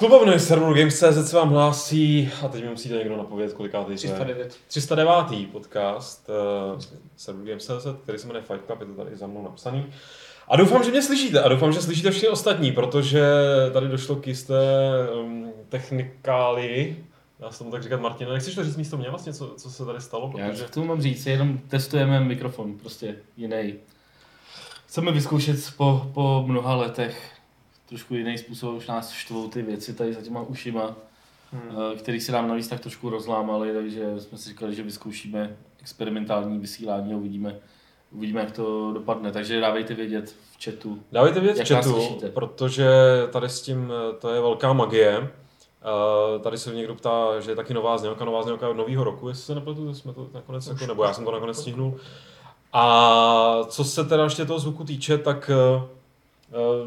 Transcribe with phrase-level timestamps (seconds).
[0.00, 3.96] klubovny serveru Games.cz se vám hlásí, a teď mi musíte někdo napovědět, kolikátý to je.
[3.96, 4.56] 309.
[4.68, 5.48] 309.
[5.52, 6.30] podcast
[6.74, 6.80] uh,
[7.16, 9.86] serveru Games.cz, který se jmenuje Fight Club, je to tady za mnou napsaný.
[10.48, 13.22] A doufám, že mě slyšíte a doufám, že slyšíte všichni ostatní, protože
[13.72, 14.62] tady došlo k jisté
[15.14, 17.06] um, technikálii,
[17.40, 20.00] já jsem tak říkat, Martin, nechceš to říct místo mě vlastně, co, co se tady
[20.00, 20.32] stalo?
[20.36, 20.64] Já Protože...
[20.64, 23.74] k tomu mám říct, jenom testujeme mikrofon, prostě jiný.
[24.86, 27.39] Chceme vyzkoušet po, po mnoha letech
[27.90, 30.96] trošku jiný způsob, už nás štvou ty věci tady za těma ušima,
[31.52, 31.98] hmm.
[31.98, 37.12] který se nám navíc tak trošku rozlámaly, takže jsme si říkali, že vyzkoušíme experimentální vysílání
[37.12, 37.56] a uvidíme,
[38.12, 39.32] uvidíme, jak to dopadne.
[39.32, 41.02] Takže dávejte vědět v chatu.
[41.12, 42.28] Dávejte vědět v chatu, slyšíte.
[42.28, 42.88] protože
[43.32, 45.30] tady s tím, eh, to je velká magie.
[46.34, 49.28] Uh, tady se někdo ptá, že je taky nová znělka, nová znělka od nového roku,
[49.28, 51.96] jestli se nepletu, jsme to nakonec, jako, nebo já jsem to nakonec stihnul.
[52.72, 55.82] A co se teda ještě toho zvuku týče, tak uh,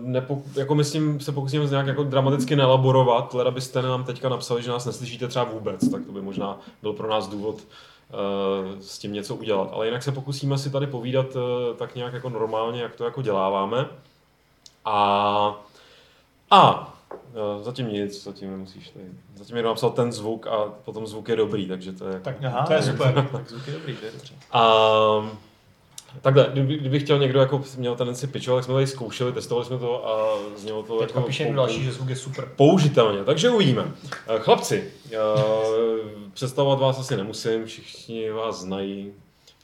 [0.02, 4.72] nepo, jako myslím, se pokusíme nějak jako dramaticky nelaborovat, leda byste nám teďka napsali, že
[4.72, 9.14] nás neslyšíte třeba vůbec, tak to by možná byl pro nás důvod uh, s tím
[9.14, 9.70] něco udělat.
[9.74, 11.42] Ale jinak se pokusíme si tady povídat uh,
[11.78, 13.88] tak nějak jako normálně, jak to jako děláváme.
[14.86, 15.56] A,
[16.52, 19.06] a uh, zatím nic, zatím nemusíš tady.
[19.36, 22.20] Zatím jenom napsal ten zvuk a potom zvuk je dobrý, takže to je...
[22.20, 23.30] Tak Aha, to je super.
[23.32, 24.34] Tak zvuk je dobrý, to je dobře.
[24.52, 24.64] A
[26.22, 29.78] takhle, kdyby, kdyby chtěl někdo jako měl tendenci pitchovat, tak jsme tady zkoušeli, testovali jsme
[29.78, 32.50] to a znělo to Teďka jako píše někdo další, že zvuk je super.
[32.56, 33.92] použitelně, takže uvidíme.
[34.28, 35.18] Eh, Chlapci, eh,
[36.34, 39.12] představovat vás asi nemusím, všichni vás znají.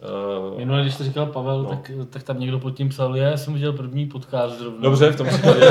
[0.01, 1.69] Eh, Minule, když to říkal Pavel, No.
[1.69, 4.79] tak, tak tam někdo pod tím psal, já jsem viděl první podcast zrovna.
[4.81, 5.65] Dobře, v tom případě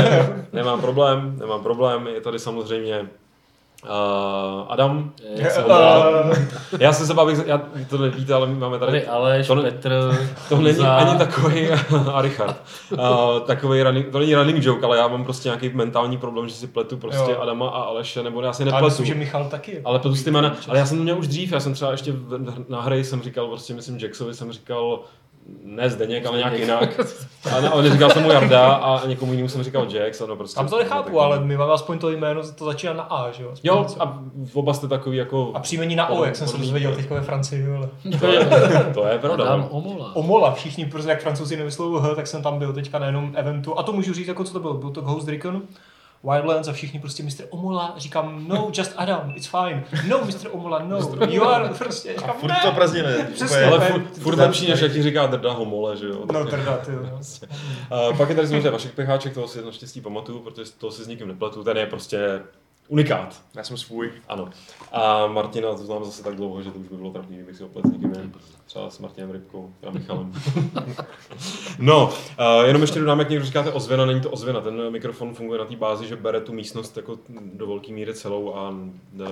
[0.52, 3.08] nemám problém, nemám problém, je tady samozřejmě
[3.84, 3.90] uh,
[4.68, 5.10] Adam.
[5.34, 6.36] Jak jsem Uh,
[6.80, 10.18] Já jsem se bavil, já, to nevíte, ale my máme tady Tady Aleš, to Petr,
[10.48, 10.94] To není Honza.
[10.96, 11.68] ani takový
[12.12, 12.56] a Richard.
[12.92, 12.98] Uh,
[13.46, 16.66] takový running, to není running joke, ale já mám prostě nějaký mentální problém, že si
[16.66, 17.38] pletu prostě Jo.
[17.40, 18.86] Adama a Aleše, nebo já si ale nepletu.
[18.86, 19.80] myslím, že Michal taky.
[19.84, 21.90] Ale pletu si ty jména, ale já jsem to měl už dřív, já jsem třeba
[21.90, 22.12] ještě
[22.68, 25.00] na hry jsem říkal, prostě myslím Jacksovi jsem říkal,
[25.64, 27.00] ne Zdeněk, ale nějak jinak.
[27.52, 30.20] A ne, ale neříkal jsem mu Jarda a někomu jinému jsem říkal Jax.
[30.20, 33.30] Ano, prostě, Tam to nechápu, ale my máme aspoň to jméno, to začíná na A,
[33.30, 33.50] že jo?
[33.52, 34.02] Aspoň Jo, něco.
[34.02, 34.22] a
[34.52, 35.50] oba jste takový jako...
[35.54, 37.88] a příjmení na O, jak jsem se dozvěděl teďka ve Francii, ale.
[38.20, 38.46] To je,
[38.94, 39.44] to je pravda.
[39.44, 39.68] Adam no.
[39.68, 40.16] Omola.
[40.16, 43.78] Omola, všichni, protože jak francouzi nevyslovují H, tak jsem tam byl teďka na jednom eventu.
[43.78, 44.74] A to můžu říct, jako co to bylo.
[44.74, 45.62] Byl to Ghost Recon,
[46.24, 47.44] Wildlands a všichni prostě Mr.
[47.50, 49.84] Omola, říkám, no, just Adam, it's fine.
[50.08, 50.48] No, Mr.
[50.52, 50.98] Omola, no,
[51.28, 52.58] you are, prostě, říkám, Furt ne.
[52.62, 53.14] to prazdniny.
[53.34, 53.64] Přesně.
[53.64, 56.24] Ale úplně- furt, furt lepší, než jak ti říká drda homole, že jo.
[56.32, 56.98] No, trda, ty jo.
[57.02, 57.18] no.
[58.10, 61.08] Uh, pak je tady samozřejmě Vašek Pecháček, toho si naštěstí pamatuju, protože toho si s
[61.08, 62.40] nikým nepletu, ten je prostě
[62.88, 63.42] unikát.
[63.54, 64.12] Já jsem svůj.
[64.28, 64.50] Ano.
[64.92, 67.62] A Martina to znám zase tak dlouho, že to už by bylo trapný, kdybych si
[67.62, 68.34] ho s někým jiným.
[68.66, 70.32] Třeba s Martinem Rybkou, a Michalem.
[71.78, 74.60] no, uh, jenom ještě dodám, jak někdo říkáte ozvěna, není to ozvěna.
[74.60, 77.18] Ten mikrofon funguje na té bázi, že bere tu místnost jako
[77.54, 78.74] do velké míry celou a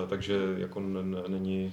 [0.05, 1.73] e, takže jako n- n- není,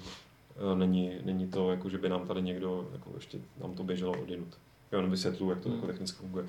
[0.74, 4.12] e, není, není to jako, že by nám tady někdo jako ještě nám to běželo
[4.22, 4.48] odinut.
[4.92, 6.46] Já jenom vysvětluji, jak to jako technicky funguje.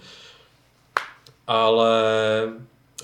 [1.47, 1.93] Ale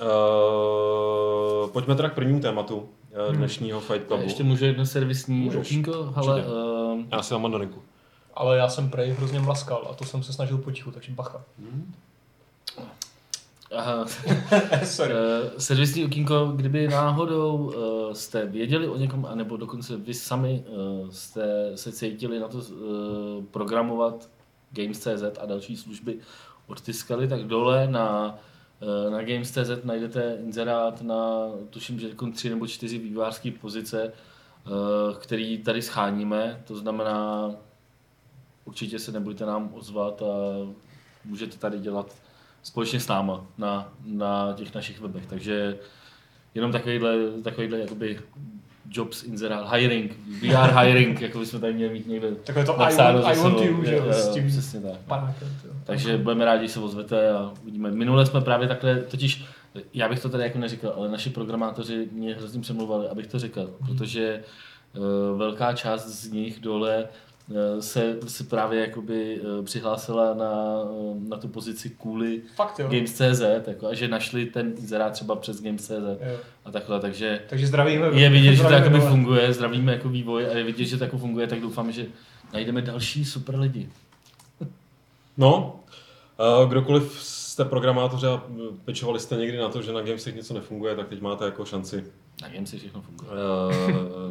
[0.03, 4.23] uh, pojďme teda k prvnímu tématu uh, dnešního Fight Clubu.
[4.23, 6.13] Ještě můžu jedno servisní okýnko?
[6.17, 6.53] Hele, Určitě.
[6.55, 7.83] uh, Já si dám mandariku.
[8.35, 11.43] Ale já jsem prej hrozně mlaskal a to jsem se snažil potichu, takže bacha.
[13.77, 14.07] aha,
[14.85, 15.15] Sorry.
[15.15, 15.19] Uh,
[15.59, 20.65] servisní okýnko, kdyby náhodou uh, jste věděli o někom, anebo dokonce vy sami
[21.03, 24.29] uh, jste se cítili na to uh, programovat
[24.73, 26.19] Games.cz a další služby
[26.67, 28.39] odtiskali, tak dole na,
[29.11, 34.13] na Games.cz najdete inzerát na, tuším, že jako tři nebo čtyři vývářské pozice,
[34.67, 37.51] uh, který tady scháníme, to znamená,
[38.65, 40.27] určitě se nebudete nám ozvat a
[41.25, 42.15] můžete tady dělat
[42.63, 45.27] společně s náma na, na těch našich webech.
[45.27, 45.79] Takže
[46.55, 48.21] jenom takovýhle, takovýhle jakoby
[48.91, 53.23] jobs inzerát, hiring, VR hiring, jako bychom tady měli mít někde Takové to I napsáno
[53.23, 55.01] want, za I want you, že jo, s tím Přesně tak.
[55.07, 55.49] panákem.
[55.85, 57.91] Takže budeme rádi, že se ozvete a uvidíme.
[57.91, 59.45] Minule jsme právě takhle, totiž
[59.95, 63.75] já bych to tady jako neříkal, ale naši programátoři mě hrozně přemluvali, abych to řekl,
[63.87, 64.43] protože
[64.97, 67.09] uh, velká část z nich dole eh,
[67.81, 70.53] se, se právě jakoby eh, přihlásila na,
[70.85, 72.89] eh, na tu pozici kvůli Fakt jo.
[72.91, 76.37] Games.cz, jako, a že našli ten inzerát třeba přes Games.cz Jo.
[76.65, 78.07] a takhle, takže Takže zdravíme.
[78.07, 81.05] je vidět, že to zdravíme jakoby funguje, zdravíme jako vývoj a je vidět, že to
[81.05, 82.07] jako funguje, tak doufám, že
[82.53, 83.89] najdeme další super lidi.
[85.37, 85.81] No,
[86.69, 88.43] kdokoliv jste programátoři a
[88.85, 92.05] pečovali jste někdy na to, že na Gamesech něco nefunguje, tak teď máte jako šanci
[92.43, 93.31] Na Gamesy všechno funguje.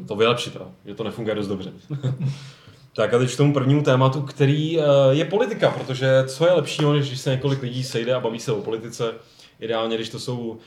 [0.08, 1.72] to vylepšit, teda, že to nefunguje dost dobře.
[3.00, 6.94] tak a teď k tomu prvnímu tématu, který uh, je politika, protože co je lepšího,
[6.94, 9.14] než když se několik lidí sejde a baví se o politice,
[9.60, 10.58] ideálně, když to jsou uh,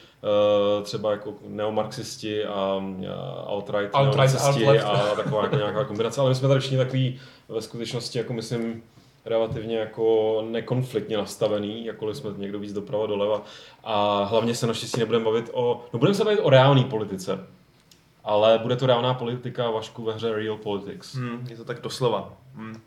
[0.83, 3.05] třeba jako neomarxisti a uh,
[3.47, 4.85] alt-right, Alt-right, neonacisti alt-left.
[4.85, 8.83] a taková jako nějaká kombinace, ale my jsme tady všichni takový ve skutečnosti, jako myslím,
[9.25, 13.43] relativně jako nekonfliktně nastavený, jakkoliv jsme někdo víc doprava doleva.
[13.85, 17.39] A hlavně se naštěstí nebudeme bavit o, no budeme se bavit o reálné politice.
[18.25, 21.15] Ale bude to reálná politika, Vašku, ve hře Real Politics.
[21.15, 22.33] Hmm, je to tak doslova.
[22.55, 22.81] Hmm.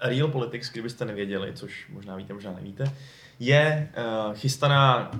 [0.00, 2.92] Real Politics, kdybyste nevěděli, což možná víte, možná nevíte,
[3.38, 5.10] je uh, chystaná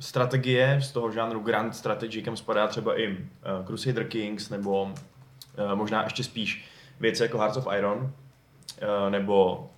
[0.00, 3.16] strategie z toho žánru Grand Strategy, kam spadá třeba i uh,
[3.66, 6.68] Crusader Kings, nebo uh, možná ještě spíš
[7.00, 9.68] věci jako Hearts of Iron, uh, nebo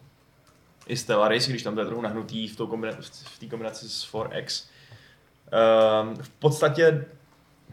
[0.87, 4.65] i Stellaris, když tam to je trochu nahnutý v té kombinaci, kombinaci s 4X.
[5.53, 7.05] Uh, v podstatě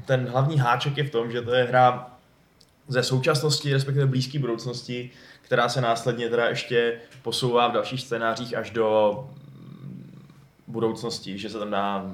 [0.06, 2.10] ten hlavní háček je v tom, že to je hra
[2.88, 5.12] ze současnosti, respektive blízké budoucnosti,
[5.42, 9.30] která se následně teda ještě posouvá v dalších scénářích až do
[10.68, 12.06] budoucnosti, že se tam dá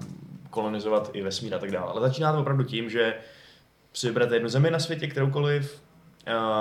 [0.49, 1.91] kolonizovat i vesmír a tak dále.
[1.91, 3.15] Ale začíná to opravdu tím, že
[3.93, 5.81] si vyberete jednu zemi na světě, kteroukoliv,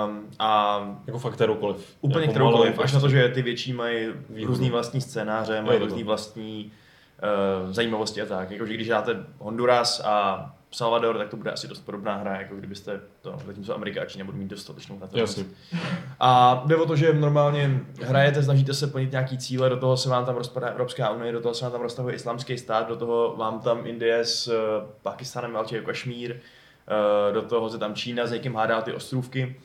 [0.07, 1.95] um, a Jako fakt kteroukoliv.
[2.01, 4.47] úplně jako kteroukoliv, malou až na to, že ty větší mají Výhodu.
[4.53, 6.71] různý vlastní scénáře, mají různý vlastní
[7.65, 8.51] uh, zajímavosti a tak.
[8.51, 13.01] Jakože když dáte Honduras a Salvador, tak to bude asi dost podobná hra, jako kdybyste
[13.21, 15.17] to, zatímco Amerika a Čína budou mít dostatečnou na to.
[15.17, 15.45] Jasně.
[16.19, 20.09] A jde o to, že normálně hrajete, snažíte se plnit nějaký cíle, do toho se
[20.09, 23.35] vám tam rozpadá Evropská unie, do toho se vám tam roztahuje islámský stát, do toho
[23.37, 24.53] vám tam Indie s uh,
[25.01, 29.55] Pakistánem válčí jako Kašmír, uh, do toho se tam Čína s někým hádá ty ostrůvky.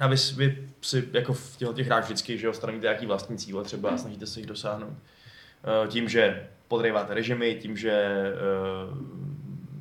[0.00, 3.64] A vy, vy si jako v těchto těch hrách vždycky, že jo, nějaký vlastní cíle
[3.64, 4.88] třeba a snažíte se jich dosáhnout.
[4.88, 8.24] Uh, tím, že podrýváte režimy, tím, že
[8.88, 9.16] uh,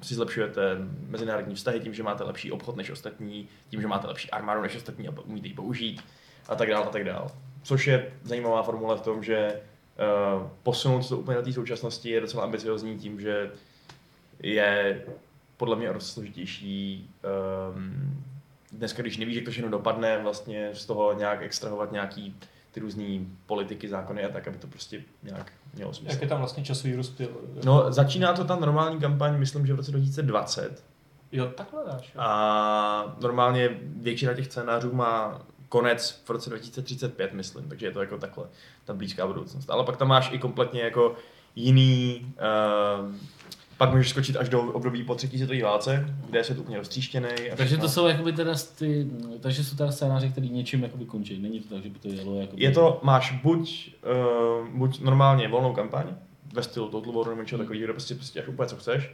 [0.01, 0.61] si zlepšujete
[1.07, 4.75] mezinárodní vztahy, tím, že máte lepší obchod než ostatní, tím, že máte lepší armádu než
[4.75, 6.01] ostatní a umíte ji použít
[6.49, 7.29] a tak dále a tak dále.
[7.63, 9.61] Což je zajímavá formule v tom, že
[10.33, 13.51] uh, posunout to úplně do té současnosti je docela ambiciozní tím, že
[14.39, 15.05] je
[15.57, 17.09] podle mě dost složitější
[17.75, 18.23] um,
[18.71, 22.35] dneska, když nevíš, jak to všechno dopadne, vlastně z toho nějak extrahovat nějaký
[22.75, 26.13] ty různé politiky, zákony a tak, aby to prostě nějak mělo smysl.
[26.13, 27.29] Jak je tam vlastně časový rozptyl?
[27.63, 30.83] No, začíná to ta normální kampaň, myslím, že v roce 2020.
[31.31, 32.11] Jo, takhle dáš.
[32.15, 32.21] Jo.
[32.21, 38.17] A normálně většina těch scénářů má konec v roce 2035, myslím, takže je to jako
[38.17, 38.45] takhle,
[38.85, 39.69] ta blízká budoucnost.
[39.69, 41.15] Ale pak tam máš i kompletně jako
[41.55, 42.33] jiný,
[43.01, 43.15] uh,
[43.77, 47.29] pak můžeš skočit až do období po třetí světové válce, kde je svět úplně roztříštěný.
[47.57, 49.07] Takže to jsou jakoby teda ty,
[49.39, 51.41] takže jsou teda scénáře, který něčím jakoby končí.
[51.41, 52.63] Není to tak, že by to jelo jakoby...
[52.63, 53.95] Je to, máš buď,
[54.61, 56.05] uh, buď normálně volnou kampaň,
[56.53, 59.13] ve stylu Total War nebo něčeho takového, kde prostě, prostě až úplně co chceš,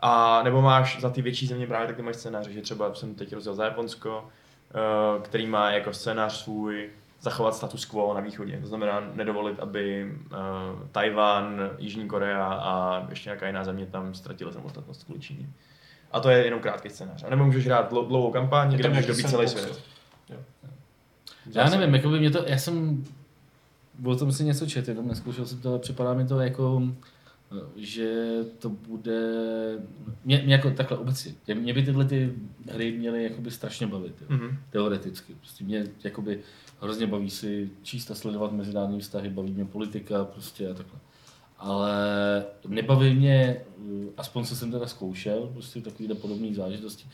[0.00, 3.32] a nebo máš za ty větší země právě takhle máš scénáře, že třeba jsem teď
[3.32, 4.24] rozjel za Japonsko,
[5.14, 6.90] uh, který má jako scénář svůj
[7.22, 8.60] zachovat status quo na východě.
[8.60, 14.52] To znamená nedovolit, aby uh, Tajván, Jižní Korea a ještě nějaká jiná země tam ztratila
[14.52, 15.48] samostatnost kvůli Číně.
[16.12, 17.24] A to je jenom krátký scénář.
[17.24, 19.80] A nebo můžeš hrát dlou- dlouhou kampaň, kde můžeš dobít celý svět.
[20.30, 20.36] Jo.
[21.54, 23.04] Já nevím, jakoby mě to, já jsem
[24.04, 26.82] o tom si něco četl, jenom neskoušel jsem to, ale připadá mi to jako,
[27.76, 29.20] že to bude,
[30.24, 32.32] mě, mě jako takhle obecně, mě, by tyhle ty
[32.72, 34.58] hry měly jakoby strašně bavit, jo, Mhm.
[34.70, 35.34] teoreticky.
[35.34, 36.40] Prostě mě jakoby
[36.80, 40.98] hrozně baví si číst a sledovat mezinárodní vztahy, baví mě politika prostě a takhle.
[41.58, 41.94] Ale
[42.68, 47.04] nebaví mě, eh, aspoň co jsem teda zkoušel, prostě takovýhle podobné záležitosti,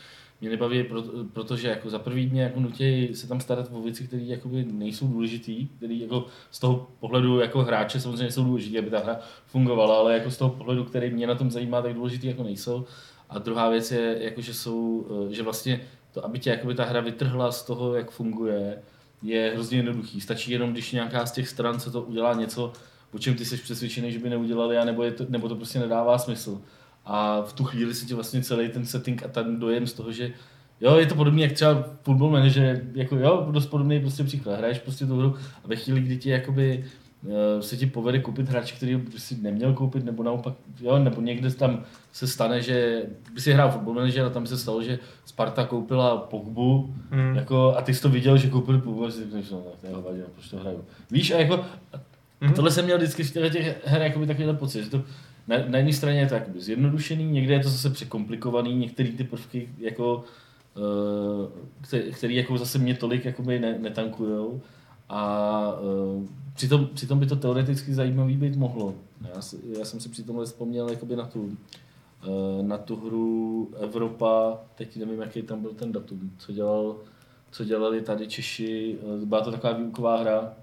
[0.41, 4.07] mě nebaví, proto, protože jako za prvý mě jako nutí se tam starat o věci,
[4.07, 4.23] které
[4.71, 9.19] nejsou důležitý, které jako z toho pohledu jako hráče samozřejmě jsou důležité, aby ta hra
[9.45, 12.85] fungovala, ale jako z toho pohledu, který mě na tom zajímá, tak důležitý jako nejsou.
[13.29, 15.81] A druhá věc je, jako, že jsou, eh, že vlastně
[16.11, 18.81] to, aby tě ta hra vytrhla z toho, jak funguje,
[19.21, 20.21] je hrozně jednoduchý.
[20.21, 22.73] Stačí jenom, když nějaká z těch stran se to udělá něco,
[23.13, 25.79] o čem ty jsi přesvědčený, že by neudělali, a nebo, je to, nebo to prostě
[25.79, 26.61] nedává smysl.
[27.11, 30.11] A v tu chvíli si ti vlastně celý ten setting a ten dojem z toho,
[30.11, 30.31] že
[30.81, 34.57] jo, je to podobný jak třeba Football Manager, jako jo, dost podobný prostě příklad.
[34.57, 36.85] Hraješ prostě tu hru a ve chvíli, kdy ti jakoby
[37.29, 41.21] eh, se ti povede koupit hráče, který by si neměl koupit, nebo naopak, jo, nebo
[41.21, 44.99] někde tam se stane, že by si hrál Football Manager a tam se stalo, že
[45.25, 47.35] Sparta koupila Pogbu, Hmm.
[47.35, 49.87] jako, a ty jsi to viděl, že koupili Pogbu a si řekneš, no tak to
[49.87, 50.85] je hovadina, proč to hraju.
[51.11, 51.59] Víš, a jako,
[52.41, 52.53] Mhm.
[52.53, 55.03] tohle jsem měl vždycky z těch her jakoby takovýhle pocit, že to
[55.49, 59.23] na, na jedné straně je to jakoby zjednodušený, někde je to zase překomplikovaný, některé ty
[59.23, 60.23] prvky jako,
[60.77, 61.49] uh,
[61.81, 64.61] který, který jako zase mě tolik jakoby ne, netankujou
[65.09, 65.73] a
[66.15, 68.93] uh, přitom, přitom by to teoreticky zajímavý být mohlo.
[69.35, 74.57] Já, si- já jsem si přitom vzpomněl jakoby na tu, uh, na tu hru Evropa,
[74.75, 76.95] teď nevím, jaký tam byl ten datum, co dělal
[77.51, 80.53] co dělali tady Češi, eh, byla to taková výuková hra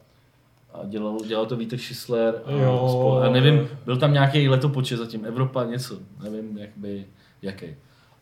[0.83, 2.89] A dělal, dělal to Vítek Schisler a, Jo.
[2.93, 7.05] spol- a nevím, byl tam nějaký letopočet zatím, Evropa něco, nevím jakoby,
[7.43, 7.67] jaký.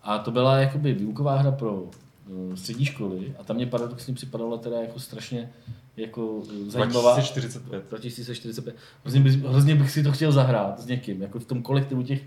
[0.02, 4.56] A to byla jakoby výuková hra pro uh, střední školy a tam mě paradoxně připadala
[4.58, 5.52] teda jako strašně
[5.96, 7.12] jako uh, zajímavá.
[7.12, 7.84] 2045.
[7.90, 8.76] 2045.
[9.02, 12.22] Hrozně bych, hrozně bych si to chtěl zahrát s někým, jako v tom kolektivu těch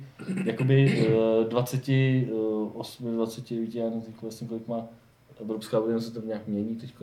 [0.45, 1.07] jakoby
[1.41, 4.81] uh, 28, 29, já nevím teď vlastně kolik má
[5.41, 6.93] Evropská unie se to nějak mění teď,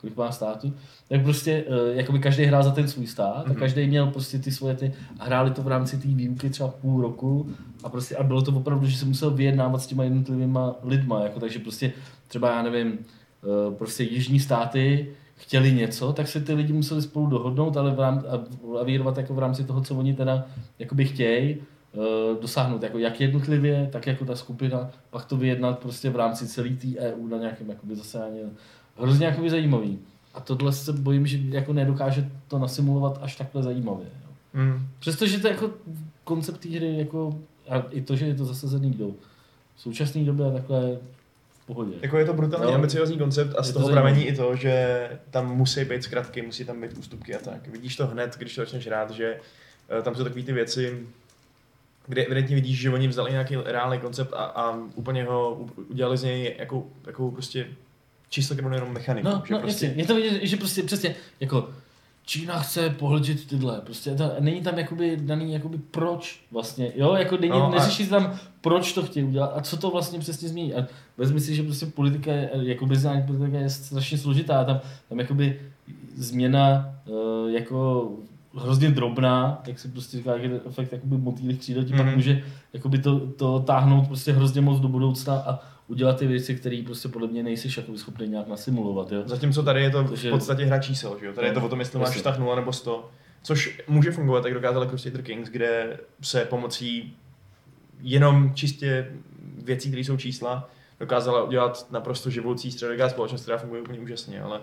[0.00, 0.72] kolik má států,
[1.08, 4.50] tak prostě uh, jakoby každý hrál za ten svůj stát a každý měl prostě ty
[4.50, 7.50] svoje ty a hráli to v rámci té výuky třeba půl roku
[7.84, 11.40] a prostě a bylo to opravdu, že se musel vyjednávat s těma jednotlivýma lidma, jako
[11.40, 11.92] takže prostě
[12.28, 12.98] třeba já nevím,
[13.68, 18.00] uh, prostě jižní státy chtěli něco, tak se ty lidi museli spolu dohodnout, ale v
[18.00, 18.40] rám, a
[18.72, 20.46] lavírovat jako v rámci toho, co oni teda
[20.78, 21.56] jakoby chtějí,
[22.40, 26.68] dosáhnout, jako jak jednotlivě, tak jako ta skupina, pak to vyjednat prostě v rámci celé
[26.68, 28.40] té EU na nějakém jakoby zasedání.
[28.98, 29.98] Hrozně jakoby zajímavý.
[30.34, 34.06] A tohle se bojím, že jako nedokáže to nasimulovat až takhle zajímavě.
[34.24, 34.30] Jo.
[34.62, 34.86] Mm.
[34.98, 35.70] Přestože to jako
[36.24, 39.10] koncept té hry, jako, a i to, že je to zasazený do
[39.76, 40.98] současné doby a takhle
[41.62, 41.92] v pohodě.
[42.02, 42.74] Jako je to brutálně Jo.
[42.74, 44.12] ambiciozní koncept a z to toho zajímavý.
[44.12, 47.68] pramení i to, že tam musí být zkratky, musí tam být ústupky a tak.
[47.68, 49.36] Vidíš to hned, když to začneš hrát, že
[49.98, 51.06] eh, tam jsou takové ty věci,
[52.06, 56.22] kde evidentně vidíš, že oni vzali nějaký reálný koncept a, a úplně ho udělali z
[56.22, 57.66] něj jako, jako prostě
[58.28, 59.28] číslo krvnou jenom mechaniku.
[59.28, 61.68] No, že no prostě, jasně, je to vidět, že prostě přesně, jako
[62.24, 67.36] Čína chce pohltit tyhle, prostě to, není tam jakoby daný jakoby proč vlastně, jo, jako
[67.36, 70.48] není, No a- neřeší se tam proč to chtějí udělat a co to vlastně přesně
[70.48, 70.86] změní a
[71.18, 75.60] vezmi si, že prostě politika, je, jako mezinárodní politika je strašně složitá, tam, tam jakoby
[76.16, 78.10] změna uh, jako
[78.54, 81.98] hrozně drobná, jak se prostě říká, je efekt jakoby motýlých křídel, tím mm.
[81.98, 82.08] Mhm.
[82.08, 82.42] pak může
[82.72, 87.08] jakoby to, to táhnout prostě hrozně moc do budoucna a udělat ty věci, které prostě
[87.08, 89.22] podle mě nejsi jakoby schopný nějak nasimulovat, jo.
[89.26, 91.32] Zatímco tady je to v Takže- podstatě hra čísel, že jo?
[91.32, 93.10] Tady je to o tom, jestli máš vztah 0 nebo 100.
[93.42, 97.16] Což může fungovat, jak dokázal Crusader Kings, kde se pomocí
[98.00, 99.12] jenom čistě
[99.64, 104.60] věcí, které jsou čísla, dokázala udělat naprosto živoucí středověká společnost, která funguje úplně úžasně, ale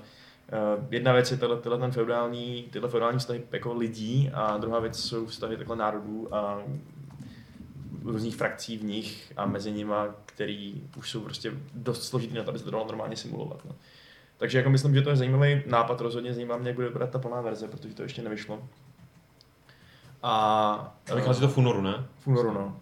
[0.89, 5.00] jedna věc je tenhle, tenhle ten feudální, tyhle feudální vztahy jako lidí a druhá věc
[5.00, 6.62] jsou vztahy takhle národů a
[8.03, 12.50] různých frakcí v nich a mezi nima, který už jsou prostě dost složitý na to,
[12.50, 13.65] aby se to dalo normálně simulovat.
[13.65, 13.75] No.
[14.38, 17.20] Takže jako myslím, že to je zajímavý nápad, rozhodně zajímá mě, jak bude vypadat ta
[17.20, 18.60] plná verze, protože to ještě nevyšlo.
[20.24, 22.06] A vychází to v únoru, ne?
[22.20, 22.77] v únoru, no.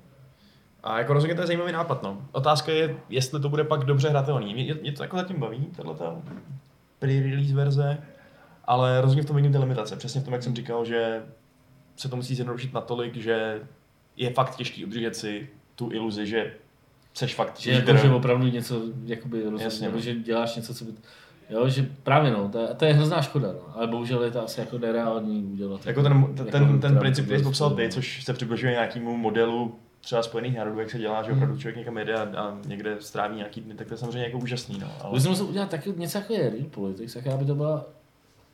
[0.84, 2.22] A jako rozhodně to je zajímavý nápad, no.
[2.32, 4.54] Otázka je, jestli to bude pak dobře hratelný.
[4.54, 6.16] Mě, mě to jako zatím baví, tahle ta
[7.00, 7.98] pre-release verze,
[8.66, 9.96] ale rozhodně v tom vidím ty limitace.
[9.96, 11.24] Přesně v tom, jak jsem říkal, že
[11.96, 13.62] se to musí zjednodušit natolik, že
[14.16, 16.54] je fakt těžký udržet si tu iluzi, že
[17.14, 20.04] seš fakt Že, jako, že opravdu něco jakoby rozhodně, Jasně, nebo no.
[20.04, 20.92] že děláš něco, co by...
[21.50, 23.76] Jo, že právě no, to je, to je hrozná škoda, no.
[23.76, 25.86] ale bohužel je to asi jako nereální udělat.
[25.86, 28.72] Jako ten, ten, ten, ten opravdu princip, který jsi popsal ty, bylo- což se přibližuje
[28.72, 31.38] nějakému modelu třeba Spojených národů, jak se dělá, že Hmm.
[31.38, 34.38] opravdu člověk někam jede a, a někde stráví nějaký dny, tak to je samozřejmě jako
[34.38, 34.80] úžasný.
[34.80, 35.14] No, ale...
[35.14, 37.86] Bys musel udělat taky něco jako je Politics, tak aby to byla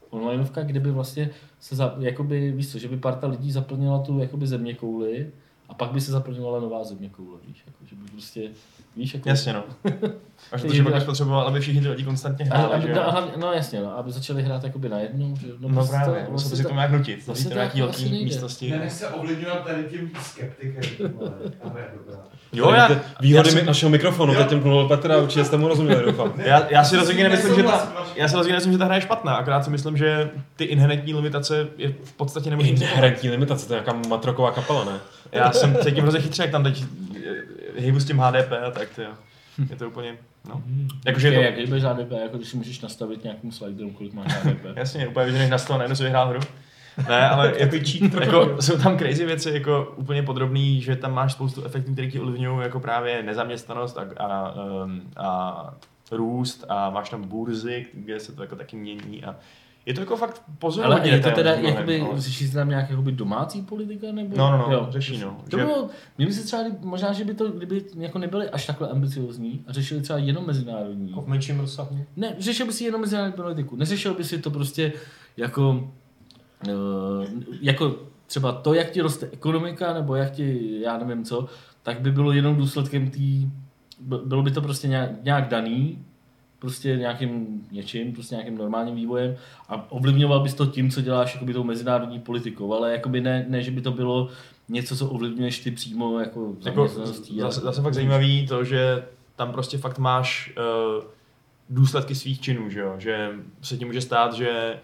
[0.09, 4.19] onlineovka, kde by vlastně se, za, jakoby, víš co, že by parta lidí zaplnila tu
[4.19, 5.31] jakoby země kouli
[5.69, 8.41] a pak by se zaplňovala nová země koule, víš, jako, že by prostě,
[8.95, 9.29] víš, jako...
[9.29, 9.63] Jasně, no.
[10.51, 13.01] Až to, že pak bys potřeboval, aby všichni ty lidi konstantně hráli, aby, že no,
[13.01, 13.11] jo?
[13.11, 16.49] hlavně, no jasně, no, aby začali hrát jakoby najednou, že No, prostě právě, to- musel
[16.49, 18.25] by si to- nějak nutit, vlastně to to nějaký jako velký asi nejde.
[18.25, 18.71] místnosti.
[18.71, 20.81] Nenech se ovlivňovat tady tím skeptikem.
[22.53, 25.67] Jo, já, Ty Výhody já, našeho mikrofonu, teď tím mluvil Petr a určitě jste mu
[25.67, 26.33] rozuměli, doufám.
[26.45, 29.01] já, já si rozhodně nemyslím, že ta, já si rozhodně nemyslím, že ta hra je
[29.01, 32.71] špatná, akorát si myslím, že ty inherentní limitace je v podstatě nemožný.
[32.71, 34.99] Inherentní limitace, to je nějaká matroková kapela, ne?
[35.33, 36.83] Já jsem cítím hrozně chytře, jak tam teď
[37.79, 39.11] hejbu s tím HDP a tak to jo.
[39.69, 40.17] Je to úplně,
[40.49, 40.63] no.
[41.05, 44.13] Jakože Počkej, je to, jak budeš HDP, jako když si můžeš nastavit nějakým sliderem, kolik
[44.13, 44.65] máš HDP.
[44.75, 46.39] jasně, úplně vyženeš na stůl a najednou si vyhrál hru.
[47.09, 51.13] Ne, ale je to cheat, jako, jsou tam crazy věci, jako úplně podrobný, že tam
[51.13, 55.73] máš spoustu efektů, které ti ovlivňují, jako právě nezaměstnanost a, a, um, a
[56.11, 59.35] růst a máš tam burzy, kde se to jako taky mění a
[59.85, 61.01] je to jako fakt pozoruhodně.
[61.01, 64.07] Ale je to teda, detailní jakoby, mnohem, ale- řeší se tam nějak jakoby domácí politika?
[64.11, 64.37] Nebo?
[64.37, 64.87] No, no, no, Jo.
[64.89, 65.37] řeší, no.
[65.49, 68.65] To Že- bylo, mně by se třeba, možná, že by to, kdyby jako nebyly až
[68.65, 71.09] takhle ambiciozní a řešili třeba jenom mezinárodní.
[71.09, 71.97] Jako v menším rozsahu.
[72.15, 73.75] Ne, řešil by si jenom mezinárodní politiku.
[73.75, 74.93] Neřešil by si to prostě
[75.37, 75.89] jako,
[76.67, 77.25] uh,
[77.61, 77.95] jako
[78.27, 81.45] třeba to, jak ti roste ekonomika, nebo jak ti, já nevím co,
[81.83, 83.49] tak by bylo jenom důsledkem tý,
[83.99, 86.05] b- bylo by to prostě nějak, nějak daný,
[86.63, 89.35] prostě nějakým něčím, prostě nějakým normálním vývojem
[89.69, 93.61] a ovlivňoval bys to tím, co děláš jakoby tou mezinárodní politikou, ale jakoby ne, ne,
[93.61, 94.29] že by to bylo
[94.69, 99.05] něco, co ovlivňuješ ty přímo jako jako, zase, zase fakt zajímavý to, že
[99.35, 101.03] tam prostě fakt máš uh,
[101.69, 102.95] důsledky svých činů, že jo?
[102.97, 104.79] Že se ti může stát, že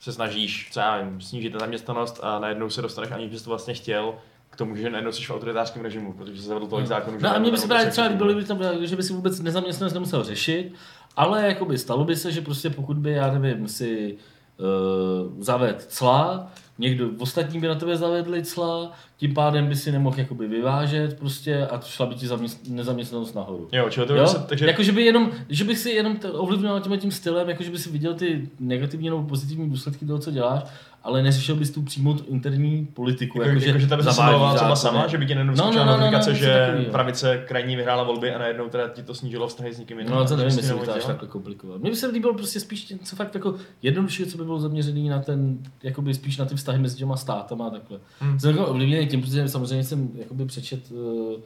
[0.00, 3.74] se snažíš, co já vím, snížit nezaměstnanost a najednou se dostaneš, aniž bys to vlastně
[3.74, 4.14] chtěl,
[4.54, 7.18] k tomu, že najednou jsi v autoritářském režimu, protože se zavedl tolik zákonů.
[7.18, 9.40] že No a mě by se právě třeba líbilo, kdyby tam že by si vůbec
[9.40, 10.72] nezaměstnanost nemusel řešit,
[11.16, 14.16] ale jakoby stalo by se, že prostě pokud by, já nevím, si
[14.58, 20.18] uh, zaved cla, někdo ostatní by na tebe zavedli cla, tím pádem by si nemohl
[20.18, 23.68] jakoby vyvážet prostě a šla by ti zaměst, nezaměstnanost nahoru.
[23.72, 24.26] Jo, čili to Jo?
[24.26, 27.48] se, takže Jako, že by jenom, že bych si jenom to ovlivňoval tím, tím stylem,
[27.48, 30.62] jako, že by si viděl ty negativní nebo pozitivní důsledky toho, co děláš,
[31.04, 33.42] ale neřešil bys tu přímo tu interní politiku.
[33.42, 35.84] Jako, jako, že tady se zavádí simulovala třeba sama, že by ti najednou No, no,
[35.84, 36.92] no, no, něco že takovýho.
[36.92, 40.12] pravice krajní vyhrála volby a najednou teda ti to snížilo vztahy s někým jiným.
[40.14, 41.80] No, to Že nevím, jsi jestli to až takhle komplikovat.
[41.80, 45.18] Mně by se líbilo prostě spíš něco fakt jako jednodušší, co by bylo zaměřený na
[45.18, 47.98] ten, jakoby spíš na ty vztahy mezi těma státama a takhle.
[48.20, 48.40] Hmm.
[48.40, 51.40] Jsem jako ovlivněný tím, protože samozřejmě jsem jakoby přečet uh,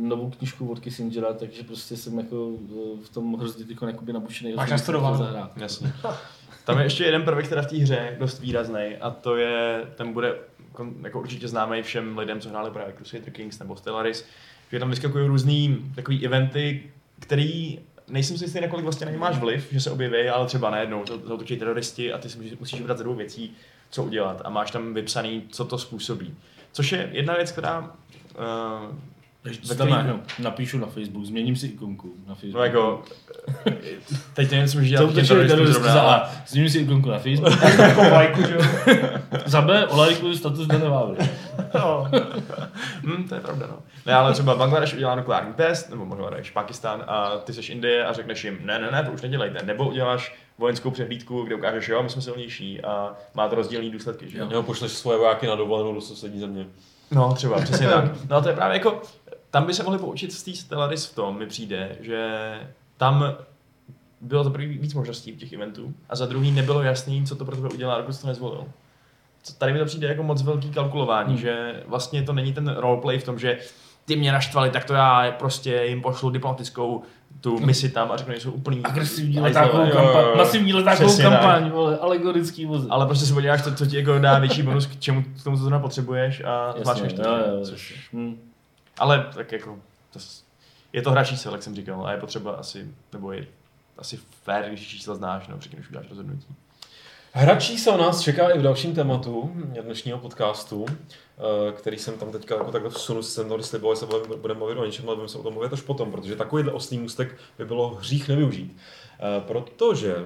[0.00, 4.52] novou knižku od Kissingera, takže prostě jsem jako uh, v tom hrozně tyko jakoby nabušený.
[4.54, 5.50] Máš nastudováno.
[5.56, 5.92] Jasně.
[6.64, 10.12] Tam je ještě jeden prvek teda v té hře dost výrazný a to je, ten
[10.12, 10.34] bude
[11.02, 14.26] jako určitě známý všem lidem, co hráli právě Crusader Kings nebo Stellaris,
[14.72, 19.38] že tam vyskakují různý takový eventy, který nejsem si jistý, nakolik vlastně na ně máš
[19.38, 22.78] vliv, že se objeví, ale třeba najednou to zautočí teroristi a ty si musíš- musíš
[22.78, 23.52] vybrat ze dvou věcí,
[23.90, 26.34] co udělat a máš tam vypsaný, co to způsobí.
[26.72, 28.96] Což je jedna věc, která uh,
[29.42, 32.54] Takže na, napíšu na Facebook, změním si ikonku na Facebook.
[32.54, 33.02] no jako,
[34.34, 38.00] teď nevím, co Co dělat těm teroristům za A, změním si ikonku na Facebook, Jako
[38.12, 38.60] lajku, že jo?
[39.46, 41.30] za B, olajkuju status Dana Vávry.
[41.74, 42.08] No.
[43.02, 43.78] Hm, to je pravda, no.
[44.06, 48.12] Ne, ale třeba Bangladeš udělá nukleární test, nebo Bangladeš, Pakistan, a ty seš Indie a
[48.12, 49.66] řekneš jim, ne, ne, ne, to už nedělejte.
[49.66, 54.30] Nebo uděláš vojenskou přehlídku, kde ukážeš, jo, my jsme silnější a má to rozdílné důsledky,
[54.30, 54.48] že jo?
[54.48, 56.66] Nebo pošleš svoje vojáky na dovolenou do sousední země.
[57.10, 58.04] No, třeba, přesně tak.
[58.30, 59.02] No to je právě jako,
[59.52, 62.30] tam by se mohli poučit z té Stellaris v tom, mi přijde, že
[62.96, 63.34] tam
[64.20, 67.56] bylo to první víc možností těch eventů a za druhý nebylo jasný, co to pro
[67.56, 68.64] tebe udělá, dokud jsi to nezvolil.
[69.42, 71.42] Co- Tady mi to přijde jako moc velký kalkulování, hmm.
[71.42, 73.58] že vlastně to není ten roleplay v tom, že
[74.04, 77.02] ty mě naštvali, tak to já prostě jim pošlu diplomatickou
[77.40, 81.98] tu misi tam a řeknu, že jsou úplný Agresivní letákovou kampaň, masivní letákovou kampaň, vole,
[81.98, 82.86] alegorický vozy.
[82.90, 85.56] Ale prostě se podíváš, co, co ti jako dá větší bonus, k čemu k tomu,
[85.56, 87.22] zrovna potřebuješ a zmáčkneš to.
[87.22, 88.51] jo, jo, což, jasně.
[88.98, 89.78] Ale tak jako,
[90.12, 90.18] to,
[90.92, 93.46] je to hra čísel, jak jsem říkal, a je potřeba asi, nebo je
[93.98, 96.46] asi fér, když čísla znáš, no, předtím, než uděláš rozhodnutí.
[97.34, 99.52] Hra čísel nás čeká i v dalším tématu
[99.82, 104.58] dnešního podcastu, eh, který jsem tam teďka jako takhle vsunu, jsem tady sliboval, se budeme-
[104.58, 107.36] mluvit o něčem, ale budeme se o tom mluvit až potom, protože takovýhle oslý můstek
[107.58, 108.76] by bylo hřích nevyužít.
[109.20, 110.16] Eh, Protože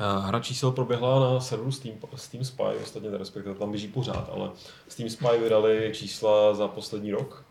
[0.00, 4.30] eh, hra čísel proběhla na serveru Steam, Steam Spy, ostatně to respektive tam běží pořád,
[4.32, 4.50] ale
[4.88, 7.44] Steam Spy vydali čísla za poslední rok.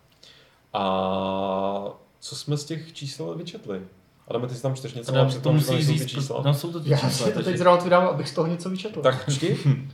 [0.73, 3.81] A co jsme z těch čísel vyčetli?
[4.27, 6.09] Adame, ty si tam čteš něco, ale to přitom, že tam musí jsou ty říct,
[6.09, 6.41] čísla.
[6.45, 7.27] no jsou to ty Já čísla.
[7.27, 9.01] si to teď zrovna vydám, abych z toho něco vyčetl.
[9.01, 9.57] Tak čti.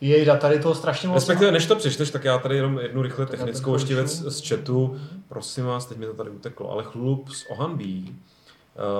[0.00, 1.14] Jejda, tady toho strašně moc.
[1.14, 4.48] Respektive, než to přečteš, tak já tady jenom jednu rychle Tak technickou ještě věc z
[4.48, 5.00] chatu.
[5.28, 8.16] Prosím vás, teď mi to tady uteklo, ale chlup z Ohanbí.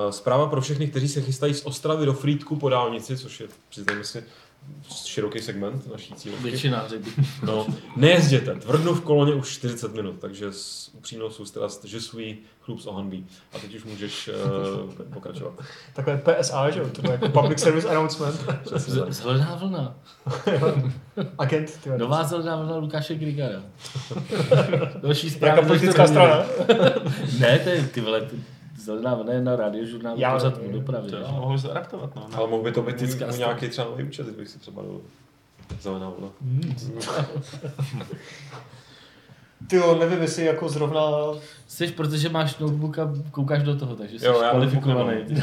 [0.04, 3.46] Uh, zpráva pro všechny, kteří se chystají z Ostravy do Frýdku po dálnici, což je,
[3.68, 4.24] přiznejme si,
[5.04, 6.50] široký segment naší cílovky.
[6.50, 7.10] Většina řekl.
[7.42, 7.66] No,
[7.96, 12.86] nejezděte, tvrdnu v koloně už 40 minut, takže s upřímnou soustrast, že svůj chlup z
[12.86, 13.26] Ohanbí.
[13.52, 14.28] A teď už můžeš
[14.84, 15.52] uh, pokračovat.
[15.94, 16.88] Takhle PSA, že jo?
[16.88, 18.40] To je jako Public Service Announcement.
[18.76, 19.94] Z- Zelená vlna.
[21.38, 21.98] Agent, ty vole.
[21.98, 23.62] Nová zelená vlna Lukáše Grigara.
[25.02, 25.62] Další Jaká zpráva.
[25.62, 26.44] politická strana?
[27.38, 28.36] Ne, to je ty vole, ty-
[28.88, 31.10] zelená vlna je na radiožurnálu Já o dopravě.
[31.10, 31.22] To že?
[31.22, 32.26] jo, mohli by se adaptovat, no.
[32.34, 33.36] Ale mohl by to být můj strana.
[33.36, 35.00] nějaký třeba nový účet, kdybych si třeba dal
[35.80, 36.28] zelená vlna.
[39.68, 41.00] Ty jo, nevím, jestli jako zrovna...
[41.66, 45.16] Jsi, protože máš notebook a koukáš do toho, takže jsi Jo, já kvalifikovaný.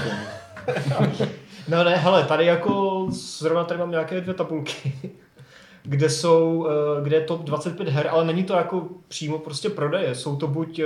[1.68, 4.94] No ne, hele, tady jako zrovna tady mám nějaké dvě tabulky,
[5.84, 10.16] kde jsou, eh, kde je top 25 her, ale není to jako přímo prostě prodeje,
[10.16, 10.86] jsou to buď eh,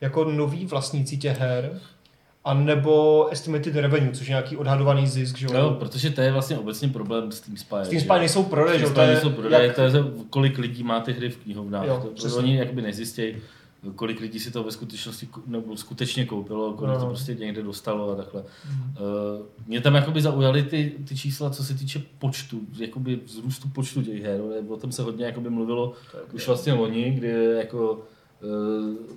[0.00, 1.80] jako noví vlastníci těch her,
[2.44, 6.58] a nebo estimated revenue, což je nějaký odhadovaný zisk, že No, protože to je vlastně
[6.58, 7.74] obecně problém s Steam Spy.
[7.82, 9.90] S tím Spy nejsou prodeje, že jo, nejsou prodeje, jak, to je,
[10.30, 11.86] kolik lidí má ty hry v knihovnách.
[11.86, 12.38] Jo, to, přesně.
[12.38, 13.36] oni jakoby nezjistějí,
[13.94, 17.00] kolik lidí si to ve skutečnosti ku- nebo skutečně koupilo, kolik No.
[17.00, 18.42] to prostě někde dostalo a takhle.
[18.42, 18.46] Uh,
[19.66, 24.22] mě tam jakoby zaujaly ty, ty čísla, co se týče počtu, jakoby vzrůstu počtu těch
[24.22, 24.40] her.
[24.68, 25.92] O tom se hodně jakoby mluvilo
[26.32, 28.02] už vlastně loni, kdy jako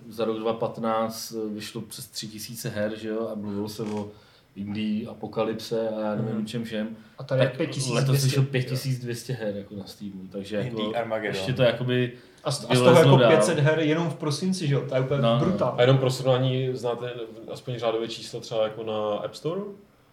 [0.10, 4.10] za rok 2015 vyšlo přes 3000 her, že jo, a mluvilo se o
[4.56, 6.38] Indii, Apokalypse a já nevím Mhm.
[6.40, 6.46] mm.
[6.46, 6.96] čem všem.
[7.18, 7.94] a tady je Tak 5200.
[8.12, 11.36] letos vyšlo 5200 her jako na Steamu, takže jako, Armageddon.
[11.36, 12.12] ještě to jakoby
[12.44, 13.30] A z, a z toho jako dál.
[13.32, 15.46] 500 her jenom v prosinci, že jo, to je úplně No, no, no.
[15.46, 15.76] brutál.
[15.78, 17.14] A jenom pro srovnání, znáte
[17.52, 19.62] aspoň řádové číslo třeba jako na App Store?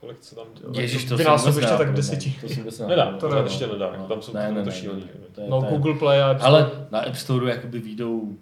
[0.00, 0.44] kolik se tam...
[0.72, 2.34] Ježíš, to jsem vůbec ještě tak deseti.
[2.40, 4.06] To jsem vůbec Nedá, to ještě nedá, No.
[4.08, 6.56] tam jsou Ne, ne, to je- No, Google Play a App Store.
[6.56, 8.36] Ale na App Store jakoby výjdou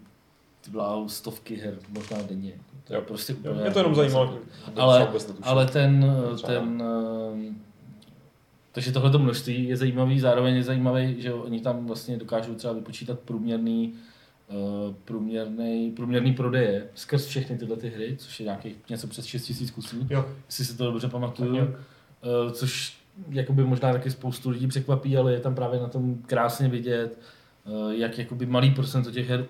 [0.66, 2.52] ty bláho stovky her, možná denně.
[2.84, 3.04] To je Jo.
[3.08, 3.62] prostě Jo, úplně...
[3.62, 4.38] Mě to jenom zajímalo.
[4.76, 5.44] Ale- vůbec netuším.
[5.50, 6.04] Ale ten,
[6.36, 6.52] Třeba.
[6.52, 7.66] ten eh,
[8.76, 13.18] takže tohleto množství je zajímavý, zároveň je zajímavý, že oni tam vlastně dokážou třeba vypočítat
[13.20, 13.94] průměrný,
[14.48, 19.50] uh, průměrný, průměrný prodeje skrz všechny tyhle ty hry, což je nějakých něco přes 6
[19.60, 21.56] 000 kusů, Jo, jestli si to dobře pamatuju.
[21.64, 22.96] Uh, což
[23.28, 27.18] jakoby možná taky spoustu lidí překvapí, ale je tam právě na tom krásně vidět,
[27.64, 29.46] uh, jak jakoby malý procento těch her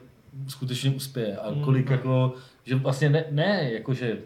[0.49, 1.61] skutečně uspěje a Mm.
[1.65, 4.19] kolik jako, že vlastně ne, ne jako, že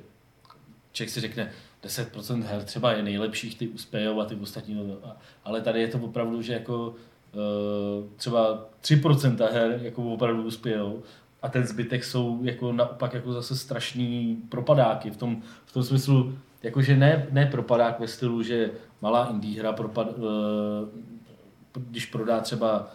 [0.93, 1.51] člověk si řekne,
[1.83, 5.89] 10% her třeba je nejlepších, ty uspějou a ty ostatní, no, a- ale tady je
[5.89, 11.03] to opravdu, že jako uh, třeba 3% her jako opravdu uspějou
[11.43, 16.39] a ten zbytek jsou jako naopak jako zase strašný propadáky v tom, v tom smyslu,
[16.63, 18.71] jakože ne, ne propadák ve stylu, že
[19.03, 20.25] malá indie hra propad, uh,
[21.73, 22.91] když prodá třeba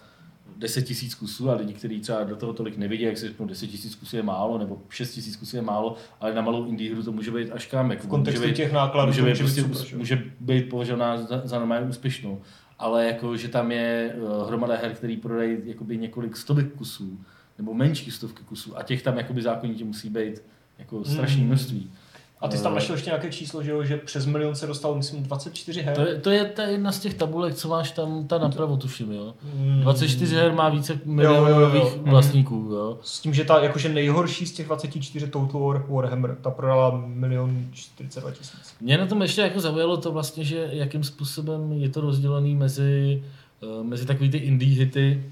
[0.57, 3.67] 10 tisíc kusů a lidi, kteří třeba do toho tolik nevidí, jak si řeknou 10
[3.67, 7.03] tisíc kusů je málo, nebo 6 tisíc kusů je málo, ale na malou indie hru
[7.03, 8.03] to může být až kámek.
[8.03, 9.99] V kontextu může být, těch nákladů může být, může prostě, být super, že jo.
[9.99, 12.41] může být považovaná za, za normálně úspěšnou.
[12.79, 17.19] Ale jako, že tam je uh, hromada her, který prodají jakoby několik stovek kusů,
[17.57, 20.41] nebo menší stovky kusů, a těch tam jakoby zákonitě musí být
[20.77, 21.49] jako strašný Hmm.
[22.45, 24.67] A ty jsi tam Eh, našel ještě nějaké číslo, že, jo, že přes milion se
[24.67, 25.95] dostalo, myslím, 24 her.
[25.95, 29.11] To je, to je ta jedna z těch tabulek, co máš tam, ta napravo tuším,
[29.11, 29.33] jo.
[29.55, 29.81] Mm.
[29.81, 31.93] 24 her má více jo, milionových jo.
[32.01, 32.09] Mhm.
[32.09, 32.97] vlastníků, jo.
[33.01, 37.67] S tím, že ta jakože nejhorší z těch 24 Total War, Warhammer, ta prodala milion
[37.71, 38.75] 42 tisíc.
[38.81, 43.23] Mě na tom ještě jako zaujalo to vlastně, že jakým způsobem je to rozdělené mezi,
[43.63, 45.23] eh, mezi takový ty indie hity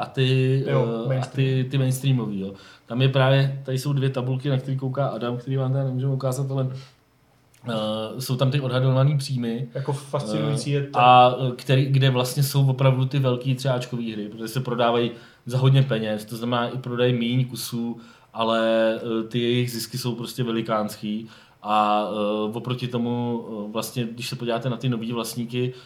[0.00, 1.64] a ty, Jo, eh, a mainstream.
[1.64, 2.40] ty, ty mainstreamový.
[2.40, 2.52] Jo.
[2.86, 6.12] Tam je právě, tady jsou dvě tabulky, na které kouká Adam, který vám tady nemůžeme
[6.12, 9.68] ukázat, ale uh, jsou tam ty odhadované příjmy.
[9.74, 10.98] Jako fascinující je to.
[10.98, 15.10] A eh, který, kde vlastně jsou opravdu ty velký třáčkové hry, protože se prodávají
[15.46, 18.00] za hodně peněz, to znamená i prodají méně kusů,
[18.32, 21.28] ale eh, ty jejich zisky jsou prostě velikánský
[21.62, 25.80] a uh, oproti tomu uh, vlastně, když se podíváte na ty nový vlastníky, uh,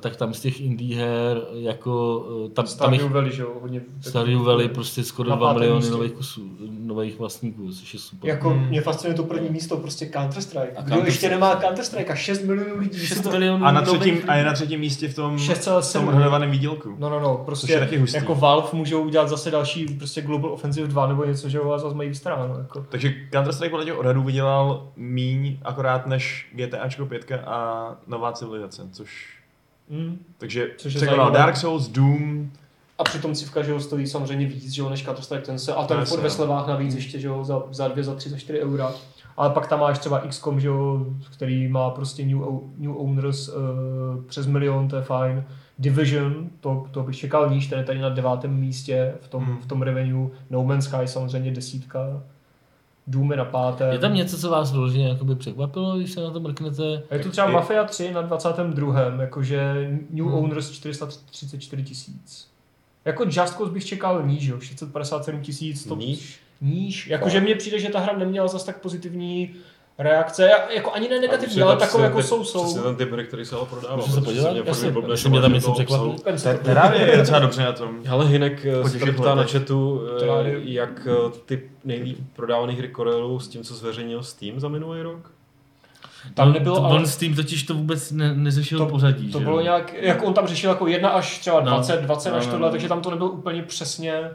[0.00, 3.52] tak tam z těch indie her jako uh, tam, tam jich Stardew Valley, že jo,
[3.60, 3.80] hodně.
[4.00, 5.92] Stardew Valley prostě skoro Na 2 pátém miliony místě.
[5.92, 8.30] nových kusů, nových vlastníků, což je super.
[8.30, 8.68] Jako Hmm.
[8.68, 10.68] mě fascinuje to první místo, prostě Counter-Strike.
[10.76, 11.04] A Kdo Counter-Strike.
[11.06, 12.98] ještě nemá Counter-Strike a 6 milionů lidí.
[13.06, 13.30] 6 si to...
[13.30, 14.26] milionů A, na třetím, lidí.
[14.28, 15.92] a je na třetím místě v tom, v 6,7.
[15.98, 16.96] tom odhadovaném výdělku.
[16.98, 18.16] No, no, no, Což prostě je taky hustý.
[18.16, 21.78] jako Valve můžou udělat zase další prostě Global Offensive 2 nebo něco, že jo, a
[21.78, 22.58] zase mají vystaráno.
[22.58, 22.86] Jako.
[22.88, 29.37] Takže Counter-Strike podle těch odhadů vydělal míň akorát než GTAčko 5 a nová civilizace, což...
[29.90, 30.18] Mm.
[30.38, 31.38] Takže Což je překonal zajímavé.
[31.38, 32.50] Dark Souls, Doom,
[32.98, 35.86] A přitom cívka, že jo, stojí samozřejmě víc, že jo, než Counter-Strike ten se, a
[35.86, 36.34] ten Jasně, furt ve no.
[36.34, 38.92] slevách navíc ještě, že jo, za, za dvě, za tři, za čtyři eura.
[39.36, 42.38] Ale pak tam máš třeba XCOM, že jo, který má prostě new,
[42.78, 43.54] new owners uh,
[44.26, 45.44] přes milion, to je fajn.
[45.78, 49.58] Division, to, to bych čekal níž, ten je tady na devátém místě v tom, Hmm.
[49.58, 50.28] v tom revenue.
[50.50, 52.22] No Man's Sky samozřejmě desítka.
[53.08, 53.92] Doom je na pátém.
[53.92, 57.02] Je tam něco, co vás vyloženě jakoby překvapilo, když se na to mrknete?
[57.10, 59.20] A je tu třeba Je- Mafia 3 na 22.
[59.20, 60.34] jakože New Hmm.
[60.34, 62.48] Owners 434 tisíc.
[63.04, 65.84] Jako Just Cause bych čekal níž, jo, 657 tisíc.
[65.84, 66.40] To Níž?
[66.60, 67.06] Níž.
[67.08, 69.50] Jakože mně přijde, že ta hra neměla zase tak pozitivní
[69.98, 72.82] reakce, jako ani ne negativní, ale takové jako jsou, Přesně jsou.
[72.82, 73.96] ten typ který se ale prodával.
[73.98, 74.56] Můžu se podívat?
[74.64, 74.92] Jasně.
[75.14, 76.14] že mě tam něco to-
[76.62, 77.90] Terraria je docela dobře na tom.
[78.10, 83.40] Ale Hinek eh, se ptá na chatu, eh, jak eh, ty nejlíp prodávané hry korelujou
[83.40, 85.30] s tím, co zveřejnil Steam za minulý rok?
[86.34, 89.32] Tam nebylo, to, ale- On s tím totiž to vůbec ne, neřešil To- pořadí.
[89.32, 91.66] To že bylo nějak, jako on tam řešil jako jedna až třeba No.
[91.70, 92.70] 20, 20 No, až no, tohle, no.
[92.72, 94.30] takže tam to nebylo úplně přesně.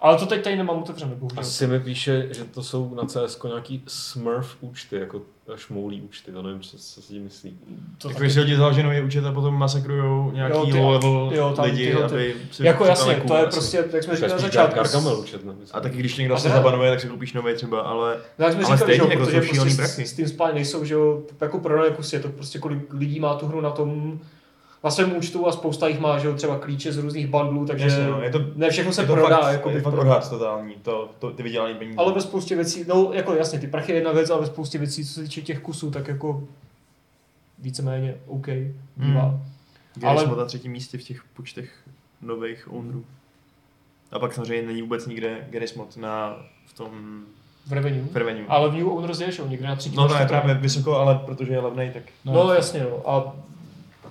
[0.00, 1.40] Ale to teď tady nemám otevřené, bohužel.
[1.40, 5.22] Asi mi píše, že to jsou na CS nějaký smurf účty, jako
[5.56, 7.58] šmoulí účty, to nevím, co, co si tím myslí.
[7.98, 11.30] To Jako si lidi založí nový účet a potom masakrujou nějaký Jo, ty- low level
[11.34, 13.56] jo, tam lidi, tyhle ty- aby si Jako jasně, kůl to je asi.
[13.56, 14.76] prostě, jak jsme říkali na začátku.
[14.76, 15.52] Gargamel účet, ne?
[15.72, 18.64] A taky když někdo se zabanuje, tak si koupíš nový třeba, ale No, jak jsme
[18.64, 20.94] Ale říkali, že stejně jako protože jsou šílený prostě s, s tím spáj nejsou, že
[20.94, 24.20] jo, jako prodané kusy, je to prostě kolik lidí má tu hru na tom
[24.84, 27.84] na svém účtu a spousta jich má, že jo, třeba klíče z různých bundlů, takže
[27.86, 30.30] Jasně, no, je to- ne všechno se je to prodá, fakt, jako je fakt odhad
[30.30, 31.98] totální, to, to, ty vydělaný peníze.
[31.98, 34.78] ale ve spoustě věcí, no jako jasně, ty prachy je jedna věc, ale ve spoustě
[34.78, 36.44] věcí, co se týče těch kusů, tak jako
[37.58, 38.46] víceméně OK,
[38.96, 39.22] bývá.
[39.22, 39.40] Hmm.
[40.08, 40.36] ale- ale...
[40.36, 41.70] na třetím místě v těch počtech
[42.22, 43.04] nových ownerů.
[44.12, 46.36] A pak samozřejmě není vůbec nikde Gerismod na,
[46.66, 47.22] v tom
[47.66, 48.04] V revenue.
[48.12, 48.44] v revenue.
[48.48, 49.96] Ale v New Owners je, že někde na třetí.
[49.96, 52.02] No to je právě vysoko, ale protože je levnej, tak...
[52.24, 53.10] No, jasně, no.
[53.10, 53.36] A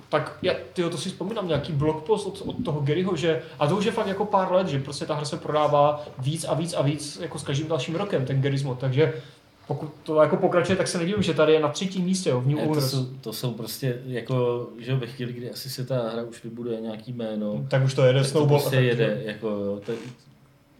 [0.08, 3.76] tak já, tyjo, to si vzpomínám, nějaký blogpost od, od toho Garyho, že, a to
[3.76, 6.74] už je fakt jako pár let, že prostě ta hra se prodává víc a víc
[6.74, 9.22] a víc jako s každým dalším rokem, ten Garry's mod, takže
[9.66, 12.46] pokud to jako pokračuje, tak se nedivím, že tady je na třetím místě jo, v
[12.46, 16.10] New Ne, to, jsou, to jsou prostě jako, že ve chvíli, kdy asi se ta
[16.10, 18.60] hra už vybuduje nějaký jméno, Tak už to jede tak to snowball.
[18.60, 19.28] prostě efekt, jede, jo.
[19.28, 19.92] jako jo, to,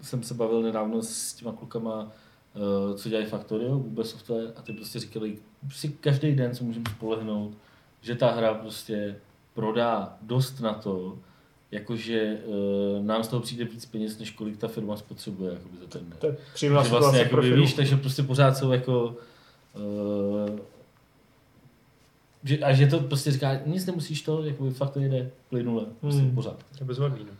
[0.02, 2.08] jsem se bavil nedávno s těma klukama,
[2.54, 5.36] eh, co dělají Factorio, software, a ty prostě říkali,
[5.72, 7.54] si každý den se můžeme spolehnout,
[8.06, 9.16] že ta hra prostě
[9.54, 11.18] prodá dost na to,
[11.70, 15.86] jakože uh, nám z toho přijde víc peněz, než kolik ta firma spotřebuje jakoby za
[15.86, 16.18] ten den.
[16.18, 19.16] To je situace vlastně jakoby, víš, takže prostě pořád jsou jako
[19.74, 20.58] uh,
[22.44, 26.22] že, a že to prostě říká, nic nemusíš to, jakoby fakt to jede plynule, prostě
[26.22, 26.34] Hmm.
[26.34, 26.56] pořád.
[26.56, 27.30] To je bezvadný, no.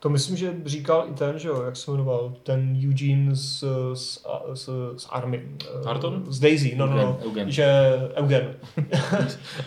[0.00, 4.18] To myslím, že říkal i ten, že jo, jak se jmenoval, ten Eugene z, z,
[4.54, 5.42] z, z Army.
[5.60, 6.24] eh, Harton?
[6.28, 7.02] Z Daisy, no, no, no.
[7.02, 7.50] Eugen, Eugen.
[7.50, 7.66] Že
[8.14, 8.54] Eugen.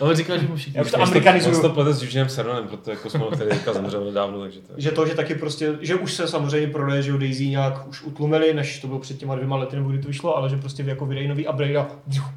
[0.04, 1.54] on říkal, že mu všichni Já už to amerikanizuju.
[1.54, 4.80] Se to plete s Eugenem Cernanem, protože kosmonaut, který teďka zemřel nedávno, takže to je...
[4.82, 8.02] Že to, že taky prostě, že už se samozřejmě prodeje, že jo, Daisy nějak už
[8.02, 10.82] utlumili, než to bylo před těma dvěma lety, nebo kdy to vyšlo, ale že prostě
[10.82, 11.88] jako vydají nový upgrade a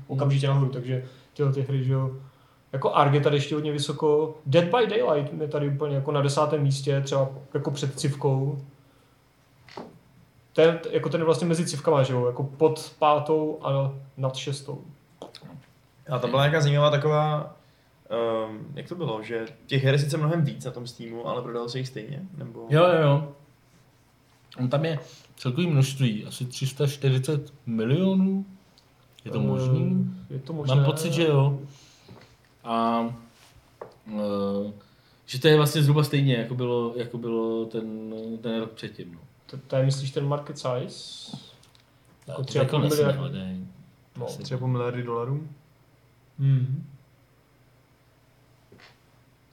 [0.08, 1.04] okamžitě nahoru, takže
[1.34, 2.12] tyhle ty hry, že jo.
[2.76, 4.36] Jako Ark je tady ještě hodně vysoko.
[4.46, 8.62] Dead by Daylight je tady úplně jako na desátém místě, třeba jako před civkou.
[10.54, 14.82] Ten, jako ten je vlastně mezi civkama, že jo, jako pod pátou a nad šestou.
[16.10, 17.56] A tam byla nějaká zajímavá taková,
[18.50, 21.42] um, jak to bylo, že těch her je sice mnohem víc na tom Steamu, ale
[21.42, 22.22] prodalo se jich stejně?
[22.38, 22.66] Nebo...
[22.70, 23.32] Jo, jo, jo.
[24.60, 25.00] On tam je
[25.36, 28.46] celkový množství, asi 340 milionů.
[29.26, 30.08] Je to možný?
[30.30, 30.76] Eh, Je to možné.
[30.76, 31.60] Mám pocit, že jo.
[32.65, 33.01] A
[34.12, 34.71] uh,
[35.25, 39.13] že to je vlastně zhruba stejně, jako bylo, jako bylo ten, ten rok předtím.
[39.13, 39.19] No.
[39.45, 41.38] To, to je, myslíš, ten market size?
[42.28, 43.65] Jako a jako půl nesmí, miliardy.
[44.17, 44.25] No.
[44.25, 44.43] Asi.
[44.43, 45.47] 3,5 miliardy dolarů?
[46.39, 46.89] Hmm.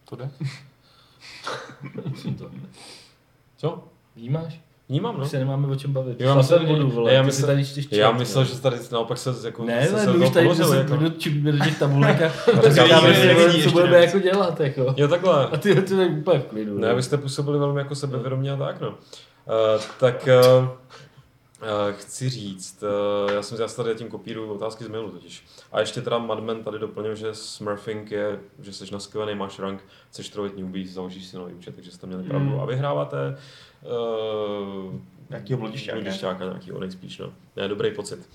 [0.05, 0.31] To jde?
[2.09, 2.51] Musím to.
[3.57, 3.89] Co?
[4.17, 4.61] Vnímáš?
[4.93, 5.25] Vnímám, no.
[5.25, 6.21] Už se nemáme o čem bavit.
[6.21, 7.13] Jo, já jsem vodu, vole.
[7.13, 8.57] já si tady čteš Já chat, myslel, vole.
[8.57, 9.65] že tady naopak se jako...
[9.65, 10.97] Ne, se, ale se my do už tady ponořili, 10 jako.
[10.97, 12.29] minut čipíme do těch tabulek a
[12.71, 13.15] říkám, říkáme
[13.53, 14.61] si, co budeme jako dělat.
[14.61, 14.95] Jako.
[14.97, 15.47] Jo, takhle.
[15.47, 16.79] A ty, ty tak úplně v klidu.
[16.79, 16.97] Ne, no.
[16.97, 18.89] vy jste působili velmi jako sebevědomě a tak, no.
[18.89, 18.95] Uh,
[20.01, 20.29] tak
[20.61, 20.69] uh,
[21.93, 22.83] chci říct,
[23.27, 25.47] uh, já jsem já si tady tím kopíruju otázky z mailu totiž.
[25.73, 30.33] A ještě teda Madman tady doplnil, že smurfing je, že jsi naskvělený, máš rank, jsi
[30.33, 32.51] trojit newbie, založíš si nový účet, takže jste měli pravdu.
[32.51, 32.61] Mm.
[32.61, 33.39] A vyhráváte
[33.83, 34.95] uh,
[35.31, 36.01] Nějakýho blodišťáka.
[36.01, 37.33] Blodišťáka nějakýho nejspíš, no.
[37.57, 38.29] Ne, dobrý pocit.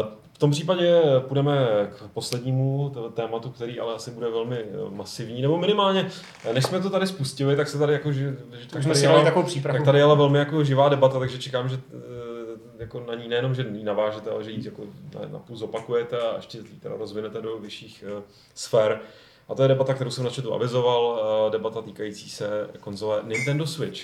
[0.00, 5.42] Uh, v tom případě půjdeme k poslednímu tématu, který ale asi bude velmi eh, masivní,
[5.42, 6.06] nebo minimálně,
[6.44, 8.36] eh, než jsme to tady spustili, tak se tady jako, že,
[8.70, 9.78] Tak jsme tady si jela- dali takovou přípravu.
[9.78, 12.33] tak tady je ale velmi jako živá debata, takže čekám, že eh,
[12.78, 14.82] jako na ní nejenom, že ji navážete, ale že ji jako
[15.14, 18.22] na, na půl zopakujete a ještě ji teda rozvinete do vyšších uh,
[18.54, 19.00] sfér.
[19.48, 23.66] A to je debata, kterou jsem na chatu avizoval, uh, debata týkající se konzole Nintendo
[23.66, 24.00] Switch.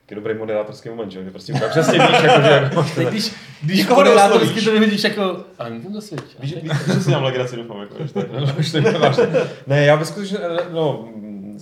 [0.00, 1.30] Taky dobrý moderátorský moment, že?
[1.30, 4.64] Prostě úplně přesně víš, jako, že jako, Tak když, když moderátorsky neoslovíš.
[4.64, 6.40] to nevidíš jako, a Nintendo Switch.
[6.40, 8.46] Víš, teď- víš, že si nám legraci doufám, jako, že no,
[8.82, 9.26] to je vážně.
[9.66, 11.08] Ne, já ve skutečnosti, no,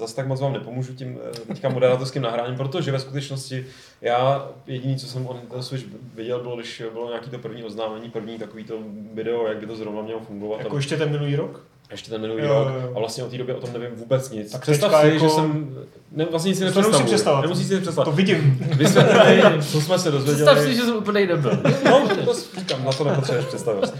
[0.00, 3.66] zase tak moc vám nepomůžu tím eh, teďka moderátorským nahráním, protože ve skutečnosti
[4.00, 5.84] já jediný, co jsem o Nintendo Switch
[6.14, 8.74] viděl, bylo, když bylo nějaký to první oznámení, první takový to
[9.14, 10.60] video, jak by to zrovna mělo fungovat.
[10.60, 11.64] Jako ještě ten minulý rok?
[11.90, 12.68] ještě ten minulý Jo, rok.
[12.74, 12.92] jo, jo.
[12.96, 14.52] A vlastně od té doby o tom nevím vůbec nic.
[14.52, 15.76] Tak Představ si, jako- že jsem...
[16.12, 17.06] Ne, vlastně nic si To nemusím nepředstavuji.
[17.14, 17.42] představovat.
[17.42, 18.04] Nemusíš si představit.
[18.04, 18.58] To vidím.
[18.76, 20.46] Vysvětlili, co jsme se dozvěděli.
[20.46, 21.62] Představ si, že jsem úplně nebyl.
[21.84, 23.94] No, to říkám, na to nepotřebuješ představivost.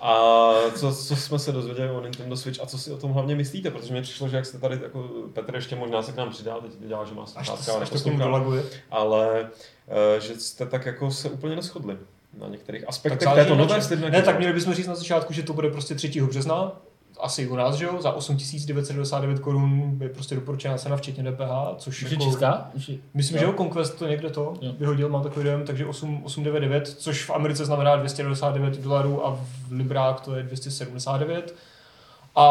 [0.00, 3.34] A co, co jsme se dozvěděli o Nintendo Switch a co si o tom hlavně
[3.34, 3.70] myslíte?
[3.70, 6.60] Protože mi přišlo, že jak jste tady, jako Petr ještě možná se k nám přidá,
[6.60, 7.98] teď dělá, že má sluchátka to, a až to
[8.90, 9.50] ale
[9.88, 11.96] eh, že jste tak jako se úplně neschodli
[12.38, 13.80] na některých aspektech této nové
[14.10, 16.20] Ne, tak měli bychom říct na začátku, že to bude prostě 3.
[16.20, 16.80] března,
[17.20, 22.02] asi u nás, že jo, za 8999 korun je prostě doporučená cena včetně DPH, což
[22.02, 22.70] Už je jako, česká?
[22.74, 22.98] Už je...
[23.14, 23.40] myslím, Jo.
[23.40, 24.72] že jo, Conquest to někde to Jo.
[24.78, 29.30] vyhodil, mám takový dojem, takže 8, 899, což v Americe znamená 299 dolarů a
[29.68, 31.54] v Librách to je 279.
[32.36, 32.48] A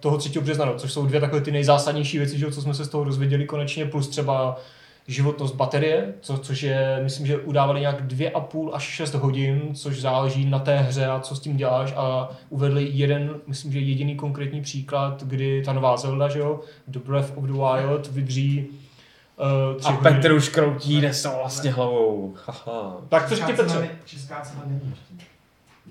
[0.00, 0.40] toho 3.
[0.40, 2.88] března, no, což jsou dvě takové ty nejzásadnější věci, že jo, co jsme se z
[2.88, 4.56] toho dozvěděli konečně, plus třeba
[5.06, 10.44] životnost baterie, co, což je, myslím, že udávali nějak 2,5 až 6 hodin, což záleží
[10.44, 14.62] na té hře a co s tím děláš a uvedli jeden, myslím, že jediný konkrétní
[14.62, 19.88] příklad, kdy ta nová Zelda, že jo, The Breath of the Wild vydrží uh, tři
[19.88, 20.16] A hodiny.
[20.16, 22.34] Petr už kroutí nesouhlasně hlavou.
[22.46, 22.96] Haha.
[23.08, 23.90] Tak to řekni Česká Petře.
[24.04, 25.33] Česká cena není ještě.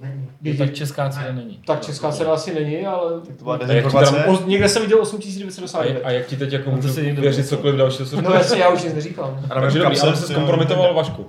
[0.02, 0.28] Není.
[0.44, 1.60] Jo, tak česká cena není.
[1.66, 4.26] Tak česká cena asi není, ale To byla dezinformace.
[4.26, 6.02] o, někde jsem viděl A, 8999.
[6.06, 8.94] a jak ti teď jako to můžu věřit cokoliv dalšího, No jasně, já už nic
[8.94, 9.46] neříkám.
[9.50, 11.26] A Takže dobrý, ale se zkompromitoval Vašku.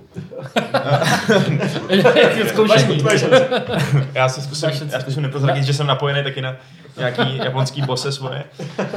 [2.48, 3.04] Zkoušení.
[4.14, 6.56] Já si zkusím, já zkusím neprozradit, že jsem napojený taky na
[6.96, 8.44] nějaký japonský bose svoje.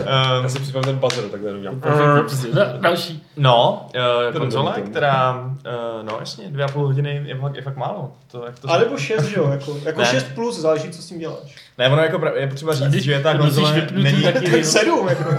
[0.06, 1.82] Já Um, si připravím ten buzzer, tak jenom dělám.
[2.28, 3.24] Přesně, da- Další.
[3.38, 3.88] no,
[4.32, 5.52] uh, konzole, která, uh,
[6.04, 8.12] no jasně, dvě a půl hodiny je fakt, je fakt málo.
[8.32, 10.08] To, jak to A nebo 6, že jo, jako, jako Ne.
[10.08, 11.56] 6 plus, záleží, co s tím děláš.
[11.78, 15.08] Ne, ono jako pra- je potřeba říct, Když že ta konzole není, taky, Tak 7,
[15.10, 15.24] jako.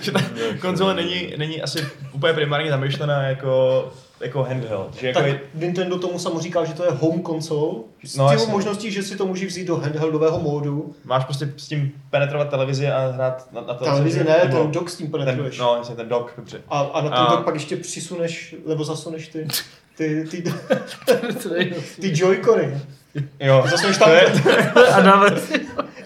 [0.00, 0.20] že ta
[0.60, 3.84] konzole není, není asi úplně primárně zamýšlená jako,
[4.20, 4.94] jako handheld.
[5.00, 7.74] Že jako Tak je, Nintendo tomu samo říká, že to je home console.
[8.04, 8.52] S No, no, jasně.
[8.52, 10.94] možností, že si to můžeš vzít do handheldového módu.
[11.04, 14.90] máš prostě s tím penetrovat televizi a hrát na, na Televizi ne, nebo ten dock
[14.90, 15.58] s tím ten, penetruješ.
[15.58, 16.60] no, jasně, ten dock, dobře.
[16.68, 19.46] A, a na ten A- dock pak ještě přisuneš, nebo zasuneš ty,
[19.96, 20.44] ty, ty,
[21.56, 22.80] je- ty joycony.
[23.40, 25.30] Jo, Zasuneš tam, to je, A dáme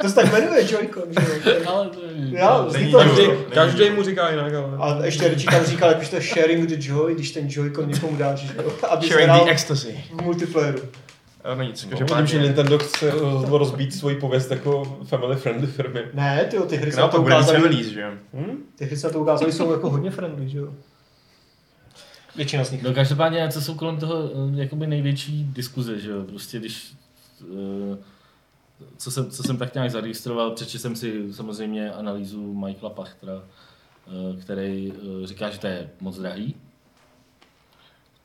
[0.00, 1.56] to se tak jmenuje joycon, že jo.
[1.66, 2.08] Ale to je...
[2.38, 4.76] Já, Není to, Každý, Není každý mu říká jinak, ale...
[4.78, 7.88] a ještě Richie tam říkal, jak už to je sharing the joy, když ten joycon
[7.88, 10.04] někomu dáš, že jo, aby sharing the ecstasy.
[10.12, 10.78] v multiplayeru.
[11.56, 12.38] No nic, Vidím, že každopádně.
[12.38, 16.00] Nintendo chce roz- rozbít svoji pověst jako family friendly firmy.
[16.14, 18.10] Ne, ty, ty hry se na No, to ukázaly, že jo?
[18.78, 20.68] ty hry se na to ukázaly, jsou jako hodně friendly, že jo.
[22.38, 22.82] Většina z nich.
[22.82, 26.92] No každopádně, co jsou kolem toho eh, jakoby největší diskuze, že jo, prostě když,
[27.42, 27.98] eh,
[28.96, 33.42] co jsem, co jsem tak nějak zaregistroval, přečetl jsem si samozřejmě analýzu Michaela Pachtera,
[34.06, 34.92] eh, který
[35.24, 36.54] říká, že to je moc drahý,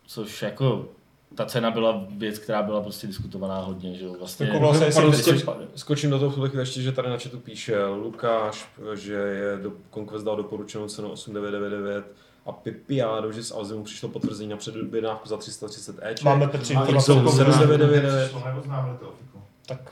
[0.08, 0.90] což jako
[1.36, 4.46] ta cena byla věc, která byla prostě diskutovaná hodně, že jo, vlastně.
[4.46, 7.86] Jako vlastně, Pardon, jestli- skoč, skočím do toho chvíli ještě, že tady na chatu píše
[7.86, 12.06] Lukáš, že je do, Conquest dal doporučenou cenu 8999
[12.46, 16.16] a Pipiádo, že z Alzimu přišlo potvrzení na předobědávku za 330 E.
[16.24, 18.32] Máme Petři A informace o Xbox tom, že- 7999.
[18.32, 19.40] To neoznámili to, Fiku.
[19.68, 19.92] Tak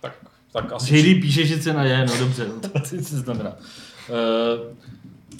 [0.00, 0.12] Tak,
[0.52, 0.96] tak asi...
[0.98, 3.50] JD píše, že cena je, no dobře, no to co znamená.
[3.50, 4.76] Uh,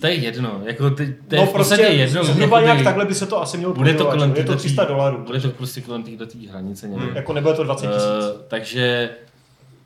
[0.00, 2.24] to je jedno, jako ty, to je no prostě jedno.
[2.24, 4.30] zhruba jakoby- nějak takhle by se to asi mělo Bude to kolem?
[4.30, 5.24] Je to této 300 dolarů.
[5.24, 7.06] Bude to prostě kolem této hranice někde.
[7.14, 8.02] Jako nebude to 20 tisíc.
[8.34, 9.10] Uh, takže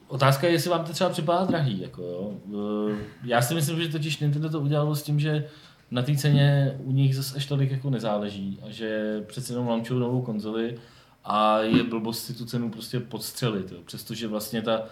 [0.09, 1.81] otázka je, jestli vám to třeba připadá drahý.
[1.81, 2.33] Jako, jo.
[2.45, 2.93] Uh,
[3.25, 5.45] já si myslím, že totiž Nintendo to udělalo s tím, že
[5.91, 10.01] na té ceně u nich zase až tolik jako nezáleží a že přece jenom launchují
[10.01, 10.77] novou konzoli
[11.25, 13.79] a je blbost si tu cenu prostě podstřelit, jo.
[13.85, 14.83] přestože vlastně ta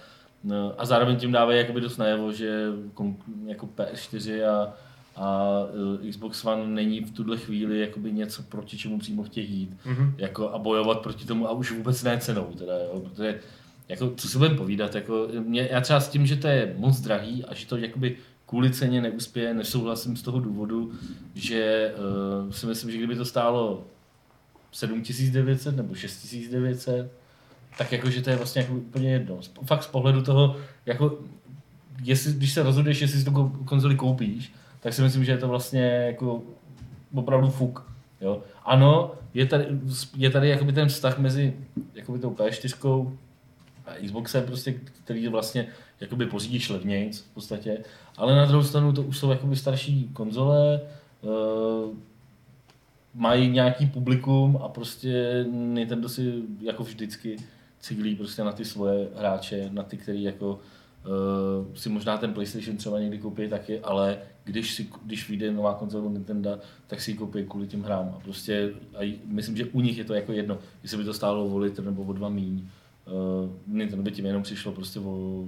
[0.44, 2.66] no, a zároveň tím dávají jakoby dost najevo, že
[3.46, 4.74] jako PS4 a,
[5.16, 5.48] a
[6.04, 10.14] eh, Xbox One není v tuhle chvíli jakoby něco, proti čemu přímo chtějí jít Mhm.
[10.18, 13.40] jako, a bojovat proti tomu a už vůbec ne cenou, teda, jo, protože
[13.88, 17.00] jako, co si budeme povídat, jako, mě, já třeba s tím, že to je moc
[17.00, 18.16] drahý a že to jakoby
[18.48, 20.92] kvůli ceně neuspěje, nesouhlasím z toho důvodu,
[21.34, 21.92] že
[22.46, 23.84] uh, si myslím, že kdyby to stálo
[24.72, 27.12] 7900 nebo 6900,
[27.78, 29.40] tak jakože to je vlastně jako úplně jedno.
[29.64, 30.56] Fakt z pohledu toho,
[30.86, 31.18] jako,
[32.02, 35.38] jestli, když se rozhodneš, jestli si tu ko- konzoli koupíš, tak si myslím, že je
[35.38, 36.42] to vlastně jako
[37.14, 37.92] opravdu fuk.
[38.20, 38.42] Jo?
[38.64, 39.66] Ano, je tady,
[40.16, 41.56] je tady jakoby ten vztah mezi
[41.94, 43.12] jakoby tou P4
[43.86, 44.72] a Xboxem, prostě,
[45.04, 45.66] který vlastně
[46.00, 47.78] jakoby pořídíš levnějc v podstatě,
[48.16, 50.80] ale na druhou stranu to už jsou jakoby starší konzole,
[51.20, 51.94] uh,
[53.14, 57.36] mají nějaký publikum a prostě Nintendo si jako vždycky
[57.80, 62.76] ciglí prostě na ty svoje hráče, na ty, který jako uh, si možná ten PlayStation
[62.76, 67.16] třeba někdy koupí taky, ale když, si, když vyjde nová konzole Nintendo, tak si ji
[67.16, 68.14] koupí kvůli těm hrám.
[68.16, 71.46] A prostě a myslím, že u nich je to jako jedno, jestli by to stálo
[71.46, 72.68] o litr nebo o dva míň.
[73.06, 75.44] Uh, Nintendo by tím jenom přišlo prostě o,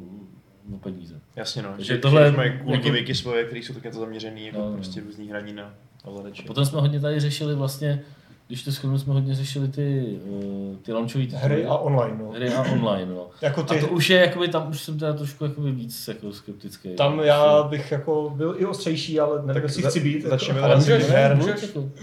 [0.75, 1.15] o peníze.
[1.37, 4.47] Jasně no, Takže že tohle mají cool jako- gimmicky svoje, které jsou také to zaměřený,
[4.47, 4.75] jako No, no.
[4.75, 6.43] prostě různý hraní na ovladači.
[6.43, 8.03] Potom jsme hodně tady řešili vlastně,
[8.49, 11.43] když to shrnu, jsme hodně řešili ty, uh, ty launchový tituly.
[11.45, 12.31] Hry a online, no.
[12.31, 13.27] hry a online, no.
[13.43, 16.33] Jako A ty, to už je, jakoby, tam už jsem teda trošku jakoby víc jako
[16.33, 16.89] skeptický.
[16.97, 20.23] tam já bych jako byl i ostřejší, ale nevím, jestli za- chci být.
[20.27, 21.75] začneme jako, teda ale těch můžeš, můžeš.
[21.75, 21.95] Můžeš,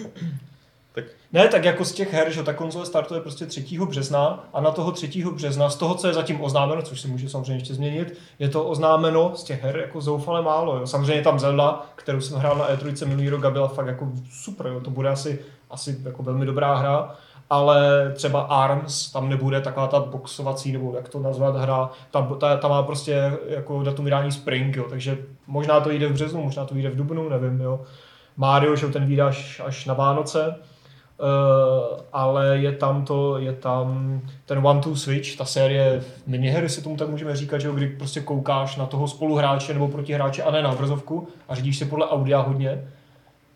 [0.97, 3.79] jako, Ne, tak jako z těch her, že ta konzole startuje prostě 3.
[3.85, 5.23] března a na toho 3.
[5.31, 8.63] března, z toho, co je zatím oznámeno, což se může samozřejmě ještě změnit, je to
[8.63, 10.77] oznámeno z těch her jako zoufale málo.
[10.77, 10.87] Jo.
[10.87, 14.67] Samozřejmě tam Zelda, kterou jsem hrál na E3 minulý rok a byla fakt jako super,
[14.67, 14.79] jo.
[14.79, 17.15] to bude asi, asi jako velmi dobrá hra,
[17.49, 22.57] ale třeba ARMS, tam nebude taková ta boxovací, nebo jak to nazvat, hra, ta, ta,
[22.57, 24.85] ta má prostě jako datum vydání Spring, jo.
[24.89, 25.17] takže
[25.47, 27.81] možná to jde v březnu, možná to jde v dubnu, nevím, jo.
[28.37, 30.55] Mario, že ten vyjde až, až na Vánoce,
[31.19, 36.81] Uh, ale je tam to, je tam ten One Two Switch, ta série minihery si
[36.81, 40.61] tomu tak můžeme říkat, že kdy prostě koukáš na toho spoluhráče nebo protihráče a ne
[40.61, 42.87] na obrazovku a řídíš se podle audia hodně.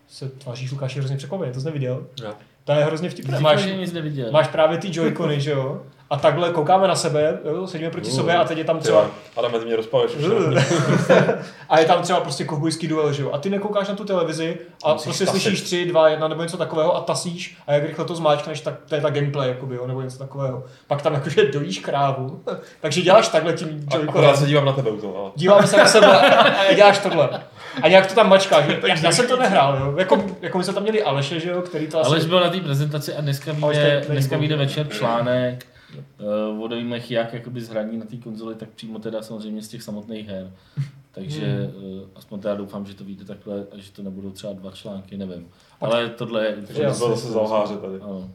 [0.07, 2.03] Se tváříš Lukáši hrozně překvapeně, to jsi neviděl.
[2.23, 2.35] Já.
[2.63, 3.39] To je hrozně vtipné.
[3.39, 4.31] Máš, nic neviděl.
[4.31, 5.81] máš právě ty joycony, že jo?
[6.09, 7.67] A takhle koukáme na sebe, jo?
[7.67, 9.05] sedíme proti Uh, sobě a teď je tam třeba...
[9.37, 10.49] Adame, ty mě Uh.
[10.53, 10.65] ne?
[11.69, 13.31] a je tam třeba prostě kovbojský duel, že jo?
[13.33, 15.41] A ty nekoukáš na tu televizi a Musíš prostě tasit.
[15.41, 18.73] slyšíš 3, 2, 1 nebo něco takového a tasíš a jak rychle to zmáčkneš, tak
[18.89, 19.87] to je ta gameplay, jakoby, jo?
[19.87, 20.63] nebo něco takového.
[20.87, 22.43] Pak tam jakože dojíš krávu,
[22.81, 24.37] takže děláš takhle tím A- Akorát joyconem.
[24.37, 25.31] se dívám na tebe u toho, ale...
[25.35, 26.07] Díváme se na sebe
[26.69, 27.29] a děláš tohle.
[27.81, 28.65] A nějak to tam mačkáš.
[28.87, 29.95] Já, já jsem to nehrál, jo.
[29.97, 32.07] Jako, jako my jsme tam měli Aleše, že jo, který to asi...
[32.07, 35.65] Aleš byl na té prezentaci a dneska vyjde, dneska vyjde večer článek
[36.53, 39.67] uh, o dojmech jak jakoby z hraní na té konzoli, tak přímo teda samozřejmě z
[39.67, 40.51] těch samotných her.
[41.11, 44.71] Takže uh, aspoň teda doufám, že to vyjde takhle a že to nebudou třeba dva
[44.71, 45.47] články, nevím.
[45.81, 46.55] Ale tohle je...
[46.67, 47.99] Takže to bylo zase tady.
[48.01, 48.29] Ano.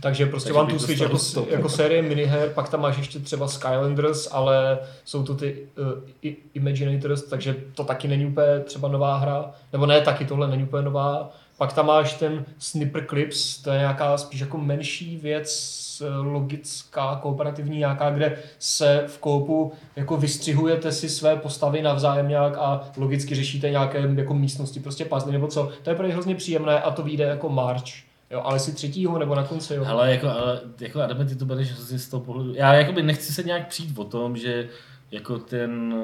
[0.00, 1.50] Takže prostě Takže One to Switch jako, stop.
[1.50, 5.86] jako série miniher, pak tam máš ještě třeba Skylanders, ale jsou to ty uh,
[6.22, 10.62] i- Imaginators, takže to taky není úplně třeba nová hra, nebo ne, taky tohle není
[10.62, 11.30] úplně nová.
[11.58, 15.76] Pak tam máš ten Snipper Clips, to je nějaká spíš jako menší věc,
[16.06, 22.56] eh, logická, kooperativní nějaká, kde se v koupu jako vystřihujete si své postavy navzájem nějak
[22.58, 25.70] a logicky řešíte nějaké jako místnosti, prostě puzzle nebo co.
[25.82, 27.84] To je pro ně hrozně příjemné a to vyjde jako March.
[28.30, 29.84] Jo, ale si třetího nebo na konci, jo.
[29.86, 32.54] Ale jako, ale, jako Adame, ty to bereš z toho pohledu.
[32.54, 34.68] Já jakoby nechci se nějak přijít o tom, že
[35.10, 35.94] jako ten,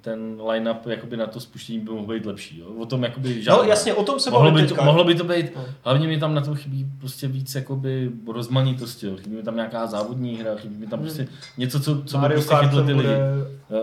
[0.00, 2.58] ten line-up jakoby na to spuštění by mohl být lepší.
[2.58, 2.66] Jo?
[2.78, 3.64] O tom jakoby No žádná.
[3.66, 5.64] jasně, o tom se mohlo by, to, mohlo by to být, No.
[5.84, 9.16] hlavně mi tam na to chybí prostě víc jakoby rozmanitosti, jo.
[9.16, 12.38] chybí mi tam nějaká závodní hra, chybí mi tam prostě něco, co, co by Mario
[12.40, 13.08] prostě Kart chytlo ty lidi.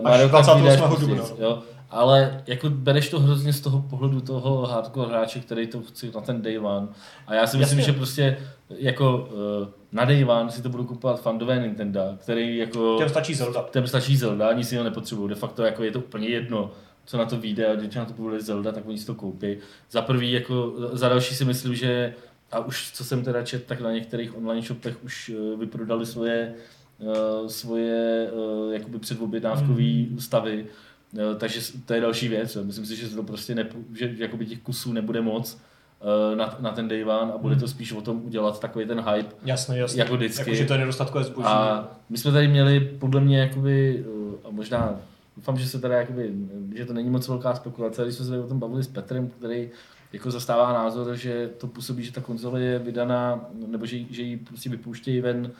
[0.03, 0.89] Mario Kart vyjde až 28.
[0.89, 1.45] později, dubna.
[1.47, 1.59] jo.
[1.89, 6.21] Ale jako bereš to hrozně z toho pohledu toho hardcore hráče, který to chce na
[6.21, 6.87] ten day one.
[7.27, 7.93] A já si myslím, Jasně.
[7.93, 8.37] že prostě
[8.69, 9.17] jako
[9.61, 12.95] uh, na day one si to budou kupovat fandové Nintendo, který jako...
[12.97, 13.65] Těm stačí Zelda.
[13.71, 15.29] Těm stačí Zelda, nic jiného nepotřebují.
[15.29, 16.71] De facto jako je to úplně jedno,
[17.05, 19.57] co na to vyjde a když na to bude Zelda, tak oni si to koupí.
[19.91, 22.13] Za prvý, jako, za další si myslím, že
[22.51, 26.53] a už co jsem teda čet, tak na některých online shopech už eh, vyprodali svoje,
[27.01, 30.19] eh, svoje eh, jakoby předobjednávkové Hmm.
[30.19, 30.65] stavy.
[31.37, 32.55] Takže to je další věc.
[32.55, 32.63] jo.
[32.63, 35.57] Myslím si, že to prostě nepu, že jakoby těch kusů nebude moc
[36.01, 38.99] eh, na, na ten day one a bude to spíš o tom udělat takový ten
[38.99, 40.01] hype, Jasně, jasně.
[40.01, 40.41] Jako vždycky.
[40.41, 41.47] Jako, že to je nedostatkové zboží.
[41.47, 44.99] a my jsme tady měli podle mě jakoby, eh, a možná
[45.37, 46.33] doufám, že se teda jakoby,
[46.75, 49.29] že to není moc velká spekulace, když jsme se tady o tom bavili s Petrem,
[49.29, 49.69] který
[50.13, 54.37] jako zastává názor, že to působí, že ta konzole je vydaná, nebo že, že ji
[54.37, 55.51] prostě vypouštějí ven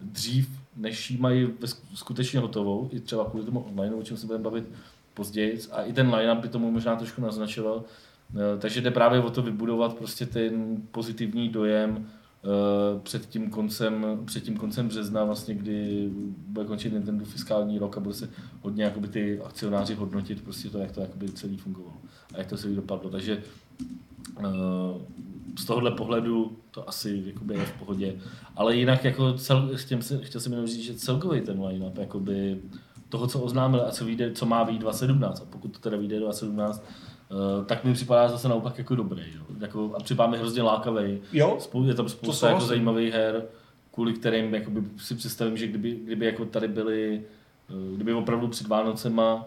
[0.00, 1.48] dřív, než ji mají
[1.94, 4.68] skutečně hotovou, i třeba kvůli tomu online, o čem se budeme bavit
[5.16, 5.60] později.
[5.72, 7.84] A i ten line-up by tomu možná trošku naznačoval.
[8.34, 14.06] Eh, Takže jde právě o to vybudovat prostě ten pozitivní dojem eh, před tím koncem,
[14.24, 16.08] před tím koncem března, vlastně, kdy
[16.48, 18.30] bude končit Nintendo fiskální rok a bude se
[18.62, 21.96] hodně jakoby, ty akcionáři hodnotit prostě to, jak to jakoby celý fungovalo
[22.34, 23.10] a jak to celý dopadlo.
[23.10, 23.42] Takže
[24.38, 24.42] eh,
[25.58, 28.14] z tohohle pohledu to asi jakoby je v pohodě.
[28.56, 32.60] Ale jinak jako cel, chtěl, jsem, chtěl jsem jenom říct, že celkový ten line-up jakoby
[33.08, 36.18] toho, co oznámili a co, vyjde, co má být 2017 a pokud to teda vyjde
[36.20, 36.84] 2017,
[37.30, 39.22] eh, tak mi připadá zase naopak jako dobrý.
[39.36, 39.42] Jo.
[39.60, 41.18] Jako, a připadá mi hrozně lákavý.
[41.32, 43.42] Jo, Spou- je tam spousta jako zajímavých her,
[43.94, 47.22] kvůli kterým jakoby, si představím, že kdyby, kdyby jako tady byly,
[47.70, 49.44] eh, kdyby opravdu před Vánocema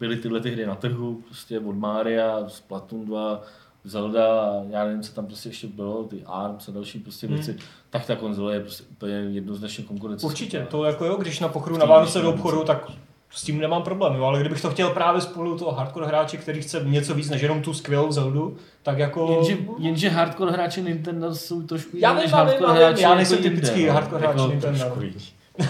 [0.00, 3.42] byly tyhle ty hry na trhu, prostě od Mária, Splatoon 2,
[3.84, 7.36] Zelda a já nevím, co tam prostě ještě bylo, ty ARMS a další prostě Hmm.
[7.36, 7.56] věci,
[7.90, 10.26] tak ta konzole je prostě úplně jednoznačně konkurence.
[10.26, 10.66] určitě.
[10.70, 12.90] To jako jo, když na pochodu V na Vánoce do obchodu, tak
[13.30, 14.24] s tím nemám problém, jo.
[14.24, 17.62] ale kdybych to chtěl právě spolu toho hardcore hráče, který chce něco víc než jenom
[17.62, 19.32] tu skvělou Zeldu, tak jako...
[19.32, 23.16] Jenže, jenže hardcore hráči Nintendo jsou trošku Já než hardcore já vím, hráči já jako
[23.16, 24.84] nejsem typický hardcore hráč Jako- Nintendo.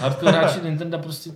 [0.01, 1.31] Hardcore hráči Nintendo prostě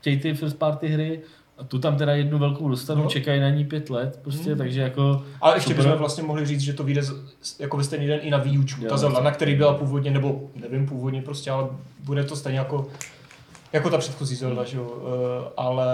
[0.00, 1.20] chtějí ty first party hry
[1.60, 3.08] a tu tam teda jednu velkou dostanou, No.
[3.08, 4.58] čekají na ní pět let, prostě, Hmm.
[4.58, 5.22] takže jako...
[5.40, 5.84] Ale ještě Super.
[5.84, 7.02] bychom vlastně mohli říct, že to vyjde
[7.58, 10.10] jako ve stejný den i na Wii Učku, Jo, ta Zelda, na který byla původně,
[10.10, 11.66] nebo nevím původně prostě, ale
[12.04, 12.86] bude to stejně jako
[13.72, 14.92] jako ta předchozí Zelda, že jo.
[15.02, 15.86] Eh, Ale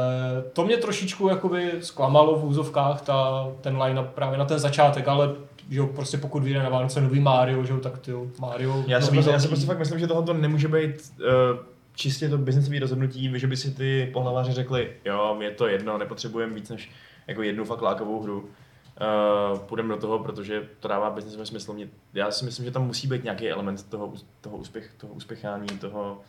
[0.53, 5.31] to mě trošičku jakoby zklamalo v úzovkách ta, ten line-up právě na ten začátek, ale
[5.71, 8.85] že jo, prostě pokud vyjde na Vánoce nový Mario, že jo, tak ty jo, Mario.
[8.87, 11.59] Já si, prostě, já si prostě fakt myslím, že tohle nemůže být uh,
[11.97, 16.55] čistě to biznesové rozhodnutí, že by si ty pohlaváři řekli, jo, je to jedno, nepotřebujeme
[16.55, 16.91] víc než
[17.27, 18.39] jako jednu fakt lákavou hru.
[18.41, 21.73] Uh, půjdeme do toho, protože to dává biznesový smysl.
[21.73, 25.67] Mě, já si myslím, že tam musí být nějaký element toho, toho, úspěch, toho úspěchání,
[25.67, 26.21] toho,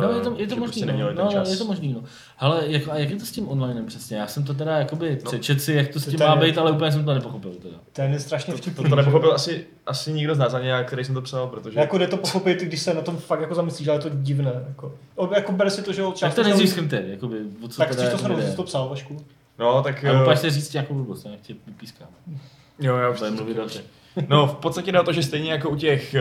[0.00, 1.24] No, je to, je to možný, prostě no.
[1.24, 1.50] no, čas.
[1.50, 2.02] je to možný, no.
[2.38, 4.16] Ale jako, a jak je to s tím onlinem přesně?
[4.16, 5.30] Já jsem to teda jakoby No.
[5.30, 7.76] přečet si, jak to s tím je- má být, ale úplně jsem to nepochopil teda.
[7.92, 8.84] Ten je strašně To, vtipný.
[8.84, 11.80] to, to nepochopil asi, asi nikdo z nás, ani já, který jsem to psal, protože...
[11.80, 14.52] Jako jde to pochopit, když se na tom fakt jako zamyslíš, ale je to divné.
[14.68, 17.78] Jako, O- jako bere si to, že jo, Tak to nejdřív schrňte, jakoby, o co
[17.78, 19.16] Tak teda chceš to jsi to psal, Vašku?
[19.58, 20.04] No, tak...
[20.04, 22.08] A eh, úplně se říct nějakou blbost, já tě vypískám.
[22.80, 23.56] Jo, já už to mluvit.
[24.28, 26.20] No, v podstatě jde o to, že stejně jako u těch eh,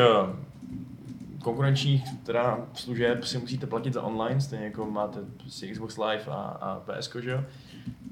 [1.48, 6.34] konkurenčních teda služeb si musíte platit za online, stejně jako máte prostě Xbox Live a,
[6.34, 7.44] a PS, že jo?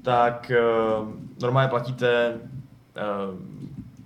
[0.02, 0.52] Tak
[1.00, 1.08] uh,
[1.42, 3.38] normálně platíte uh,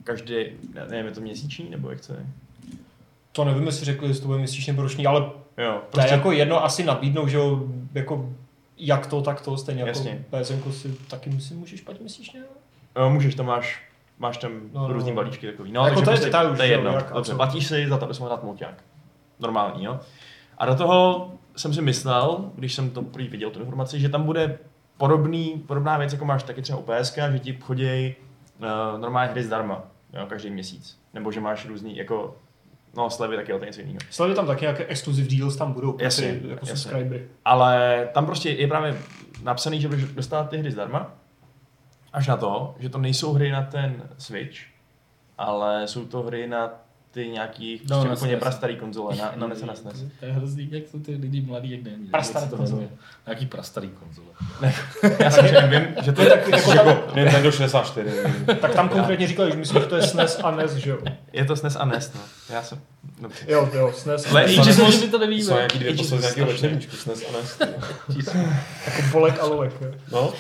[0.04, 0.34] každý,
[0.74, 2.26] ne- nevím, je to měsíční, nebo jak to je?
[3.32, 5.80] To nevím, jestli řekli, jestli to bude měsíční nebo roční, ale Jo, prostě...
[5.80, 7.64] to prostě je jako jedno asi nabídnou, že jo,
[7.94, 8.30] jako
[8.78, 10.24] jak to, tak to, stejně jako Jasně.
[10.40, 12.40] PSN si taky myslím, můžeš platit měsíčně.
[12.96, 13.82] Jo, můžeš, tam máš,
[14.18, 15.16] máš tam No, no, no, různý no.
[15.16, 15.72] balíčky takový.
[15.72, 16.92] No, Jako to je prostě, detail to je jedno.
[16.92, 18.84] jak Dobře, platíš si za to, abys mohl dát mulťák.
[19.41, 20.01] Normální, jo.
[20.59, 24.22] A do toho jsem si myslel, když jsem to prý viděl, tu informaci, že tam
[24.22, 24.59] bude
[24.97, 28.14] podobný, podobná věc, jako máš taky třeba u PSK, že ti chodí
[28.59, 31.01] uh, normálně hry zdarma, jo, každý měsíc.
[31.14, 32.36] Nebo že máš různý, jako,
[32.97, 33.99] no slevy taky, ale to něco jiného.
[34.11, 36.76] Sleduje tam taky nějaké exclusive deals, tam budou pro Jasně, ty jako jasně.
[36.76, 37.28] subscribery.
[37.45, 38.99] Ale tam prostě je právě
[39.43, 41.12] napsaný, že budeš dostat ty hry zdarma,
[42.12, 44.59] až na to, že to nejsou hry na ten Switch,
[45.38, 46.70] ale jsou to hry na
[47.12, 50.04] ty nějaký No, prostě na úplně prastarý konzole, na, na NES a na SNES.
[50.20, 52.06] To je hrozný, jak jsou ty lidi mladí, jak není.
[52.06, 52.82] Prastarý konzole.
[53.26, 54.28] Nějaký prastarý konzole.
[55.18, 58.11] Já takže vím, že to je, tak jako Jako tam, Nintendo 64.
[58.61, 60.98] tak tam konkrétně říkali, že myslím, že to je SNES a NES, že jo?
[61.32, 62.20] je to SNES a NES, no.
[62.54, 62.80] Já jsem,
[63.20, 63.44] dobře.
[63.48, 64.26] Jo, jo, SNES.
[64.30, 65.42] Ale Ale i Že když jsme, jsme- že to nevíme.
[65.44, 67.58] Jsou nějaký dvě poslední nějakého večerníčku, SNES a NES.
[68.86, 69.72] jako bolek a lolek.
[69.80, 69.92] jo.
[70.12, 70.32] No.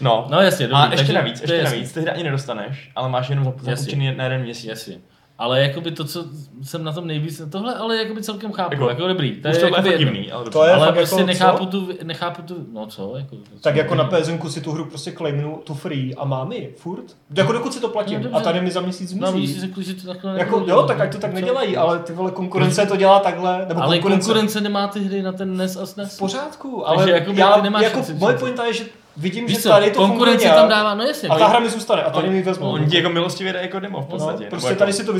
[0.00, 3.28] No, No jasně, dobrý, a ještě navíc, ještě navíc, ty hry ani nedostaneš, ale máš
[3.30, 3.76] jenom Jasně.
[3.76, 4.64] započtený na jeden měsíc.
[4.64, 4.96] Jasně.
[5.38, 6.24] Ale jakoby to, co
[6.62, 9.40] jsem na tom nejvíc, tohle ale jakoby celkem chápu, Jako, jako, jako dobrý.
[9.42, 9.98] To Už je to fakt jedno.
[9.98, 10.50] divný, ale.
[10.50, 11.70] To je ale prostě jako, nechápu co?
[11.70, 13.36] tu, nechápu tu, no co, jako.
[13.60, 16.74] Tak co- jako na PSN si tu hru prostě claimnu tu free a mám ji
[16.78, 17.04] furt.
[17.34, 18.22] Jako dokud si to platím.
[18.22, 19.60] No, a tady mi za měsíc No, oni si zmizí.
[19.68, 21.04] řekli, že to takhle Jako, jo, dělat, tak no.
[21.04, 21.34] ať to tak Co?
[21.34, 24.26] nedělají, ale ty vole konkurence to dělá takhle, nebo Ale konkurence.
[24.26, 26.16] konkurence nemá ty hry na ten NES a SNES.
[26.16, 28.84] V pořádku, Takže ale jakoby já, ty nemáš jako, moje pointa je, že
[29.16, 31.28] vidím, Víš že tady to funguje konkurence nějak, tam dává, no jasně.
[31.28, 32.70] a ta hra mi zůstane a tady mi ji vezmou.
[32.70, 34.44] On ti jako milostivě dá jako demo v podstatě.
[34.44, 35.12] No, prostě jako- tady si to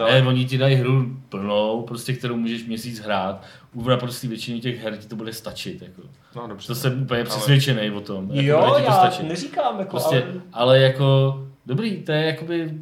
[0.00, 3.42] ale- Ne, oni ti dají hru plnou, prostě kterou můžeš měsíc hrát.
[3.74, 5.82] U naprostý většině těch her ti to bude stačit.
[5.82, 6.02] Jako.
[6.36, 6.66] No dobře.
[6.66, 8.28] To jsem úplně přesvědčený o tom.
[8.32, 9.28] Jako Jo, to já stačit.
[9.28, 10.40] neříkám, jako, Prostě, ale...
[10.52, 12.74] ale jako, dobrý, to je jakoby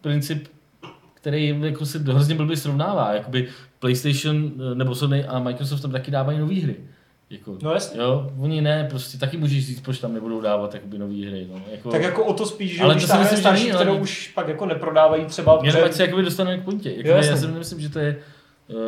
[0.00, 0.48] princip,
[1.14, 3.12] který jako se hrozně blbě srovnává.
[3.14, 3.48] Jakoby
[3.78, 6.76] PlayStation eh, nebo Sony a Microsoft tam taky dávají nové hry.
[7.38, 8.00] Jako, No jasně.
[8.00, 11.46] Jo, oni ne, prostě taky můžeš říct, proč tam nebudou dávat jakoby nové hry.
[11.52, 11.60] No.
[11.72, 13.96] Jako, Tak jako o to spíš, že Ale když to myslím, že starší, není, kterou
[13.96, 16.90] už pak jako neprodávají třeba, Jenom že- ať se jakoby dostaneme k pointě.
[16.96, 18.16] Jako, Jo, já si nemyslím, že to je,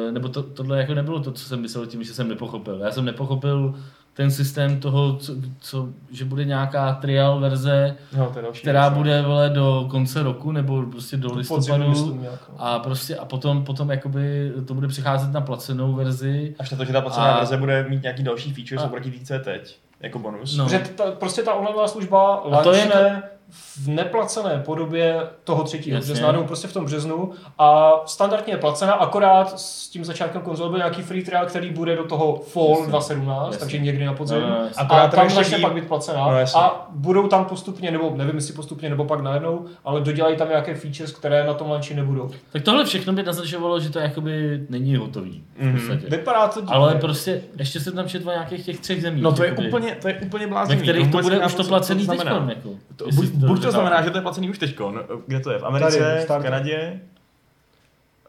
[0.08, 2.80] eh, nebo to, tohle jako nebylo to, co jsem myslel tím, že jsem nepochopil.
[2.84, 3.74] Já jsem nepochopil
[4.16, 8.96] ten systém toho, co, co, že bude nějaká trial verze, No, která věc, no.
[9.02, 12.28] bude vole, do konce roku nebo prostě do listopadu myslím, no.
[12.58, 16.54] a prostě a potom, potom jakoby to bude přicházet na placenou verzi.
[16.58, 19.10] Až na to, že ta placená A- verze bude mít nějaký další features A- oproti
[19.10, 20.56] té, co je teď, jako bonus.
[20.56, 20.64] No.
[20.64, 25.96] Protože ta, prostě ta onlineová služba A to je launchne v neplacené podobě toho třetího
[25.96, 26.12] Jasně.
[26.12, 30.68] března, nebo prostě v tom březnu a standardně je placena, akorát s tím začátkem konzole
[30.70, 32.86] byl nějaký free trial, který bude do toho fall Jasně.
[32.86, 33.58] 2017, Jasně.
[33.60, 34.40] takže někdy na podzim.
[34.40, 36.26] No, no, a tam začne pak být placená.
[36.30, 36.60] No, jasně.
[36.60, 40.74] a budou tam postupně, nebo nevím jestli postupně, nebo pak najednou, ale dodělají tam nějaké
[40.74, 42.30] features, které na tom launchi nebudou.
[42.52, 45.44] Tak tohle všechno by naznačovalo, že to jakoby není hotový.
[45.58, 45.72] V Mhm.
[45.76, 46.06] podstatě.
[46.16, 46.74] Vypadá to divně.
[46.74, 49.22] Ale prostě ještě jsem tam četl nějakých těch třech zemích.
[49.22, 50.82] No to je jakoby, úplně, to je úplně ve blázivý.
[50.82, 52.06] kterých to bude už to placený.
[52.48, 54.94] Jako, To, buď, buď to znamená, že to je placený už teďko.
[55.26, 55.58] Kde to je?
[55.58, 56.42] V Americe, Tady, v v.
[56.42, 57.00] Kanadě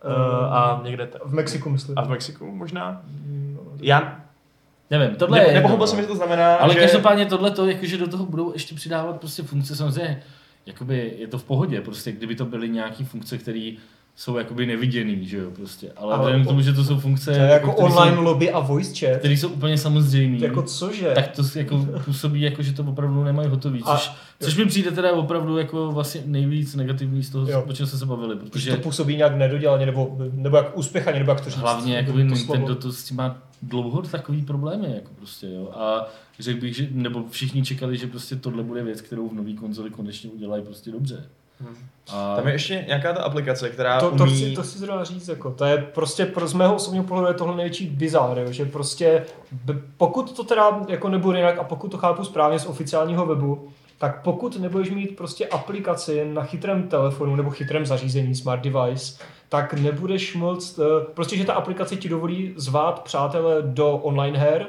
[0.04, 1.98] Eh, uh, a někde t- v Mexiku myslím.
[1.98, 3.02] a v Mexiku možná?
[3.82, 4.20] Já
[4.92, 5.54] Nevím, tohle ne, je...
[5.54, 6.02] nepochopil jsem, no.
[6.02, 6.80] že to znamená, Ale že...
[6.80, 10.24] každopádně tohle to, jakože do toho budou ještě přidávat prostě funkce, samozřejmě,
[10.66, 13.72] jakoby je to v pohodě, prostě kdyby to byly nějaký funkce, které
[14.20, 15.92] jsou jakoby neviděný, že jo, prostě.
[15.98, 18.16] Ale, Ale vzhledem k to- tomu, že to jsou funkce, To je jako které online
[18.18, 19.18] jsou, lobby a voice chat.
[19.20, 21.12] které jsou úplně samozřejmé, Jako cože?
[21.16, 24.92] tak to jako působí jako, že to opravdu nemají hotový, A- což, což mi přijde
[24.92, 27.64] teda opravdu jako vlastně nejvíc negativní z toho, Jo.
[27.68, 31.32] o čem jsme se bavili, Protože to působí nějak nedodělaně, nebo, nebo jak úspěchaně, nebo
[31.32, 31.60] jak to říct.
[31.60, 35.70] hlavně jako to Nintendo to s tím má dlouho takový problémy, jako prostě, jo.
[35.76, 36.08] A
[36.40, 39.90] řekl bych, že, nebo všichni čekali, že prostě tohle bude věc, kterou v nový konzoli
[39.90, 41.26] konečně udělají prostě dobře.
[42.14, 44.34] A Tam je ještě nějaká ta aplikace, která To, to, umí...
[44.34, 47.34] chci, to chci zrovna říct, jako, to je prostě pro, z mého osobního pohledu je
[47.34, 49.26] tohle největší bizár, jo, že prostě
[49.98, 54.22] pokud to teda jako nebude jinak a pokud to chápu správně z oficiálního webu, tak
[54.24, 60.36] pokud nebudeš mít prostě aplikaci na chytrém telefonu nebo chytrém zařízení, smart device, tak nebudeš
[60.36, 60.84] moct, eh,
[61.14, 64.66] prostě že ta aplikace ti dovolí zvát přátele do online her,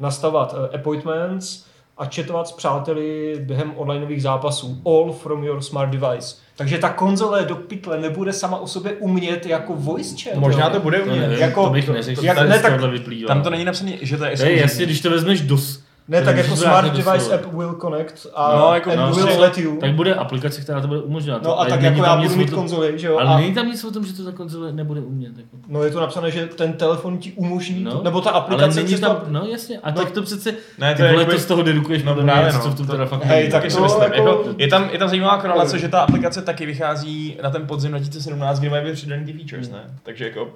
[0.00, 1.69] nastavovat eh, appointments
[2.00, 4.82] a chatovat s přáteli během onlineových zápasů.
[4.86, 6.36] All from your smart device.
[6.56, 10.34] Takže ta konzole do pytle nebude sama o sobě umět jako voice chat.
[10.38, 10.70] Možná jo?
[10.72, 11.20] to bude to, umět.
[11.20, 13.26] nevím, jako- to bych neřekl, jak- ne, tak- tohle vyplývá.
[13.28, 14.60] Tam to není napsané, že to je exkluzivní.
[14.62, 17.34] jasně, když to vezmeš do, s- Ne, tak jako Smart Device.
[17.34, 19.76] App will connect a No, jako and no, will no, let you.
[19.80, 21.42] Tak bude aplikace, která to bude umožňovat.
[21.42, 23.18] No a tak není jako já budu mít konzoli, že jo?
[23.18, 25.36] Ale a, není tam nic o tom, že to ta konzole nebude umět.
[25.36, 25.48] Jako.
[25.68, 28.74] No je to napsané, že ten telefon ti umožní No, to, nebo ta Ale aplikace
[28.76, 29.96] není přes tam, to- no jasně, a No.
[29.96, 32.52] tak to přece, Ne, ty to je vole, jakoby- to z toho dedukuješ No právě,
[32.52, 32.70] co no.
[32.70, 33.52] v tom To- teda fakt hej, není.
[33.52, 33.68] tak to
[34.02, 35.80] jako- jako, je, tam, je tam zajímavá korelace, Nevím.
[35.80, 39.70] že ta aplikace taky vychází na ten podzim 2017, kdy mají být přidaný ty features,
[39.70, 39.84] ne?
[40.02, 40.48] Takže jako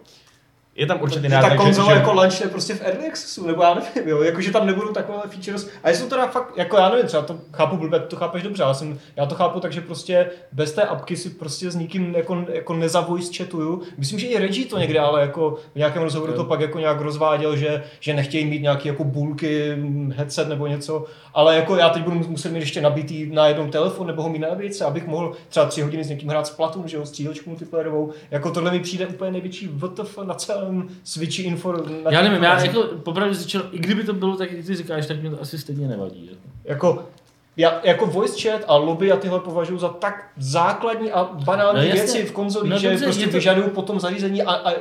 [0.77, 3.75] je tam určitě že ta konzole že- jako launchne prostě v early accessu, nebo já
[3.75, 5.69] nevím, jo, jako že tam nebudou takové features.
[5.85, 8.75] A jsou teda fakt, jako já nevím, třeba to chápu blbě, to chápeš dobře, já,
[8.75, 12.45] jsem, já to chápu tak, že prostě bez té apky si prostě s nikým jako,
[12.53, 13.83] jako nezavoice chatuju.
[13.99, 17.01] Myslím, že i Reggie to někde, ale jako v nějakém rozhovoru to pak jako nějak
[17.01, 19.77] rozváděl, že, že nechtějí mít nějaký jako bulky,
[20.15, 21.05] headset nebo něco,
[21.35, 24.39] ale jako já teď budu muset mít ještě nabitý na jednom telefon nebo ho mít
[24.39, 28.13] na nabíječce, abych mohl třeba tři hodiny s někým hrát Splatoon, že jo, střílečku multiplayerovou.
[28.31, 30.64] Jako tohle mi přijde úplně největší WTF na celém
[31.05, 31.73] Switchi info.
[32.05, 35.07] Na Já nevím, já jako popravdě řečeno, i kdyby to bylo tak, jak ty říkáš,
[35.07, 36.27] tak mě to asi stejně nevadí.
[36.31, 36.41] Jako.
[36.65, 37.09] Jako,
[37.57, 41.85] já, jako voice chat a lobby a tyhle považuji za tak základní a banální No
[41.85, 42.03] jasně.
[42.03, 44.73] věci v konzoli, No že dobře, prostě to- vyžadují potom zařízení a, a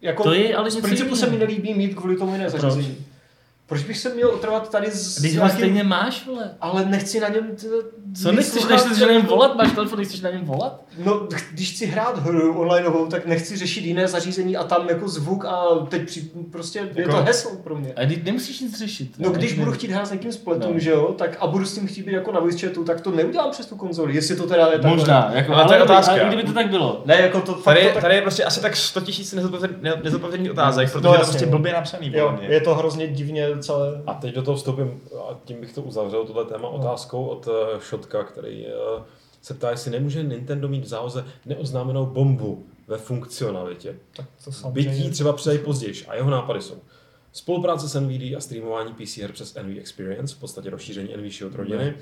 [0.00, 2.96] jako To je ale z něco principu se mi nelíbí mít kvůli tomu jiné zařízení.
[3.70, 6.50] Proč bych se měl otrvat tady s Když ho nějakým- stejně máš, vole.
[6.60, 7.44] Ale nechci na něm...
[7.56, 7.66] T-
[8.22, 9.56] Co nechceš, nechceš na něm volat?
[9.56, 10.80] Máš telefon, nechceš na něm volat?
[11.04, 15.44] No, když chci hrát hru onlineovou, tak nechci řešit jiné zařízení a tam jako zvuk
[15.44, 17.92] a teď při, prostě je Jako- to heslo pro mě.
[17.92, 19.10] A ty nemusíš nic řešit.
[19.18, 20.78] No když budu chtít hrát s někým spletům, No.
[20.78, 23.10] že jo, tak a budu s tím chtít být jako na voice chatu, tak to
[23.10, 24.90] neudělám přes tu konzoli, jestli to teda je takhle.
[24.90, 26.12] Možná, jako, Ale ale, to je ale, otázka.
[26.12, 27.02] ale, kdyby to tak bylo.
[27.06, 28.02] Ne, jako to fakt Tady, to tak...
[28.02, 29.32] tady je prostě asi tak 100 tisíc
[30.02, 33.48] nezodpovědných otázek, No, protože je to jasně, prostě blbě napsaný, Jo, je to hrozně divně
[33.62, 34.02] celé.
[34.06, 37.54] A teď do toho vstoupím a tím bych to uzavřel, tohle téma otázkou od uh,
[37.80, 39.02] Shotka, který uh,
[39.42, 43.96] se ptá, jestli nemůže Nintendo mít v záloze neoznámenou bombu ve funkcionalitě.
[44.16, 46.76] Tak to Bytí třeba přidají později a jeho nápady jsou
[47.32, 51.54] spolupráce s NVD a streamování PC her přes NV Experience, v podstatě rozšíření NV Shield
[51.54, 51.94] rodiny.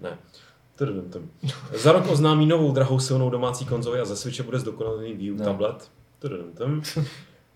[0.00, 0.18] Ne.
[0.76, 1.30] Tududum.
[1.74, 5.36] Za rok oznámí novou drahou silnou domácí konzoli a ze Switche bude zdokonalený Wii U
[5.36, 5.44] Ne.
[5.44, 5.90] tablet.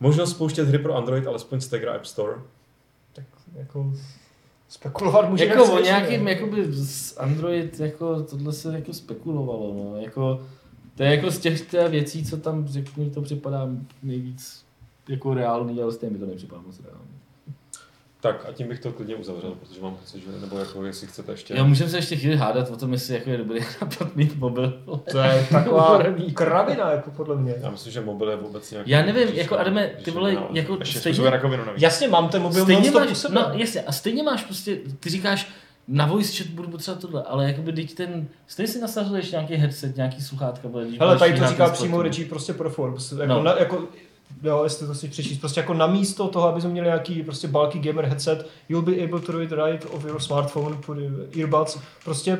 [0.01, 2.33] Možnost spouštět hry pro Android alespoň z Tegra App Store.
[3.55, 3.93] Jako
[4.69, 10.41] spekulovat může Jako o nějakým, jakoby z Android, jako tohle se jako spekulovalo, no, jako
[10.97, 13.69] to je jako z těch věcí, co tam řeknu, to připadá
[14.03, 14.65] nejvíc
[15.09, 17.14] jako reálný, ale stejně mi to nepřipadá moc reálný.
[18.25, 21.33] Tak a tím bych to klidně uzavřel, protože mám pocit, že nebo jako jestli chcete
[21.33, 21.55] ještě...
[21.55, 24.83] Já můžeme se ještě chvíli hádat o tom, jestli jako je dobrý nápad mít mobil.
[25.11, 26.03] To je taková
[26.35, 27.55] kravina, jako podle mě.
[27.61, 28.91] Já myslím, že mobil je vůbec nějaký...
[28.91, 31.16] Já nevím, když jako Adame, ty vole, jako stejně.
[31.77, 35.49] Jasně, mám ten mobil stejně máš, no jasně, a stejně máš prostě, ty říkáš,
[35.89, 39.97] na voice chat budu potřebovat tohle, ale jakoby teď ten, stejně si nasazuješ nějaký headset,
[39.97, 42.03] nějaký sluchátka, když Hele, tady to říká přímo.
[42.03, 43.12] Richie prostě pro Forbes.
[43.12, 43.43] Jako, No.
[43.43, 43.89] na, jako
[44.43, 47.49] Jo, jestli to si přečíst, prostě jako na místo toho, aby jsme měli nějaký prostě
[47.49, 50.99] bulky gamer headset, you'll be able to read right of your smartphone, put
[51.39, 52.39] earbuds, prostě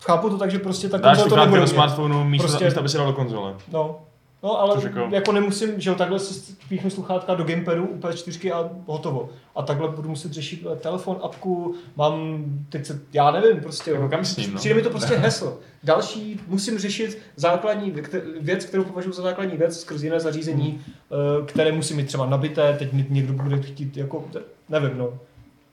[0.00, 1.72] chápu to tak, že prostě ta konzole to nebude do mít.
[1.72, 3.54] smartphonu místo, Prostě- místo aby si dal do konzole.
[3.72, 4.00] No,
[4.46, 4.98] no ale jako...
[5.10, 9.28] jako- nemusím, že jo, takhle si píchnu sluchátka do gamepadu u PS4 a hotovo.
[9.56, 13.90] A takhle budu muset řešit eh, telefon, apku, mám, teď se, já nevím, prostě.
[13.90, 14.58] Jako kam s ním, no?
[14.58, 15.58] Přijde mi to prostě heslo.
[15.82, 21.46] Další, musím řešit základní vě- věc, kterou považuji za základní věc skrz jiné zařízení, eh,
[21.46, 24.24] které musím mít třeba nabité, teď mi někdo bude chtít, jako,
[24.68, 25.18] nevím, no.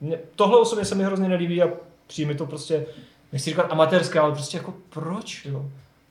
[0.02, 1.70] Mě, tohle osobně se mi hrozně nelíbí a
[2.08, 2.86] přijde mi to prostě,
[3.32, 5.66] nechci říkat amatérské, ale prostě jako proč, jo.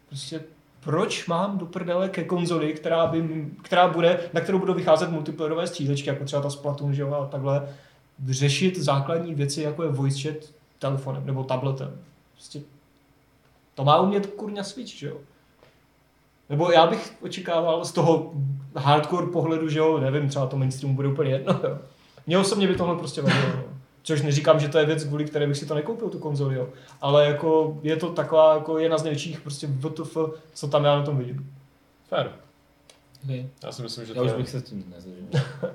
[0.09, 0.41] Prostě
[0.85, 5.67] proč mám do prdele ke konzoli, která, by, která bude, na kterou budou vycházet multiplayerové
[5.67, 7.69] střílečky, jako třeba ta Splatoon, že jo, a takhle,
[8.29, 10.37] řešit základní věci, jako je voice chat
[10.79, 12.01] telefonem nebo tabletem.
[12.33, 12.61] Prostě
[13.75, 15.17] to má umět kurňa Switch, že jo.
[16.51, 18.33] Nebo já bych očekával z toho
[18.77, 21.79] hardcore pohledu, že jo, nevím, třeba to mainstreamu bude úplně jedno, jo.
[22.27, 23.72] Mně osobně by tohle prostě vadilo, jo.
[24.03, 26.69] Což neříkám, že to je věc, kvůli které bych si to nekoupil, tu konzoli, jo.
[27.01, 30.17] Ale jako je to taková jako jedna z největších prostě VTF,
[30.55, 31.55] co tam já na tom vidím.
[32.09, 32.31] Fair.
[33.25, 33.47] Okay.
[33.65, 34.37] Já si myslím, že Já to už je...
[34.37, 35.25] bych se s tím nezažil.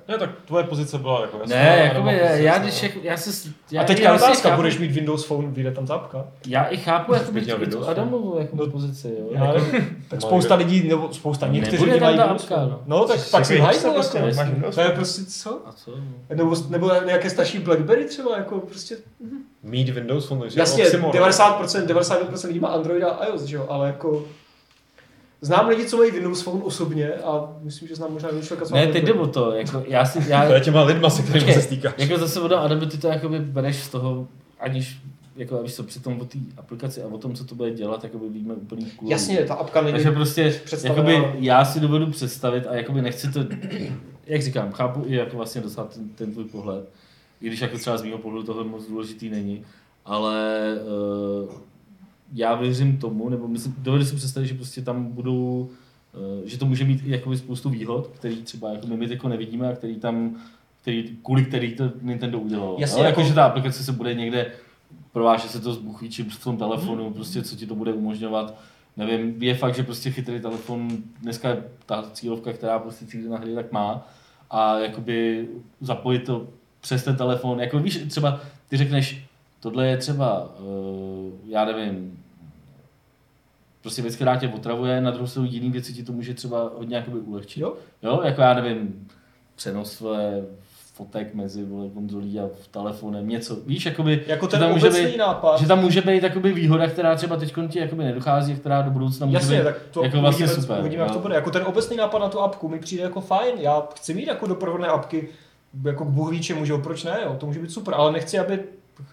[0.07, 1.55] Ne, tak tvoje pozice byla jako jasná.
[1.55, 4.77] Ne, a jakoby, já, když, jako, já se, já, a teďka je otázka, chápu- budeš
[4.77, 6.25] mít Windows Phone, vyjde tam zápka.
[6.47, 9.27] Já i chápu, jako bych by měl tu Windows Adamovou jako No, pozici, jo.
[9.31, 9.65] Já Jako,
[10.09, 12.81] tak spousta lidí, nebo spousta, někteří lidi tam mají Windows no.
[12.85, 14.19] No, tak pak si hajzl, prostě,
[14.75, 15.61] To je prostě co?
[15.65, 15.91] a co?
[16.29, 18.97] Nebo, nebo nějaké starší Blackberry třeba, jako prostě
[19.63, 21.21] Mít Windows Phone, Jasně, oxymoron.
[21.23, 24.23] 90%, 99% lidí má Android a iOS, že jo, ale jako...
[25.41, 28.75] Znám lidi, co mají Windows Phone osobně a myslím, že znám možná jeden člověka, co
[28.75, 31.53] má Ne, teď jde to, jako já si, já, To je těma lidma, se kterými
[31.53, 31.93] se stýkáš.
[31.97, 34.27] Jako zase vodou Adamu, ty to jakoby bereš z toho,
[34.59, 34.97] aniž
[35.35, 38.03] jako víš co, při tom o té aplikaci a o tom, co to bude dělat,
[38.03, 39.09] jakoby víme úplný kůl.
[39.09, 39.93] Jasně, ta apka není...
[39.93, 41.11] Takže prostě, představená.
[41.11, 43.39] jakoby já si dovedu představit a jakoby nechci to,
[44.25, 46.89] jak říkám, chápu i jako vlastně dostat ten, ten tvůj pohled,
[47.41, 49.65] i když jako třeba z mého pohledu tohle moc důležitý není,
[50.05, 50.63] ale
[51.43, 51.51] uh,
[52.33, 55.69] já věřím tomu, nebo myslím, dovedu si představit, že prostě tam budou,
[56.39, 59.75] uh, že to může mít jakoby spoustu výhod, který třeba jako my teď nevidíme a
[59.75, 60.35] který tam,
[60.81, 62.75] který, kvůli který to Nintendo udělalo.
[62.79, 64.51] Jasně, ale jako, jako- že ta aplikace se bude někde,
[65.11, 68.59] prováže se to z buchvíčím v tom telefonu, prostě co ti to bude umožňovat.
[68.97, 73.37] Nevím, je fakt, že prostě chytrý telefon, dneska je ta cílovka, která prostě cílí na
[73.37, 74.07] hry, tak má.
[74.49, 75.47] A jakoby
[75.81, 76.47] zapojit to
[76.81, 79.26] přes ten telefon, jako víš, třeba ty řekneš,
[79.59, 82.23] tohle je třeba, uh, já nevím,
[83.81, 86.95] prostě věc, která tě otravuje, na druhou stranu jiný věci ti to může třeba hodně
[86.95, 87.61] jakoby ulehčit.
[87.61, 87.73] Jo?
[88.03, 89.07] jo, jako já nevím,
[89.55, 90.43] přenos vole,
[90.93, 94.89] fotek mezi vole, konzolí a v telefonem, něco, víš, jakoby, Jako že ten tam může
[94.89, 95.59] být, nápad.
[95.59, 99.25] že tam může být jakoby výhoda, která třeba teď ti jakoby nedochází, která do budoucna
[99.25, 100.79] může Jasně, být tak to jako vlastně uvidíme, super.
[100.79, 101.35] uvidíme, jak to bude.
[101.35, 103.55] Jako ten obecný nápad na tu apku mi přijde jako fajn.
[103.57, 105.27] Já chci mít jako doprovodné apky,
[105.83, 108.39] jako Bůh ví čemu, že jo, proč ne, jo, to může být super, ale nechci,
[108.39, 108.59] aby,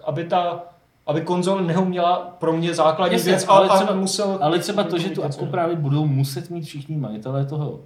[0.05, 0.63] aby ta
[1.07, 4.39] aby konzole neuměla pro mě základní Jasně, věc ale třeba- musel...
[4.41, 7.81] Ale třeba to, že tu apku právě budou muset mít všichni majitelé toho,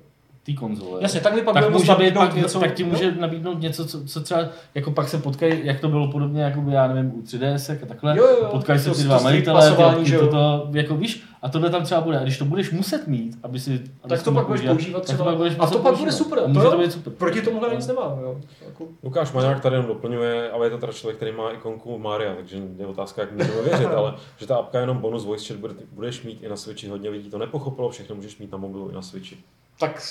[0.49, 0.99] té konzole.
[1.03, 2.89] Jasně, tak mi pak tak bude může být nabídnout pak, něco, tak ti no?
[2.91, 4.45] může nabídnout něco, co, co třeba
[4.75, 7.87] jako pak se potkají, jak to bylo podobně, jako by, já nevím, u 3DS a
[7.87, 10.21] takhle, Jo, jo, potkají se To- ty to dva ty že jo.
[10.21, 13.61] toto, jako víš, a tohle tam třeba bude, a když to budeš muset mít, aby
[13.61, 13.71] si...
[14.03, 15.25] aby Tak to pak budeš používat to třeba.
[15.25, 16.71] pak budeš A to pak bude super, A to jo.
[16.71, 17.13] to být super.
[17.13, 18.41] Proti tomuhle nic nemám, jo.
[18.67, 22.35] Jako, Lukáš Maňák tady jenom doplňuje, ale je to teda člověk, který má ikonku Maria,
[22.35, 25.57] takže je otázka, jak můžeme věřit, ale že ta apka je jenom bonus voice chat,
[25.57, 28.91] bude- budeš mít i na Switchi, hodně lidí to nepochopilo, všechno můžeš mít na mobilu
[28.91, 29.37] i na Switchi.
[29.79, 30.03] Tak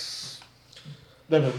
[1.29, 1.51] jdeme.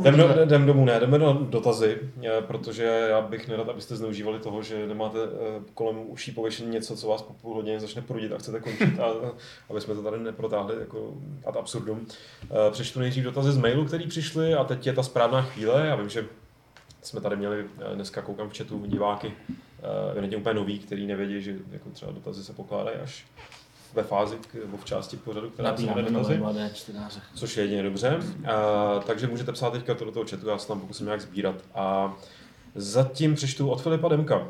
[0.00, 4.38] Jdem, do, jdem domů, ne, jdeme na dotazy, eh, protože já bych nerad, abyste zneužívali
[4.38, 8.32] toho, že nemáte eh, kolem uší pověšení něco, co vás po půl hodině začne prudit
[8.32, 9.32] a chcete končit, a,
[9.70, 11.14] aby jsme to tady neprotáhli jako
[11.46, 12.06] ad absurdum.
[12.42, 15.86] Eh, Přečtu nejdřív dotazy z mailu, který přišly a teď je ta správná chvíle.
[15.86, 16.26] Já vím, že
[17.02, 19.32] jsme tady měli, dneska koukám v chatu diváky,
[20.10, 23.26] evidentně úplně nový, který nevědí, že jako třeba dotazy se pokládají až
[23.94, 26.38] ve fázi nebo v části pořadu, která se jmenuje Napínáme dotazy.
[26.38, 27.20] mladé čtenáře.
[27.34, 28.16] Což je jedině dobře.
[28.16, 31.54] Uh, takže můžete psát teďka to do toho chatu, já se tam pokusím nějak sbírat.
[31.74, 32.14] A
[32.74, 34.48] zatím přečtu od Filipa Demka.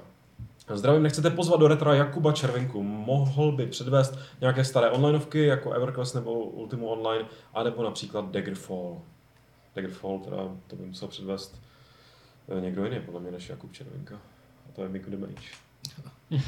[0.74, 2.82] Zdravím, nechcete pozvat do retra Jakuba Červenku.
[2.82, 9.00] Mohl by předvést nějaké staré onlineovky jako EverQuest nebo Ultimu Online, anebo například Daggerfall.
[9.76, 10.36] Daggerfall, teda
[10.66, 11.60] to by musel předvést
[12.58, 14.14] eh, někdo jiný, podle mě, než Jakub Červenka.
[14.68, 15.48] A to je Miku Damage.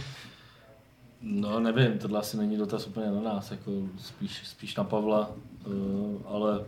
[1.23, 5.31] No nevím, tohle asi není dotaz úplně na nás, jako spíš, spíš na Pavla,
[5.67, 6.65] uh, ale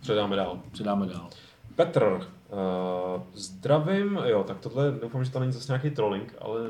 [0.00, 0.58] Předáme dál.
[0.72, 1.28] předáme dál.
[1.76, 6.60] Petr, uh, zdravím, jo, tak tohle doufám, že to není zase nějaký trolling, ale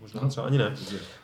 [0.00, 0.74] možná třeba ani ne.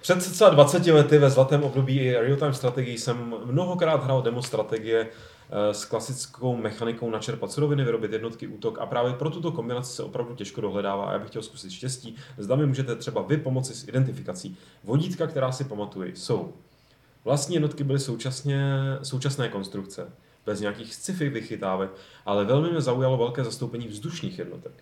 [0.00, 5.00] Před cca 20 lety ve zlatém období i real-time strategii jsem mnohokrát hrál demo strategie
[5.00, 5.35] eh,
[5.72, 10.34] s klasickou mechanikou načerpat suroviny, vyrobit jednotky, útok a právě pro tuto kombinaci se opravdu
[10.34, 12.16] těžko dohledává a já bych chtěl zkusit štěstí.
[12.38, 14.56] Zda mi můžete třeba vy pomoci s identifikací.
[14.84, 16.52] Vodítka, která si pamatuji, jsou
[17.26, 18.60] Vlastní jednotky byly současně,
[19.02, 20.12] současné konstrukce,
[20.46, 21.90] bez nějakých sci-fi vychytávek,
[22.26, 24.72] ale velmi mě zaujalo velké zastoupení vzdušných jednotek.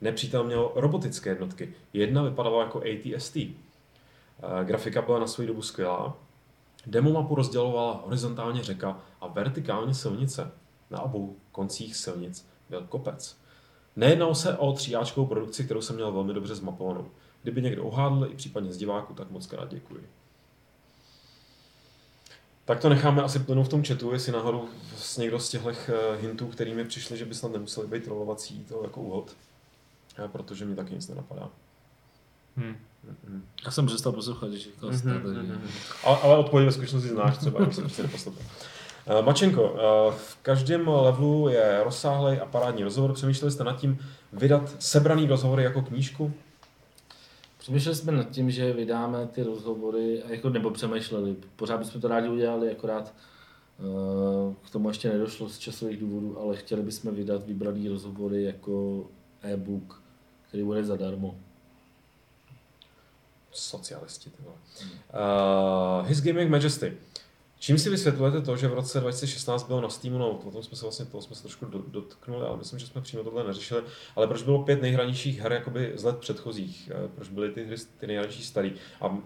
[0.00, 1.74] Nepřítel měl robotické jednotky.
[1.92, 3.36] Jedna vypadala jako ATST.
[3.36, 3.54] Eh,
[4.64, 6.16] Grafika byla na svou dobu skvělá.
[6.86, 10.50] Demo mapu rozdělovala horizontálně řeka a vertikálně silnice.
[10.90, 13.36] Na obou koncích silnic byl kopec.
[13.96, 17.10] Nejednalo se o tříáčkovou produkci, kterou jsem měl velmi dobře zmapovanou.
[17.42, 20.08] Kdyby někdo ohádl, i případně z diváku, tak moc krát děkuji.
[22.64, 25.72] Tak to necháme asi plynout v tom chatu, jestli náhodou s někdo z těchto
[26.20, 29.36] hintů, který mi přišli, že by snad nemuseli být trollovací, to jako úhod.
[30.24, 31.48] Eh, Protože mi taky nic nenapadá.
[32.56, 32.76] Hmm.
[33.24, 33.44] Mhm.
[33.64, 35.42] Já jsem přestal poslouchat, když říkal jste, Mhm, takže...
[35.42, 35.68] mhm.
[36.04, 38.42] Ale, ale odpověď ve skutečnosti znáš třeba, jak se prostě neposlouchal.
[39.10, 43.12] Eh, Mačenko, eh, v každém levelu je rozsáhlý a parádní rozhovor.
[43.12, 43.98] Přemýšleli jste nad tím
[44.32, 46.32] vydat sebraný rozhovory jako knížku?
[47.58, 52.08] Přemýšleli jsme nad tím, že vydáme ty rozhovory, a jako, nebo přemýšleli, pořád bychom to
[52.08, 53.14] rádi udělali, akorát
[53.78, 59.04] uh, k tomu ještě nedošlo z časových důvodů, ale chtěli bychom vydat vybraný rozhovory jako
[59.42, 60.02] e-book,
[60.48, 61.34] který bude zadarmo.
[63.50, 64.56] Socialisti, ty vole.
[66.00, 66.96] Uh, His Gaming Majesty.
[67.60, 70.76] Čím si vysvětlujete to, že v roce 2016 bylo na Steamu, no o tom jsme
[70.76, 73.82] se vlastně toho jsme se trošku do- dotknuli, ale myslím, že jsme přímo tohle neřešili,
[74.16, 77.76] ale proč bylo pět nejhranějších her jakoby z let předchozích, Eh, proč byly ty hry
[77.98, 79.16] ty nejhranější starý a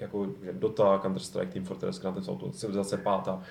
[0.00, 3.42] jako že Dota, Counter-Strike, Team Fortress, Grand Theft Auto, Civilizace pátá.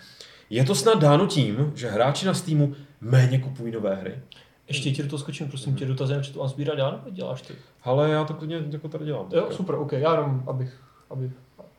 [0.50, 4.20] Je to snad dáno tím, že hráči na Steamu méně kupují nové hry?
[4.68, 7.42] Ještě ti do toho skočím, prosím tě, dotazy na chatu a sbírat já, nebo děláš
[7.42, 7.54] ty?
[7.84, 9.28] Ale já to klidně jako tady dělám.
[9.34, 10.80] Jo, super, ok, já jenom, abych,
[11.10, 11.32] aby,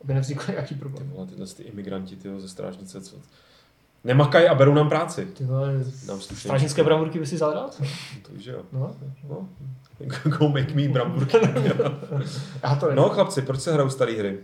[0.05, 1.11] aby nevznikl nějaký Ty problém.
[1.11, 3.17] vole, tyhle ty imigranti tyjo, ze strážnice, co...
[4.05, 5.27] Nemakají a berou nám práci.
[5.27, 6.37] Ty vole, slušně.
[6.37, 7.83] strážnické bramburky by si vzal rád?
[8.23, 8.63] To víš, že jo.
[8.73, 8.97] No,
[9.29, 9.49] No.
[10.39, 11.37] Go make me bramburky.
[12.63, 14.39] já to no chlapci, proč se hrajou staré hry?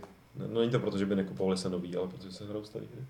[0.51, 3.03] No není to proto, že by nekupovali se nový, ale protože se hrajou staré hry.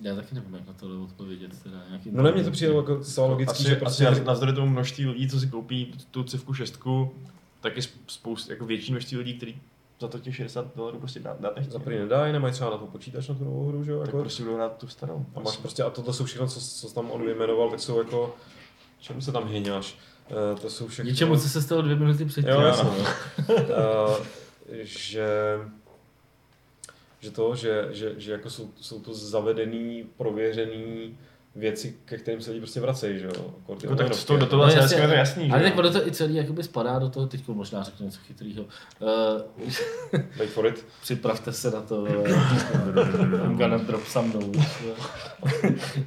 [0.00, 1.62] Já taky nevím, jak na to odpovědět.
[1.62, 4.06] Teda, nějaký No ne, mně to přijde jako zcela logický, asi, že prostě...
[4.08, 7.14] asi navzdory tomu množství lidí, co si koupí tu civku šestku,
[7.60, 9.60] tak je spoust, jako větší množství lidí, kteří
[10.00, 11.72] za to těch 60 dolarů prostě dát, dát nechtějí.
[11.72, 13.98] Za první nedají, nemají třeba na to počítač na tu novou hru, že jo?
[13.98, 15.26] Tak Jako, prostě budou hrát tu starou.
[15.34, 18.34] a máš prostě, a tohle jsou všechno, co, co tam on vyjmenoval, tak jsou jako,
[19.00, 19.98] čemu se tam hyňáš?
[20.52, 21.10] Uh, to jsou všechno...
[21.10, 22.52] Něčemu, co se stalo dvě minuty předtím.
[22.54, 22.88] Jo, jasně.
[22.88, 24.16] uh,
[24.82, 25.28] že
[27.20, 31.18] že to, že, že, že jako jsou, jsou to zavedený, prověřený
[31.56, 33.54] věci, ke kterým se lidi prostě vracejí, že jo?
[33.68, 35.62] Jako, tak jenom s tou do toho No, no, jasně, je to jasný, že Ale
[35.62, 38.62] tak ono to i celý jakoby spadá do toho, teď možná řeknu něco chytrýho.
[38.62, 40.86] Uh, Wait for it.
[41.02, 41.96] připravte se na to.
[41.96, 42.24] vole.
[43.44, 44.66] I'm gonna drop some notes.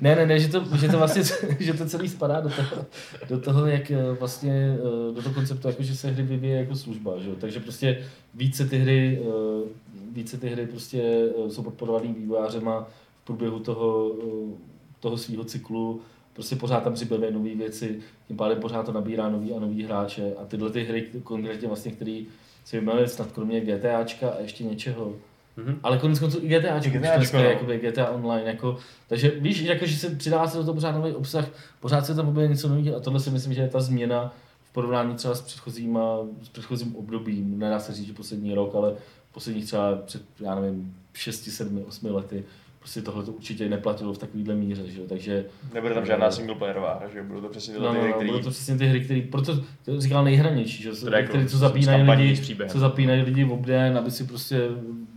[0.01, 1.23] ne, ne, ne, že to, že to vlastně,
[1.59, 2.85] že to celý spadá do toho,
[3.29, 6.75] do toho, jak eh, vlastně, eh, do toho konceptu, jako, že se hry vyvíjí jako
[6.75, 7.35] služba, že jo?
[7.39, 9.67] takže prostě více ty hry, eh,
[10.11, 11.01] více ty hry prostě
[11.45, 12.87] eh, jsou podporovaný vývojářema
[13.21, 14.72] v průběhu toho, eh,
[15.03, 16.01] toho svého cyklu,
[16.33, 20.33] prostě pořád tam přibyly nové věci, tím pádem pořád to nabírá nový a nový hráče.
[20.41, 22.21] A tyhle ty hry konkrétně vlastně, které
[22.65, 25.13] se jmenují snad kromě GTAčka a ještě něčeho,
[25.57, 25.79] Mhm.
[25.83, 27.43] ale konec konců i GTAčko, GTAčko, no.
[27.43, 28.77] jakoby GTA Online, jako,
[29.07, 31.49] takže víš, jako, že se přidá se do toho pořád nový obsah,
[31.79, 34.33] pořád se tam objeví něco nového a tohle si myslím, že je ta změna
[34.63, 35.99] v porovnání třeba s předchozím,
[36.43, 38.95] s předchozím obdobím, nedá se říct, že poslední rok, ale
[39.33, 42.43] posledních třeba před, já nevím, 6, 7, 8 lety,
[42.83, 46.55] prostě tohle to určitě neplatilo v takovýhle míře, že jo, takže Nebude tam žádná single
[46.55, 47.23] playerová hra, že jo?
[47.23, 48.29] Budou to přesně tyhle no, ty no, hry, no, který...
[48.29, 49.55] budou to přesně ty hry, které, proto
[49.85, 52.71] to říkal nejhranější, že Teda jako které, co zapínají lidi, s příběhem.
[52.71, 54.67] co zapínají lidi v obden, aby si prostě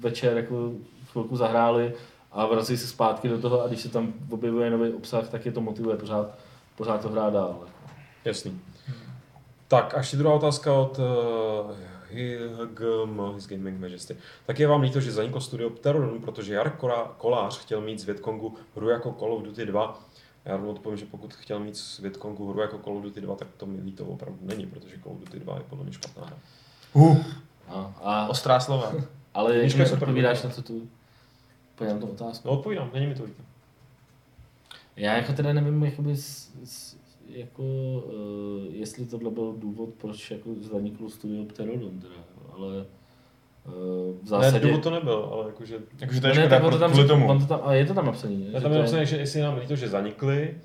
[0.01, 0.73] večer jako
[1.12, 1.93] chvilku zahráli
[2.33, 5.53] a vrací se zpátky do toho a když se tam objevuje nový obsah, tak je
[5.53, 6.39] to motivuje pořád,
[6.77, 7.59] pořád to hrát dál.
[8.25, 8.61] Jasný.
[9.69, 11.05] Tak a ještě druhá otázka od uh,
[12.17, 14.17] HGM, His Gaming Majesty.
[14.47, 18.05] Tak je vám líto, že zaniklo studio Pterodon, protože Jarek Kola- Kolář chtěl mít z
[18.05, 20.01] Větkongu hru jako Call of Duty 2.
[20.45, 23.35] Já rovnou odpovím, že pokud chtěl mít z Větkongu hru jako Call of Duty 2,
[23.37, 26.27] tak to mi líto opravdu není, protože Call of Duty 2 je podle mě špatná
[26.27, 26.37] hra.
[26.93, 27.17] Uh,
[27.69, 28.93] A, a, ostrá slova.
[29.35, 30.89] ale jak super, odpovídáš na to tu,
[31.75, 32.49] úplně na tu otázku.
[32.49, 33.43] No odpovídám, není mi to líto.
[34.97, 36.95] Já jako teda nevím, jakoby, s, s,
[37.37, 42.14] jako, uh, jestli tohle byl důvod, proč jako zaniklo studio Pterodon, teda,
[42.53, 43.72] ale uh,
[44.18, 44.66] v Ne, zásadě...
[44.66, 45.78] důvod to nebyl, ale jakože...
[46.01, 47.28] Jakože to No je ne, škoda on to tam, kvůli tomu.
[47.28, 48.53] on to tam, ale je to tam napsaný, ne?
[48.53, 50.57] Tam to je je- napsané, že jestli nám líto, že zanikli,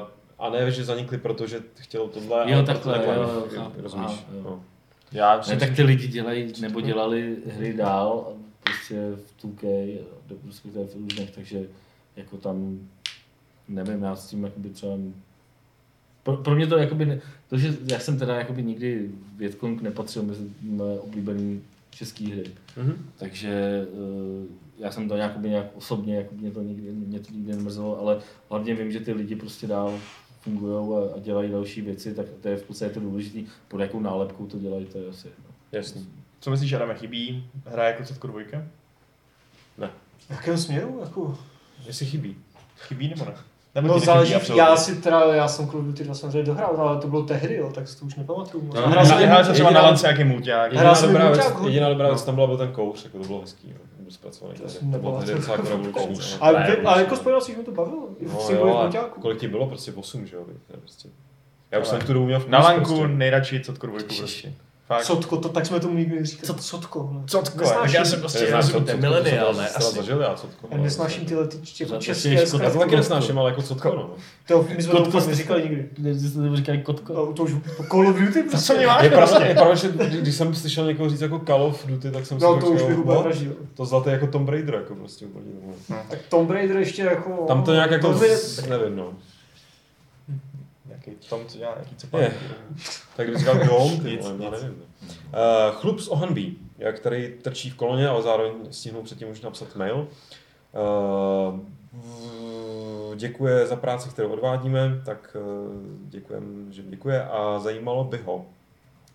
[0.00, 0.08] uh,
[0.38, 3.82] a ne, že zanikli, protože chtěl tohle, Jo, ale takhle, takhle, jo, jo, chápu.
[3.82, 4.06] rozumíš.
[4.10, 4.40] Aha, jo.
[4.44, 4.62] No.
[5.12, 8.32] Já Ne, tak ty lidi dělají, nebo dělali hry dál, a
[8.64, 11.60] prostě v 2K, do- respektive v různých, takže
[12.16, 12.78] jako tam,
[13.68, 14.92] nevím, já s tím jakoby třeba,
[16.22, 20.22] pro, pro mě to jakoby, ne, to, že já jsem teda jakoby nikdy Větkong nepatřil
[20.22, 21.60] mezi moje oblíbené
[21.90, 22.44] české hry,
[22.76, 23.10] Mhm.
[23.16, 24.46] takže uh,
[24.78, 28.18] já jsem to nějak, nějak osobně, jako mě to nikdy, mě to nikdy nemrzelo, ale
[28.50, 29.98] hlavně vím, že ty lidi prostě dál
[30.40, 34.00] fungují a, a, dělají další věci, tak to je v podstatě to důležité, pod jakou
[34.00, 35.44] nálepkou to dělají, to je asi jedno.
[35.72, 36.08] Jasný.
[36.40, 38.66] co myslíš, Adame, chybí hra jako Cetko dvojka?
[39.78, 40.98] V jakém směru?
[41.00, 41.38] Jako?
[41.86, 42.36] Jestli chybí.
[42.76, 43.34] Chybí nebo ne?
[43.74, 47.00] Nebo No záleží, já si teda, já jsem Call of Duty 2 samozřejmě dohrál, ale
[47.00, 48.70] to bylo tehdy, jo, tak si to už nepamatuju.
[48.74, 50.72] No, hrál jsem Hrál jsem třeba na lance nějaký mulťák.
[50.72, 52.26] Hrál Jediná jsem dobrá, věc, Muťák jediná dobrá věc No.
[52.26, 53.76] tam byla byl ten kouř, jako to bylo hezký, jo.
[54.08, 54.58] zpracovaný.
[54.58, 56.36] To jsem To bylo tehdy docela jako revoluční.
[56.40, 58.08] Ale, jako spojil si, že mi to bavilo.
[58.20, 59.66] No, jo, kolik ti bylo?
[59.66, 60.42] Prostě 8, že jo?
[60.80, 61.08] Prostě...
[61.70, 63.08] Já už jsem tu dobu měl v Na lanku prostě.
[63.08, 64.52] nejradši Cetko dvojku prostě.
[64.92, 65.04] Fakt.
[65.04, 66.46] Sotko, to, tak jsme tomu nikdy říkali.
[66.46, 67.08] Co to sotko?
[67.12, 67.22] No.
[67.26, 69.68] Cotko, Nesnáším- tak já jsem prostě, to, to je co- co- milenial, ne?
[69.68, 69.96] Asi.
[69.96, 70.68] Zažil já cotko.
[70.70, 72.64] Já nesnáším tyhle ty jako To- to české škoda.
[72.64, 74.10] Já to taky nesnáším, ale jako cotko, no.
[74.48, 75.88] To my jsme to jste- neříkali nikdy.
[76.20, 77.12] Že jste to říkali kotko?
[77.12, 78.74] No, to už po Call of Duty Co prostě.
[78.74, 79.44] mě máš Je prostě?
[79.44, 79.88] je pravda, že
[80.20, 82.70] když- jsem slyšel někoho říct jako Call of Duty, tak jsem si No tak to
[82.70, 83.24] už říkal, bych úplně what?
[83.26, 83.52] vraždil.
[83.74, 85.44] To zlaté jako Tomb Raider, jako prostě úplně.
[85.90, 85.96] no.
[86.10, 87.44] Tak Tomb Raider ještě jako...
[87.48, 88.20] Tam to nějak jako, To
[88.68, 89.12] nevím, no.
[91.06, 92.32] Nějaký tom, co dělá nějaký cepáky.
[93.16, 94.62] Tak když říkal Dom, ty Nic, vole, já nic.
[94.62, 94.82] nevím.
[95.02, 96.58] Uh, chlup z Ohanbí,
[96.92, 100.08] který trčí v koloně, ale zároveň stihnul předtím už napsat mail.
[100.72, 101.60] Uh,
[103.16, 105.72] děkuje za práci, kterou odvádíme, tak uh,
[106.08, 108.46] děkujem, že děkuje a zajímalo by ho,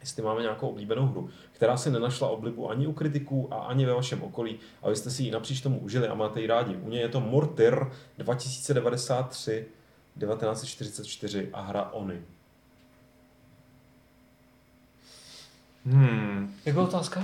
[0.02, 3.94] jestli máme nějakou oblíbenou hru, která si nenašla oblibu ani u kritiků a ani ve
[3.94, 6.76] vašem okolí, a vy jste si ji napříč tomu užili a máte ji rádi.
[6.76, 9.66] U něj je to Mortyr 2093
[10.20, 12.22] 1944 a hra Ony.
[15.86, 16.54] Hmm.
[16.66, 17.24] Jak byla otázka?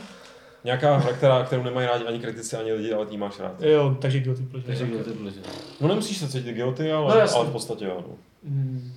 [0.63, 3.61] nějaká hra, která, kterou nemají rádi ani kritici, ani lidi, ale ty máš rád.
[3.61, 4.67] Jo, takže guilty pleasure.
[4.67, 5.43] Takže guilty pleasure.
[5.81, 8.03] No nemusíš se cítit guilty, ale, No, ale v podstatě jo.
[8.07, 8.15] No.
[8.43, 8.93] Mm,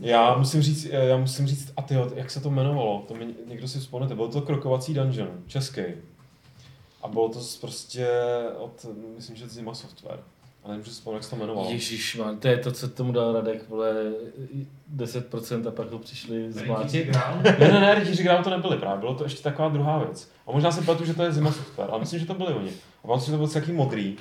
[0.00, 3.68] já musím říct, já musím říct, a ty, jak se to jmenovalo, to mi někdo
[3.68, 5.82] si vzpomenete, byl to krokovací dungeon, český.
[7.02, 8.08] A bylo to prostě
[8.58, 8.86] od,
[9.16, 10.20] myslím, že Zima Software.
[10.64, 11.70] A nevím, že si vzpomínám, jak se to jmenovalo.
[11.70, 13.94] Ježíš, man, to je to, co tomu dal Radek, vole,
[14.96, 17.08] 10% a pak ho přišli zmlátit.
[17.58, 20.30] Ne, ne, ne, rytíři Grám to nebyli právě, bylo to ještě taková druhá věc.
[20.46, 22.70] A možná si pletu, že to je Zima Software, ale myslím, že to byli oni.
[23.04, 24.16] A pamatuju, že to byl takový modrý.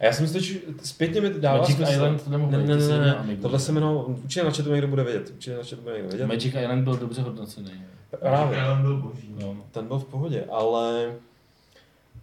[0.00, 1.92] A já jsem si teď zpětně mi dává Magic smysl.
[1.92, 3.42] Island to nemohl ne, ne, ne, ne, Amigu.
[3.42, 6.26] tohle se jmenovalo, určitě na chatu někdo bude vědět, určitě na chatu bude někdo vědět.
[6.26, 7.72] Magic Island byl dobře hodnocený.
[8.20, 8.58] Právě.
[8.58, 9.34] Island byl boží.
[9.40, 9.56] No.
[9.70, 11.12] Ten byl v pohodě, ale...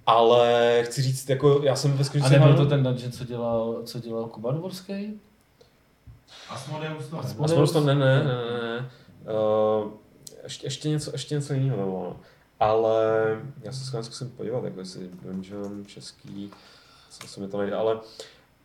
[0.06, 2.40] Ale chci říct, jako já jsem ve A skutečnosti...
[2.40, 5.20] nebyl to ten dungeon, co dělal, co dělal Kuba Dvorský?
[6.50, 7.52] Asmodeus to Asmodeus.
[7.52, 7.64] nebyl.
[7.64, 8.90] Aspoň to ne, ne, ne, ne, ne.
[9.84, 9.92] Uh,
[10.44, 12.04] ještě, ještě, něco, ještě něco jiného bylo.
[12.04, 12.16] no.
[12.60, 13.04] Ale
[13.64, 16.52] já se schválně zkusím podívat, jako jestli Dungeon, český,
[17.20, 18.00] co se mi to nejde, ale,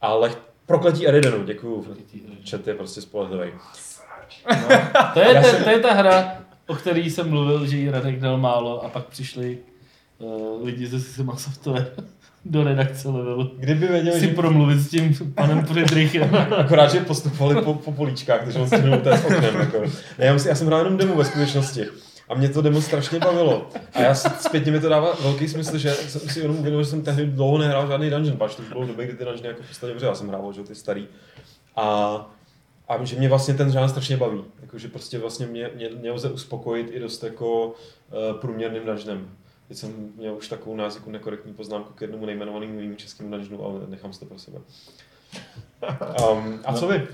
[0.01, 0.35] ale
[0.67, 1.97] prokletí Eridenu, děkuju.
[2.51, 3.53] Chat je prostě spolehlivý.
[5.15, 8.37] To je, jsem- to je ta hra, o které jsem mluvil, že jí Radek dal
[8.37, 9.59] málo a pak přišli
[10.63, 11.93] lidi ze Sima Software
[12.45, 13.51] do redakce levelu.
[13.57, 16.35] Kdyby věděli, Si že promluvit s tím panem Friedrichem.
[16.57, 19.57] akorát, že postupovali po, po políčkách, takže on stihnul té s oknem.
[19.61, 19.81] Jako.
[20.19, 21.87] Ne, já, musím, já jsem hrál jenom demo ve skutečnosti.
[22.29, 23.69] A mě to demo strašně bavilo.
[23.95, 27.03] A já zpětně mi to dává velký smysl, že jsem si jenom uvědomil, že jsem
[27.03, 30.07] tehdy dlouho nehrál žádný dungeon, pač to bylo době, kdy ty dungeony jako v podstatě
[30.07, 31.07] já jsem hrál, že ty starý.
[31.77, 31.87] A,
[32.89, 34.45] a že mě vlastně ten žánr strašně baví.
[34.61, 39.29] Jako, že prostě vlastně mě, mě, mě lze uspokojit i dost jako uh, průměrným dungeonem.
[39.69, 43.81] Teď jsem měl už takovou názeku nekorektní poznámku k jednomu nejmenovanému mému českému dungeonu, ale
[43.89, 44.59] nechám si to pro sebe.
[46.33, 47.07] Um, a co vy?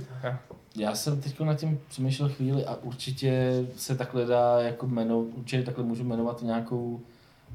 [0.76, 5.62] Já jsem teď nad tím přemýšlel chvíli a určitě se takhle dá jako jmeno, určitě
[5.62, 7.00] takhle můžu jmenovat nějakou,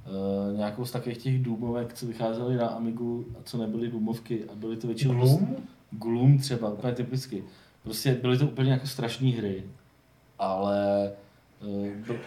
[0.06, 4.56] uh, nějakou z takových těch důmovek, co vycházely na Amigu a co nebyly důmovky a
[4.56, 5.14] byly to většinou...
[5.14, 5.56] Gloom?
[5.92, 7.44] Gloom třeba, úplně typicky.
[7.84, 9.64] Prostě byly to úplně jako strašné hry,
[10.40, 11.12] ale
[11.62, 12.20] uh, byl,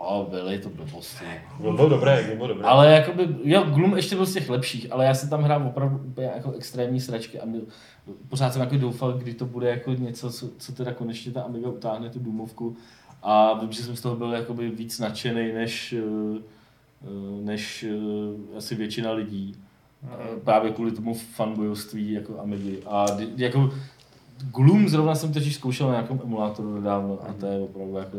[0.00, 1.24] o, byly to blbosti.
[1.60, 2.64] Byl, byl dobrý, byl dobrý.
[2.64, 6.00] Ale jakoby, jo, Gloom ještě byl z těch lepších, ale já si tam hrám opravdu
[6.06, 7.60] úplně jako extrémní sračky a my,
[8.28, 11.68] pořád jsem jako doufal, kdy to bude jako něco, co, co teda konečně ta Amiga
[11.68, 12.76] utáhne tu důmovku
[13.22, 16.38] a vím, že jsem z toho byl jakoby víc nadšený než, eh,
[17.04, 19.54] eh, než eh, asi většina lidí.
[20.04, 22.82] Eh, Právě kvůli tomu fanbojovství jako Amigy.
[22.86, 23.70] A jako
[24.54, 28.18] Gloom zrovna jsem teď zkoušel na nějakém emulátoru nedávno a to je opravdu jako,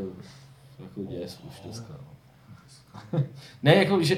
[0.84, 1.94] jako děs už dneska.
[3.14, 3.20] no.
[3.64, 4.18] ne, jako, že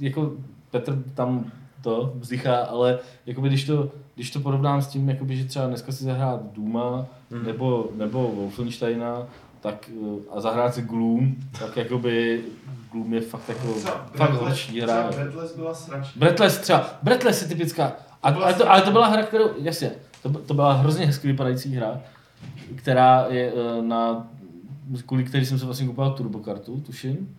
[0.00, 0.32] jako
[0.70, 1.52] Petr tam
[1.82, 5.92] to vzdychá, ale jakoby, když, to, když to porovnám s tím, jakoby, že třeba dneska
[5.92, 7.46] si zahrát Duma Mhm.
[7.46, 9.22] nebo, nebo Wolfensteina,
[9.60, 12.44] tak eh, a zahrát si Gloom, tak jakoby
[12.92, 13.74] Gloom je fakt jako
[14.14, 15.08] fakt lepší hra.
[15.08, 16.12] Třeba Breathless byla sračka.
[16.18, 17.92] Breathless třeba, Breathless je typická,
[18.22, 19.90] a, To ale, to, ale to byla hra, kterou, jasně,
[20.22, 22.00] to, to byla hrozně hezky vypadající hra,
[22.74, 24.26] která je eh, na,
[25.06, 27.36] kvůli který jsem se vlastně kupoval turbokartu, tuším,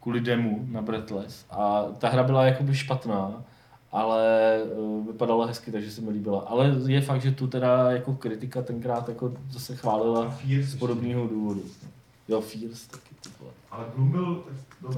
[0.00, 1.44] kvůli demu na Breathless.
[1.50, 3.44] A ta hra byla jakoby špatná,
[3.92, 6.40] ale uh, vypadala hezky, takže se mi líbila.
[6.40, 11.62] Ale je fakt, že tu teda jako kritika tenkrát jako zase chválila z podobného důvodu.
[12.28, 13.52] Jo, Fears taky, ty vole.
[13.70, 14.44] Ale Gloom byl.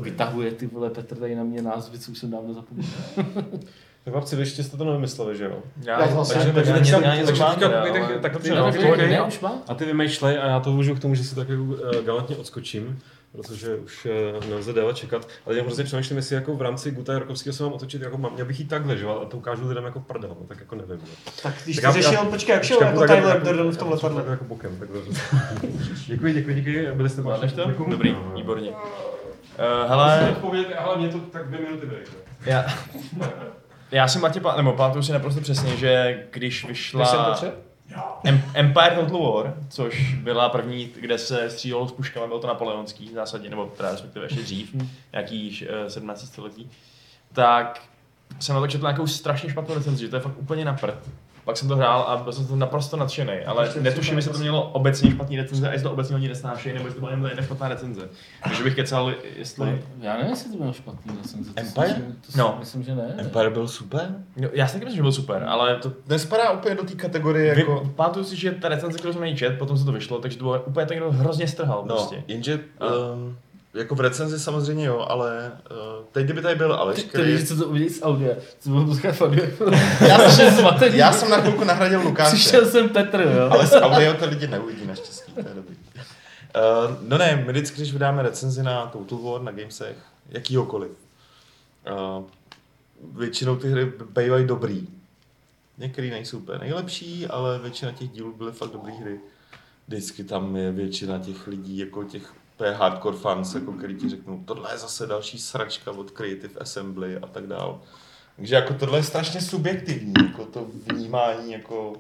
[0.01, 2.87] Vytahuje ty vole Petr tady na mě názvy, co už jsem dávno zapomněl.
[4.05, 5.59] Tak chlapci, vy ještě jste to nevymysleli, že jo?
[5.85, 6.71] Já, Takže, takže
[7.03, 7.43] já něco takže
[7.93, 9.11] tak, tak Dobře, no, no, okay.
[9.11, 9.53] ne, už má?
[9.69, 11.75] a ty vymýšlej a já to využiju k tomu, že si tak uh,
[12.05, 12.99] galantně odskočím,
[13.33, 14.07] protože už
[14.41, 15.29] uh, nelze déle čekat.
[15.47, 18.33] Ale já hrozně přemýšlím, jestli jako v rámci Guta Rokovského se mám otočit, jako mám,
[18.35, 19.07] měl bych jít takhle, že?
[19.07, 20.99] A to ukážu lidem jako prdel, no, tak jako nevím.
[21.03, 21.33] No.
[21.43, 23.77] Tak když Tak já- řešil, já- počkej, jak šel jako takhle- Tyler takhle- Durden v
[23.79, 24.17] tom letadle.
[24.17, 24.89] takhle jako bokem, tak
[26.07, 27.65] Děkuji, děkuji, děkuji, byli jste Zvládneš to?
[27.67, 27.91] Děkuji.
[27.91, 28.37] Dobrý, No, no.
[28.37, 28.71] výborně.
[28.71, 28.77] Uh,
[29.89, 31.99] hele, Odpovědět, ale mě to tak dvě minuty bude.
[32.47, 32.65] já,
[33.95, 37.05] já si Matě, nebo pamatuju si naprosto přesně, že když vyšla?
[38.25, 43.09] Em- Empire Total War, což byla první, kde se střílelo s puškami, byl to napoleonský
[43.09, 44.75] v zásadě, nebo teda respektive ještě dřív,
[45.13, 46.27] nějaký eh, 17.
[46.27, 46.71] století,
[47.33, 47.81] tak
[48.41, 50.99] jsem na to četl nějakou strašně špatnou recenzi, že to je fakt úplně na prd.
[51.45, 54.39] Pak jsem to hrál a byl jsem to naprosto nadšený, ale Ještě netuším, jestli to
[54.39, 57.25] mělo obecně špatný recenze a jestli to obecně oni nesnášejí, nebo jestli to byla jen
[57.27, 58.09] jedna špatná recenze.
[58.45, 59.83] Takže bych kecal, jestli...
[60.01, 61.51] Já nevím, jestli to bylo špatný recenze.
[61.55, 61.89] To si Empire?
[61.89, 62.57] Myslím, to si No.
[62.61, 63.15] myslím, že ne.
[63.19, 64.15] Empire byl super.
[64.37, 67.55] No, já si taky myslím, že byl super, ale to Nespadá úplně do té kategorie
[67.55, 67.91] Vy, jako...
[67.97, 70.39] pamatuju si, že ta recenze, kterou jsem na ní čet, potom se to vyšlo, takže
[70.39, 72.23] to bylo úplně tak, kdo hrozně strhal No, prostě.
[72.29, 73.37] jenže A- um,
[73.75, 77.33] jako v recenzi samozřejmě jo, ale uh, teď kdyby tady byl Aleš, Ty, ty který...
[77.33, 79.33] lidi, co to uvidí z audia, co bylo poslouchat.
[80.09, 80.99] Já jsem, zmatený.
[80.99, 82.37] já jsem na chvilku nahradil Lukáše.
[82.37, 83.49] Přišel jsem Petr, jo.
[83.51, 85.77] Ale z audio to lidi neuvidí naštěstí, to je dobrý.
[85.97, 89.97] Uh, no ne, my vždycky, když vydáme recenzi na Total War na Gamesech,
[90.29, 90.91] jakýhokoliv,
[92.19, 92.25] uh,
[93.19, 94.89] většinou ty hry bývají dobrý.
[95.79, 99.21] Některý nejsou úplně nejlepší, ale většina těch dílů byly fakt dobré hry.
[99.89, 104.41] Vždycky tam je většina těch lidí, jako těch úplně hardcore fans, jako který ti řeknou,
[104.45, 107.81] tohle je zase další sračka od Creative Assembly a tak dál.
[108.37, 111.93] Takže jako tohle je strašně subjektivní, jako to vnímání, jako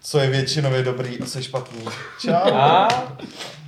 [0.00, 1.84] co je většinově dobrý a co je špatný.
[2.20, 2.32] Čau.
[2.54, 2.88] A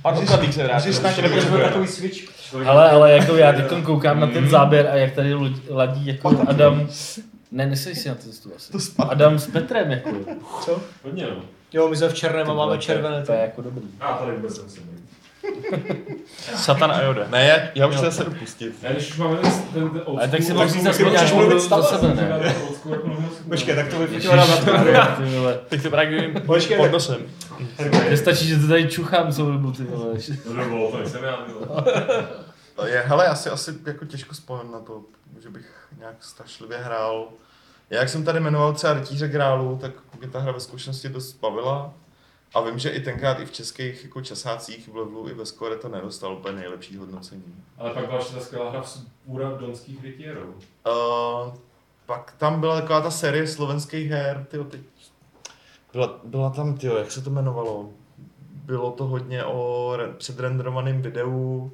[0.01, 0.93] pan Ukatlík se vrátil.
[0.93, 1.67] můžeš hrát.
[1.67, 2.35] takový switch.
[2.65, 5.33] Ale, ale jako já teď koukám na ten záběr a jak tady
[5.69, 6.87] ladí jako Adam,
[7.51, 8.73] ne, nesej si na ten stůl asi.
[8.99, 10.11] Adam s Petrem jako.
[10.65, 10.81] Co?
[11.03, 11.41] Hodně, no.
[11.73, 13.25] Jo, my jsme v černém a máme červené.
[13.25, 13.83] To je jako dobrý.
[13.99, 15.04] A tady vůbec být.
[16.55, 17.27] Satan a Yoda.
[17.29, 18.83] Ne, já, já už se zase jdu pustit.
[18.83, 21.21] Ne, když už máme ten, ten, ten old Ale tak si school, musíš aspoň můžeš
[21.21, 21.81] nějakou mluvit stále.
[21.81, 22.55] za sebe, ne?
[22.75, 22.95] School.
[23.49, 24.71] Počkej, tak to vyfotila na to.
[25.69, 27.17] Teď to právě Počkej, pod nosem.
[28.09, 30.13] Nestačí, že to tady čuchám celou dobu, ty vole.
[30.47, 31.45] To nebylo, to nejsem já.
[32.85, 35.01] Je, hele, asi, asi jako těžko spomenu na to,
[35.43, 35.65] že bych
[35.99, 37.27] nějak strašlivě hrál.
[37.89, 41.39] Já, jak jsem tady jmenoval třeba Rytíře Grálu, tak mě ta hra ve zkušenosti dost
[41.41, 41.93] bavila.
[42.53, 45.75] A vím, že i tenkrát i v českých jako časácích v levelu i ve score
[45.75, 47.55] to nedostal úplně nejlepší hodnocení.
[47.77, 50.55] Ale pak byla ještě ta skvělá hra v Půra donských rytierů.
[50.87, 51.53] Uh,
[52.05, 54.81] pak tam byla taková ta série slovenských her, tyjo, teď
[55.93, 57.89] byla, byla tam, tyjo, jak se to jmenovalo?
[58.51, 61.71] Bylo to hodně o re- předrenderovaném videu,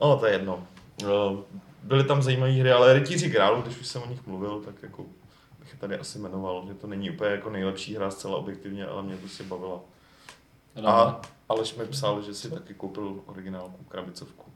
[0.00, 0.66] no to je jedno.
[1.02, 1.38] Uh,
[1.82, 5.04] byly tam zajímavé hry, ale Rytíři Grálu, když už jsem o nich mluvil, tak jako
[5.82, 9.44] tady asi jmenoval, že to není úplně jako nejlepší hra zcela objektivně, ale mě prostě
[9.44, 9.80] bavila.
[10.86, 14.50] A Aleš mi psal, že si taky koupil originálku, krabicovku.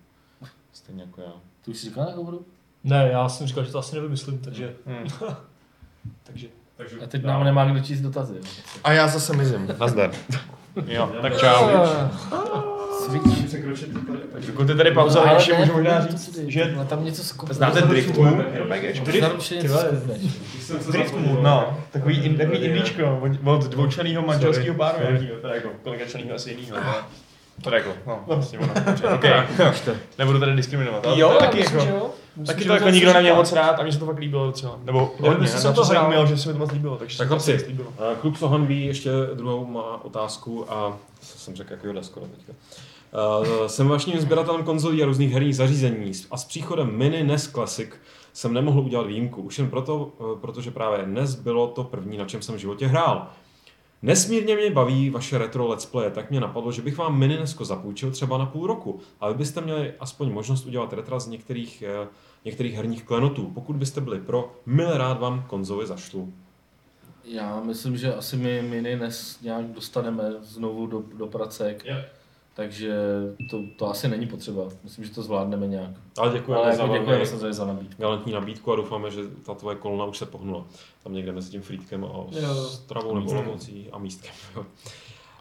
[0.73, 1.33] Stejně jako já.
[1.63, 2.47] Ty už jsi říkal na hovoru?
[2.85, 4.77] Ne, já jsem říkal, že to asi nevymyslím, takže...
[4.87, 5.07] Hmm.
[6.23, 6.49] takže...
[6.77, 8.35] Takže A teď nám nemá kdo číst dotazy.
[8.37, 8.43] jo.
[8.85, 9.75] A já zase mizím.
[9.79, 10.11] Nazdar.
[10.87, 11.69] Jo, tak čau.
[14.33, 17.23] Takže Dokud je tady pauza, tak Ale ještě můžu možná říct, že tohle Tam něco
[17.51, 18.45] znáte Drift Moon?
[19.05, 19.39] Drift
[21.11, 21.43] zapomněl.
[21.43, 24.99] No, takový, in, takový indíčko od, od dvoučlenýho manželského páru
[25.43, 26.77] teda jako kolikačlenýho asi jinýho.
[27.65, 28.73] Teda jako, no, vlastně ono.
[29.15, 29.43] Okay.
[30.19, 32.11] Nebudu tady diskriminovat, Jo, taky jako, že jo.
[32.37, 34.79] Myslím, taky to jako nikdo neměl moc rád a mně se to fakt líbilo docela.
[34.85, 36.09] Nebo Já hodně, jsem to hrál.
[36.09, 37.89] měl, že se mi to moc líbilo, takže Tak se to chlapci, líbilo.
[38.13, 42.27] eh, klub Sohan ví ještě druhou má otázku a co jsem řekl jako Joda skoro
[42.27, 42.53] teďka.
[43.41, 47.89] Uh, jsem vaším sběratelem konzolí a různých herních zařízení a s příchodem Mini NES Classic
[48.33, 49.43] jsem nemohl udělat výjimku.
[49.43, 52.87] Už jen proto, eh, protože právě NES bylo to první, na čem jsem v životě
[52.87, 53.27] hrál.
[54.03, 57.65] Nesmírně mě baví vaše retro let's play, tak mě napadlo, že bych vám mini Nesko
[57.65, 62.09] zapůjčil třeba na půl roku, ale byste měli aspoň možnost udělat retra z některých, eh,
[62.45, 63.51] některých herních klenotů.
[63.55, 66.33] Pokud byste byli pro, milé rád vám konzoli zašlu.
[67.25, 71.85] Já myslím, že asi my mini nes nějak dostaneme znovu do, do pracek.
[71.85, 71.97] Jo.
[72.57, 72.95] Takže
[73.51, 74.69] to, to asi není potřeba.
[74.85, 75.91] Myslím, že to zvládneme nějak.
[76.19, 78.03] Ale děkujeme Ale za jako děkujeme velmi samozřejmě za nabídku.
[78.03, 80.65] galantní nabídku a doufáme, že ta tvoje kolona už se pohnula.
[81.03, 82.27] Tam někde mezi tím frýtkem a
[82.69, 84.35] stravou nebo Olomoucí a místkem.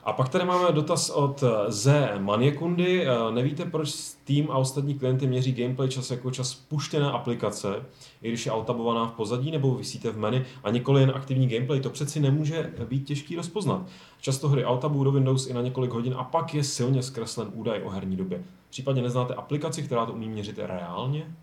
[0.06, 1.94] A pak tady máme dotaz od eh, Z.
[2.18, 3.08] Maniekundy.
[3.08, 7.86] Eh, Nevíte, proč Steam a ostatní klienty měří gameplay čas jako čas puštěné aplikace,
[8.22, 11.80] i když je altabovaná v pozadí nebo vysíte v menu a nikoli jen aktivní gameplay?
[11.80, 13.82] To přeci nemůže být těžký rozpoznat.
[14.22, 17.82] Často hry altabují do Windows i na několik hodin a pak je silně zkreslen údaj
[17.84, 18.44] o herní době.
[18.70, 21.36] Případně neznáte aplikaci, která to umí měřit reálně?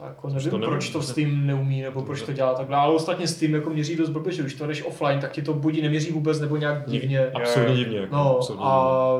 [0.00, 0.68] To jako to nevím, nevím.
[0.68, 4.10] proč to Steam neumí, nebo proč to dělá takhle, ale ostatně Steam jako měří dost
[4.10, 7.26] blbě, že když to jdeš offline, tak ti to buď neměří vůbec, nebo nějak divně.
[7.26, 7.98] Absurdně divně.
[7.98, 9.14] Jako, No absurdně a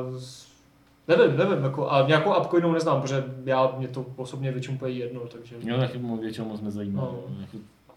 [1.07, 4.93] nevím, nevím, jako, a nějakou apku jinou neznám, protože já, mě to osobně většinou úplně
[4.93, 5.55] jedno, takže...
[5.63, 7.01] Mě to taky většinou moc nezajímá.
[7.01, 7.19] No.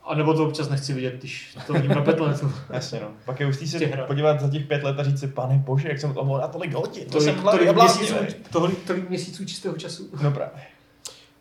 [0.05, 2.53] A nebo to občas nechci vidět, když to vidím na petletu.
[2.71, 3.09] Jasně no.
[3.25, 5.89] Pak je hustý se Těch podívat za těch pět let a říct si, pane bože,
[5.89, 8.15] jak jsem to mohl na tolik hodin, to jsem Tolik, měsíců,
[8.53, 10.09] tolik, tolik měsíců čistého času.
[10.23, 10.74] No právě.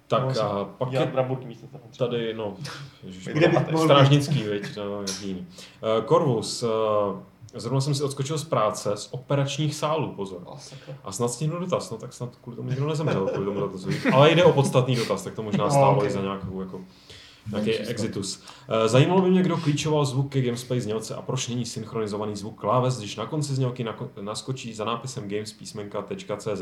[0.08, 1.12] Tak a pak je
[1.98, 2.54] tady, no,
[3.04, 5.48] ježiš, Kde strážnický, viď, no, jiný.
[6.00, 6.70] Uh, Corvus, uh,
[7.56, 10.42] zrovna jsem si odskočil z práce, z operačních sálů, pozor.
[11.04, 13.90] A snad stihnu dotaz, no tak snad kvůli tomu nikdo nezemřel, kvůli tomu dotazu.
[14.14, 16.06] Ale jde o podstatný dotaz, tak to možná No, stálo ok.
[16.06, 16.82] i za nějakou, jako,
[17.52, 18.44] nějaký exitus.
[18.70, 22.60] Eh, Zajímalo by mě, kdo klíčoval zvuk ke Gamesplay znělce a proč není synchronizovaný zvuk
[22.60, 23.86] kláves, když na konci znělky
[24.22, 26.62] naskočí za nápisem gamespísmenka.cz.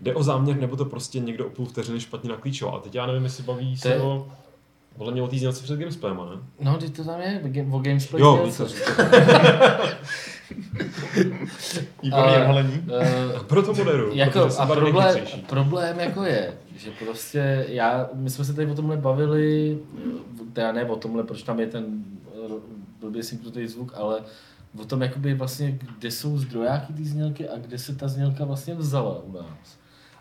[0.00, 2.76] Jde o záměr, nebo to prostě někdo o půl vteřiny špatně naklíčoval.
[2.76, 4.28] A teď já nevím, jestli baví se o...
[4.96, 6.42] Podle mě o té znělce před Gamesplayem, ne?
[6.60, 8.22] No, teď to tam je, o Game- o Gamesplay.
[8.22, 8.66] Jo, co.
[12.02, 12.84] Výborný Ale- odhalení.
[13.00, 15.16] Eh, Proto moderuju, jako, a problém,
[15.48, 19.78] problém jako je, že prostě já, my jsme se tady o tomhle bavili,
[20.52, 22.52] teda ne o tomhle, proč tam je ten eh,
[23.00, 24.22] blbě synkronizovaný zvuk, ale
[24.80, 28.74] o tom, jakoby vlastně, kde jsou zdrojáky té znělky a kde se ta znělka vlastně
[28.74, 29.78] vzala u nás.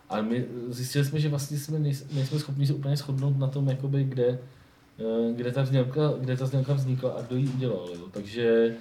[0.10, 3.70] Ale my zjistili jsme, že vlastně jsme nejs- nejsme schopni se úplně shodnout na tom,
[3.70, 4.40] jakoby, kde,
[5.00, 7.90] eh, kde, ta znělka, kde ta znělka vznikla a kdo ji udělal.
[7.96, 8.02] Jo.
[8.12, 8.76] Takže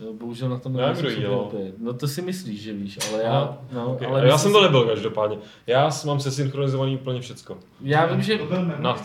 [0.00, 1.40] jo, bohužel na tom kdo schopný dělal.
[1.40, 1.72] úplně.
[1.78, 3.58] No to si myslíš, že víš, ale já...
[3.72, 4.08] No, Okay.
[4.08, 5.36] ale já myslím jsem to nebyl každopádně.
[5.66, 7.58] Já mám se synchronizovaný úplně všecko.
[7.80, 8.38] Já vím, že...
[8.38, 8.82] To byl memory.
[8.82, 8.96] Na,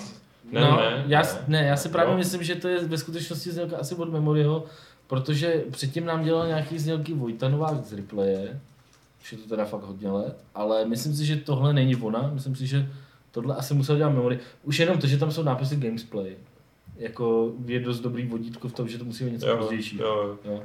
[0.51, 2.17] ne, no, ne, já, s- ne, já si právě Jo.
[2.17, 4.63] myslím, že to je ve skutečnosti znělka asi od Memoryho,
[5.07, 8.59] protože předtím nám dělal nějaký znělky Vojta Novák z Replaye,
[9.21, 12.55] už je to teda fakt hodně let, ale myslím si, že tohle není ona, myslím
[12.55, 12.89] si, že
[13.31, 14.39] tohle asi musel dělat Memory.
[14.63, 16.35] Už jenom to, že tam jsou nápisy Gamesplay,
[16.97, 19.97] jako je dost dobrý vodítko v tom, že to musí být něco Jo, pozdější.
[19.97, 20.63] jo, Jo.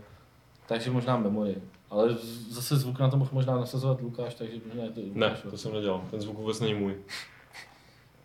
[0.71, 1.55] Takže možná Memory.
[1.91, 2.17] Ale
[2.51, 5.43] zase zvuk na to mohl možná nasazovat Lukáš, takže možná je to i Ne, Lukáš.
[5.51, 6.05] to jsem nedělal.
[6.11, 6.95] Ten zvuk vůbec není můj.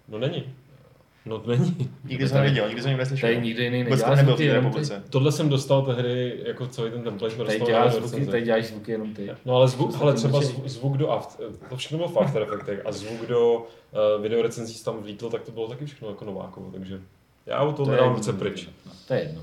[0.07, 0.53] No není.
[1.25, 1.91] No to není.
[2.03, 3.29] Nikdy jsem neviděl, nikdy jsem nikdy neslyšel.
[3.29, 4.67] Tady nikdy jiný nedělá to nebyl v zvuky, té jenom ty.
[4.67, 5.03] republice.
[5.09, 9.13] Tohle jsem dostal tehdy, jako celý ten template Tady děláš zvuky, tady děláš zvuky jenom
[9.13, 9.31] ty.
[9.45, 12.81] No ale zvuk, ale třeba zvuk, zvuk do After, to všechno bylo v After Effectech
[12.85, 17.01] a zvuk do uh, videorecenzí tam vlítl, tak to bylo taky všechno jako Novákovo, takže
[17.45, 18.69] já u toho je dám jedno, ruce pryč.
[18.85, 19.41] no, To je jedno.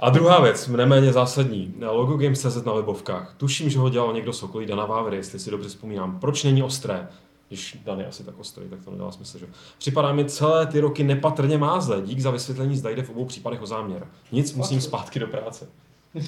[0.00, 3.34] A druhá věc, neméně zásadní, logo Games.cz na webovkách.
[3.36, 6.20] Tuším, že ho dělal někdo Sokolí, Dana Vávery, jestli si dobře vzpomínám.
[6.20, 7.08] Proč není ostré?
[7.48, 9.46] Když Dan je asi tak ostrý, tak to nedává smysl, že?
[9.78, 12.02] Připadá mi celé ty roky nepatrně mázle.
[12.02, 14.06] Dík za vysvětlení, zda jde v obou případech o záměr.
[14.32, 15.66] Nic, musím zpátky do práce.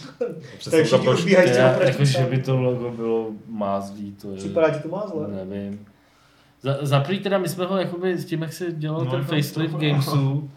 [0.71, 4.31] Tak všichni proč, odbíhají Já, třeba jako, proti že by to logo bylo mázlý, to
[4.31, 4.37] je...
[4.37, 5.29] Připadá ti to mázle?
[5.45, 5.87] Nevím.
[6.63, 9.25] Za, za prvý teda my jsme ho jakoby s tím, jak se dělal No, ten
[9.25, 10.51] to- facelift Gamesu,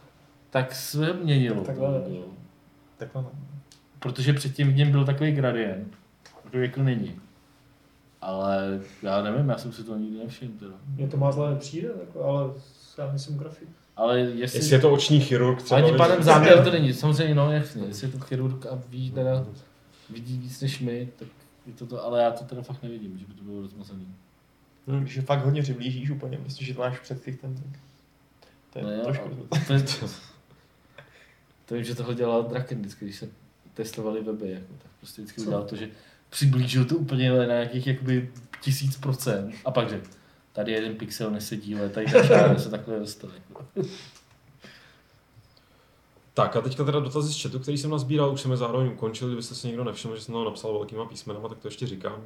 [0.49, 1.63] tak se měnilo.
[1.63, 2.03] Takhle.
[3.05, 3.29] To logo.
[3.29, 3.47] Takhle no.
[3.99, 5.93] Protože předtím v něm byl takový gradient,
[6.49, 7.19] kdo jako není.
[8.21, 10.71] Ale já nevím, já jsem si to nikdy nevšiml teda.
[10.95, 12.53] Mně to mázle nepřijde, jako, ale
[12.97, 13.69] já nejsem grafik.
[13.95, 14.57] Ale jestli...
[14.59, 15.77] Jestli je to oční chirurg třeba.
[15.79, 18.65] Ale tím víš, pádem že- záměr to není, samozřejmě, no jasně, jestli je to chirurg
[18.65, 19.45] a ví teda,
[20.09, 21.27] vidí víc než my, tak
[21.65, 24.07] je to to, ale já to teda fakt nevidím, že by to bylo rozmazaný.
[24.99, 27.81] Když je fakt hodně přiblížíš úplně, prostě, že to máš před ksichtem, tak
[28.73, 29.29] to je No trošku...
[29.67, 29.79] to, je,
[31.71, 33.29] to vím, že tohle dělal Draken vždycky, když se
[33.73, 35.47] testovali weby, jako, tak prostě vždycky Co?
[35.47, 35.89] udělal to, že
[36.29, 38.31] přiblížil to úplně na nějakých jakoby
[38.61, 40.07] tisíc procent a pak řekl,
[40.53, 43.33] tady jeden pixel nesedí, ale tady ta čára se takhle dostane.
[46.33, 49.27] Tak a teďka teda dotazy z chatu, který jsem nazbíral, už jsem je zároveň ukončil,
[49.27, 52.25] kdybyste si někdo nevšiml, že jsem tam napsal velkýma písmenama, tak to ještě říkám.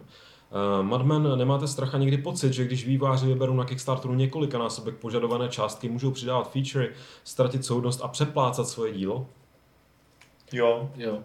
[0.51, 4.95] Uh, Madman, nemáte strach a někdy pocit, že když výváři vyberou na Kickstarteru několika násobek
[4.95, 6.93] požadované částky, můžou přidávat feature,
[7.23, 9.29] ztratit soudnost a přeplácat svoje dílo?
[10.51, 11.23] Jo, Jo,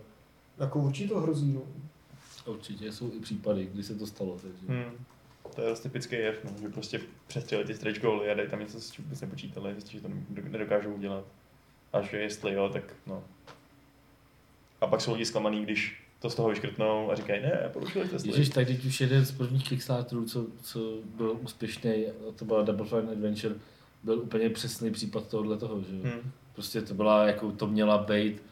[0.59, 1.61] Jako určitě to hrozí, no.
[2.47, 4.39] určitě jsou i případy, kdy se to stalo.
[4.43, 4.67] Takže.
[4.69, 5.05] hmm.
[5.55, 8.61] To je dost typický jev, no, že prostě přestřelili ty stretch goaly a dají tam
[8.61, 10.09] něco, s čím vůbec nepočítali, zjistí, že to
[10.49, 11.25] nedokážou udělat.
[11.93, 13.25] A že jestli jo, tak no.
[14.81, 18.55] A pak jsou lidi zklamaný, když to z toho vyškrtnou a říkají, ne, porušili jste
[18.55, 20.81] tak teď už jeden z prvních Kickstarterů, co, co
[21.17, 23.55] byl úspěšný, a to byla Double Fine Adventure,
[24.03, 26.09] byl úplně přesný případ tohohle toho, že.
[26.09, 26.33] Hmm.
[26.53, 28.43] Prostě to byla, jako to měla být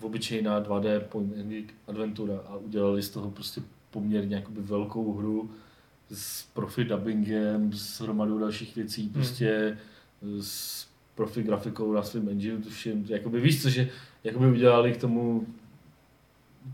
[0.00, 5.50] obyčejná 2D point and click adventura a udělali z toho prostě poměrně jakoby velkou hru
[6.10, 9.78] s profi dubbingem, s hromadou dalších věcí, prostě
[10.40, 13.88] s profi grafikou na svém engine, tuším, jakoby víš co, že
[14.24, 15.46] jakoby udělali k tomu,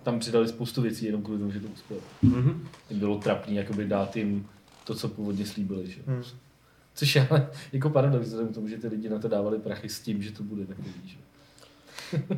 [0.03, 2.01] tam přidali spoustu věcí jenom kvůli tomu, že to uspělo.
[2.25, 2.55] Mm-hmm.
[2.91, 4.47] Bylo trapný jakoby dát jim
[4.85, 6.01] to, co původně slíbili, že?
[6.07, 6.23] Hmm.
[6.95, 9.89] Což je ale jako paradox, vzhledem k tomu, že ty lidi na to dávali prachy
[9.89, 11.17] s tím, že to bude takový, že?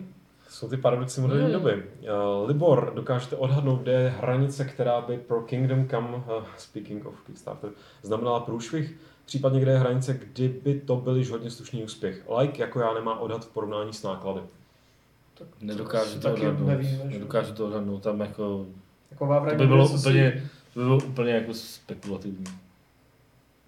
[0.48, 1.52] Jsou ty paradoxy moderní Ne.
[1.52, 1.74] doby.
[2.42, 6.22] Uh, Libor, dokážete odhadnout, kde je hranice, která by pro Kingdom Come, uh,
[6.56, 7.70] speaking of Kickstarter,
[8.02, 8.96] znamenala průšvih?
[9.24, 12.22] Případně kde je hranice, kdyby to byl již hodně slušný úspěch?
[12.38, 14.40] Like jako já nemá odhad v porovnání s náklady.
[15.50, 16.66] Tak Nedokážu to odhadnout.
[16.66, 17.04] nevíme?
[17.04, 18.66] Nedokážu to odhadnout, tam jako,
[19.10, 20.42] Jako Vávra to by bylo co si- úplně,
[20.74, 22.44] to by bylo úplně jako spekulativní.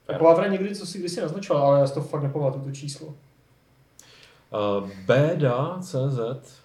[0.09, 3.07] Jako Vávra někdy, co si kdysi naznačoval, ale já si to fakt nepamatuju, to číslo.
[3.07, 6.19] Uh, Beda CZ,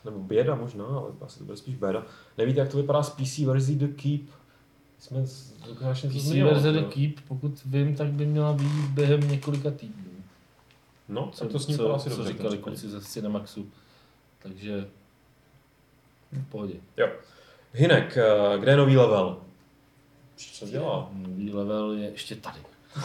[0.05, 2.03] nebo Běda možná, ale asi to bude spíš Beda.
[2.37, 4.21] Nevíte, jak to vypadá s PC verzí The Keep?
[4.99, 6.71] Jsme z- Lukáš něco PC verze?
[6.71, 10.03] The Keep, pokud vím, tak by měla být během několika týdnů.
[11.09, 13.65] No, Co, tak to s ním co, asi co říkali kluci ze Cinemaxu.
[14.43, 14.87] Takže
[16.31, 16.73] v pohodě.
[17.73, 19.37] Hinek, eh, kde je nový level?
[20.53, 21.09] Co dělá?
[21.13, 22.59] Nový level je ještě tady.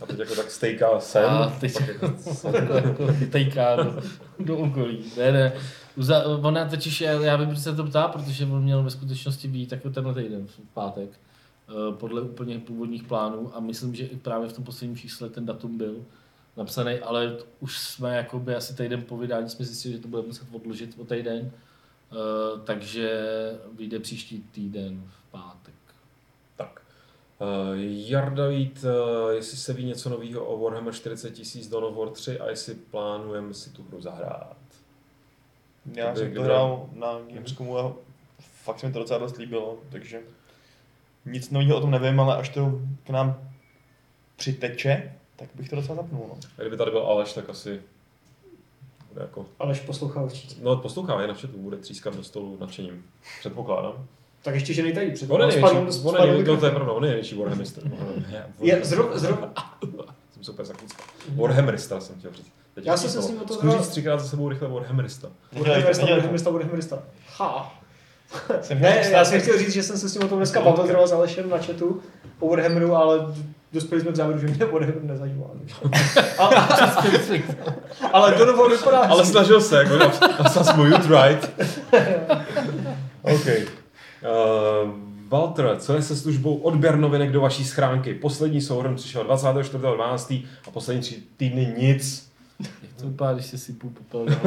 [0.00, 1.24] A teď jako tak stejká sem.
[1.24, 1.76] A teď
[3.30, 4.02] tejká do,
[4.38, 5.04] do okolí.
[5.16, 5.52] Ne, ne.
[5.96, 9.72] Uza, ona totiž, já, já vím, se to ptá, protože on měl ve skutečnosti být
[9.72, 11.10] jako tenhle týden v pátek.
[11.68, 15.46] eh, Podle úplně původních plánů a myslím, že i právě v tom posledním čísle ten
[15.46, 15.94] datum byl
[16.56, 20.46] napsaný, ale už jsme jakoby asi týden po vydání jsme zjistili, že to budeme muset
[20.52, 21.50] odložit o týden.
[22.12, 23.10] Eh, takže
[23.76, 25.74] vyjde příští týden v pátek.
[26.56, 26.82] Tak.
[27.84, 32.10] Jarda Vít, uh, jestli se ví něco nového o Warhammer 40 000 Dawn of War
[32.10, 34.56] 3 a jestli plánujeme si tu hru zahrát.
[35.94, 37.94] Já jsem to hrál na Gamescomu a
[38.40, 40.20] fakt se mi to docela dost líbilo, takže
[41.24, 43.50] nic nového o tom nevím, ale až to k nám
[44.36, 46.24] přiteče, tak bych to docela zapnul.
[46.28, 46.38] No.
[46.58, 47.82] A kdyby tady byl Aleš, tak asi
[49.12, 49.46] bude jako...
[49.58, 50.54] Aleš poslouchá určitě.
[50.62, 53.04] No, poslouchá, je na chatu, bude třískat do stolu nadšením.
[53.40, 54.06] Předpokládám.
[54.42, 55.30] Tak ještě, že nejtají před.
[55.30, 57.80] On je největší, Spadl- on je největší, no, to je pravda, on je největší Warhammerista.
[58.60, 59.52] Je, zrovna, zrovna,
[60.34, 61.06] Jsem se úplně zakucal.
[61.34, 62.52] Warhammerista jsem chtěl říct.
[62.74, 65.28] Teď Já jsem se s ním o to Zkus říct třikrát za sebou rychle Warhammerista.
[65.52, 66.06] Warhammerista.
[66.06, 67.02] Warhammerista, Warhammerista.
[67.36, 67.80] Ha.
[68.62, 70.86] Jsem Ne, já jsem chtěl říct, že jsem se s ním o tom dneska bavil
[70.86, 72.02] zrovna s Alešem na chatu
[72.40, 73.18] o Warhammeru, ale
[73.72, 75.46] dospěli jsme k závěru, že mě Warhammer nezajímá.
[78.12, 79.98] Ale Donovan vypadá Ale snažil se, jako
[80.76, 81.50] mu youth right.
[83.22, 83.46] OK.
[83.46, 84.90] Uh,
[85.28, 88.14] Walter, co je se službou odběr novinek do vaší schránky?
[88.14, 90.46] Poslední souhrn přišel 24.12.
[90.66, 92.27] a poslední tři týdny nic.
[92.58, 94.26] Jak to vypadá, když se sypou popel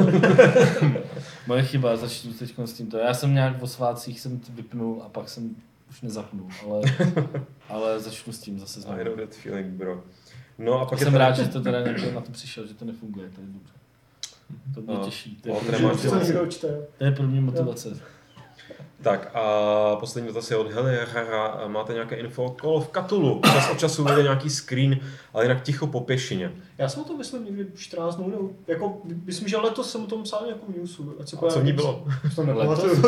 [1.46, 2.98] Moje chyba, začnu teď s tímto.
[2.98, 5.56] Já jsem nějak o svátcích jsem to vypnul a pak jsem
[5.90, 6.80] už nezapnul, ale,
[7.68, 9.00] ale začnu s tím zase znovu.
[9.00, 10.02] I know that feeling, bro.
[10.58, 12.84] No a pak je Jsem rád, že to teda někdo na to přišel, že to
[12.84, 13.72] nefunguje, to je dobře.
[14.74, 15.04] To mě No.
[15.04, 15.36] těší.
[15.36, 15.54] To je,
[16.98, 18.00] to je pro mě motivace.
[19.02, 21.60] Tak a poslední dotaz je od Heli Herrera.
[21.66, 23.40] Máte nějaké info o Call of Cthulhu?
[23.52, 25.00] Čas od času vyjde nějaký screen,
[25.32, 26.52] ale jinak ticho po pěšině.
[26.78, 30.06] Já jsem o tom myslím někdy 14 dnů, nebo jako, myslím, že letos jsem o
[30.06, 31.14] tom psal nějakou newsu.
[31.20, 32.04] ať se A co v ní bylo?
[32.36, 33.02] To nepamatuju.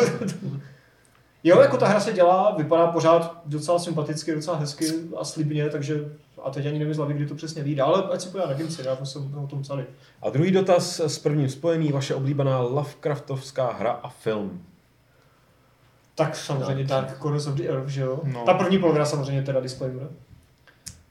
[1.43, 4.85] Jo, jako ta hra se dělá, vypadá pořád docela sympaticky, docela hezky
[5.17, 6.11] a slibně, takže
[6.43, 8.53] a teď ani nevím z hlavy, kdy to přesně vyjde, ale ať si podívá na
[8.53, 9.85] Gimci, já jsem o tom psali.
[10.21, 14.61] A druhý dotaz s prvním spojený, vaše oblíbená Lovecraftovská hra a film.
[16.15, 18.19] Tak samozřejmě Dark Corners of the Earth, že jo?
[18.23, 18.45] No.
[18.45, 20.07] Ta první polovina samozřejmě teda disclaimer.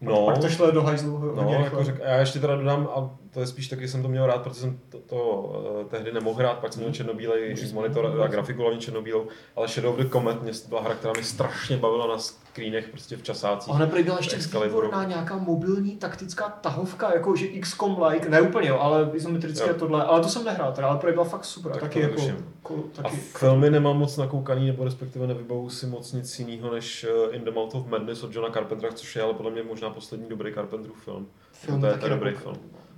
[0.01, 1.65] No, Pak to šlo do hajzlu hodně no rychle.
[1.65, 4.43] jako řek, já ještě teda dodám, a to je spíš taky jsem to měl rád,
[4.43, 8.63] protože jsem to, to uh, tehdy nemohl hrát, pak jsem měl černobílej monitor a grafiku
[8.63, 12.19] hlavně černobílou, ale Shadow of the Comet mě byla hra, která mě strašně bavila na
[12.19, 13.73] screenech prostě v časácích.
[13.73, 18.69] A ona byla ještě výborná nějaká mobilní taktická tahovka, jako že XCOM like, ne úplně
[18.69, 19.75] jo, ale izometrické Jo.
[19.79, 22.55] tohle, ale to jsem nehrál, teda, ale byla fakt super, Tak taky jako, netuším.
[22.63, 27.05] ko, A taky, filmy nemám moc nakoukaný, nebo respektive nevybavu si moc nic jiného než
[27.05, 29.91] eh, In the Mouth of Madness od Johna Carpentera, což je ale podle mě možná
[29.91, 31.27] poslední dobrý Carpenterův film.
[31.53, 32.57] Film to je, taky to je dobrý film.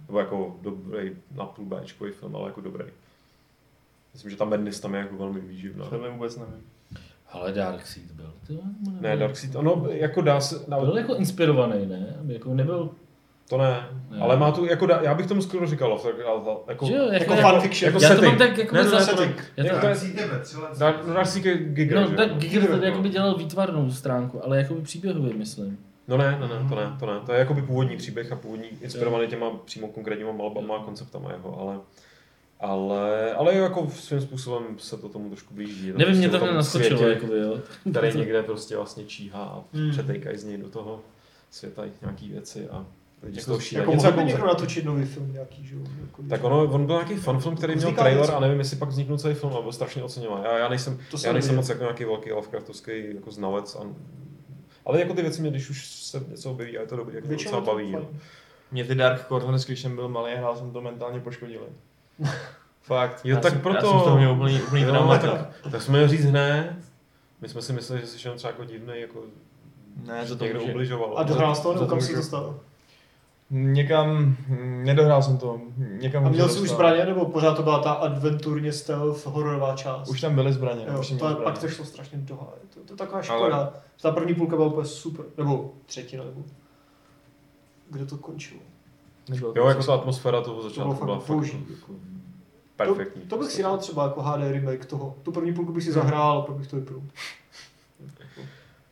[0.09, 2.85] Nebo jako dobrý, na půl Bčkový film, ale jako dobrý.
[4.15, 5.85] Myslím, že ta Madness tam je jako velmi výživná.
[5.87, 6.55] To mi vůbec nevím.
[7.33, 8.33] Ale Dark Seed byl.
[8.47, 8.61] Ty, jo,
[9.01, 12.17] Ne, Darkseid, ono jako dá se, Byl jako inspirovaný, ne?
[12.27, 12.91] Jako nebyl,
[13.49, 14.19] to ne, Ne.
[14.21, 16.15] ale má tu, jako dá, já bych tomu skoro říkal, tak,
[16.69, 17.93] jako, jo, jako jako, fanfiction.
[17.93, 18.29] jako já to setting.
[18.29, 19.35] mám tak jako Ne, ne, ne, zase, to ne.
[19.57, 20.79] já to, Jako to je- Dark.
[20.79, 22.37] Dark, no, Darkseid je Giger, no, že tak?
[22.39, 25.79] Giger to jako by dělal výtvarnou stránku, ale jako by příběhově, myslím.
[26.09, 27.21] No ne, ne, ne, to ne, to ne.
[27.27, 31.61] To je jakoby původní příběh a původní, inspirovaný těma přímo konkrétníma malbama a konceptama jeho,
[31.61, 31.81] ale
[32.61, 35.93] ale, ale jako svým způsobem se to tomu trošku blíží.
[35.93, 37.59] To Nevím, mě prostě to o tom naskočilo, světě, jakoby, jo.
[37.91, 39.91] který někde prostě vlastně číhá a Hmm.
[39.91, 41.01] přetejkají z něj do toho
[41.51, 42.87] světa nějaký věci a
[43.23, 43.83] lidi z Jako- toho šílejí.
[43.83, 45.81] jako Něco mohl jako- někdo natočit nový film nějaký, že jo?
[46.01, 48.89] Jako, tak ono, on byl nějaký fan film, který měl trailer a nevím, jestli pak
[48.89, 50.43] vzniknul celý film a byl strašně oceňován.
[50.45, 53.75] Já, já nejsem, To já nejsem moc jako nějaký velký Lovecraftovský jako znalec.
[53.77, 53.81] A,
[54.87, 57.25] ale jako ty věci mě, když už se něco objeví a je to dobrý, jak
[57.25, 57.93] to Většinou docela to baví.
[57.93, 58.09] No.
[58.73, 61.65] Mě ty Dark Corners, když jsem byl malý, hrál jsem to mentálně poškodili.
[62.83, 63.21] Fakt.
[63.25, 65.19] Jo, já tak jsem, proto- Já jsem z toho měl úplný, úplný Jo, trauma.
[65.19, 66.77] tak, tak jsme měli říct hned.
[67.41, 69.21] My jsme si mysleli, že jsi jenom třeba jako divný, jako
[70.07, 71.19] Ne, že to to někdo ubližoval.
[71.19, 72.17] A dohrál z toho, to kam si můžu.
[72.17, 72.61] dostal?
[73.51, 74.37] Někam,
[74.85, 75.61] nedohrál jsem to.
[75.77, 80.09] Někam A měl jsi už zbraně, nebo pořád to byla ta adventurně stealth hororová část?
[80.09, 80.87] Už tam byly zbraně.
[80.93, 81.61] Jo, už to, měl pak zbraně.
[81.61, 82.37] to šlo strašně do.
[82.75, 83.73] To, to je taková škoda.
[84.03, 85.25] Ta první půlka byla úplně super.
[85.37, 86.43] Nebo třetina, nebo
[87.91, 88.61] kde to končilo.
[89.29, 91.93] Nebylo to Jo, jako ta atmosféra toho To začátku byla fakt fakt jako
[92.77, 93.23] perfektní.
[93.23, 95.17] To, to bych si dal třeba jako HD remake toho.
[95.23, 97.03] Tu první půlku bych si zahrál, a pak bych to vypnul.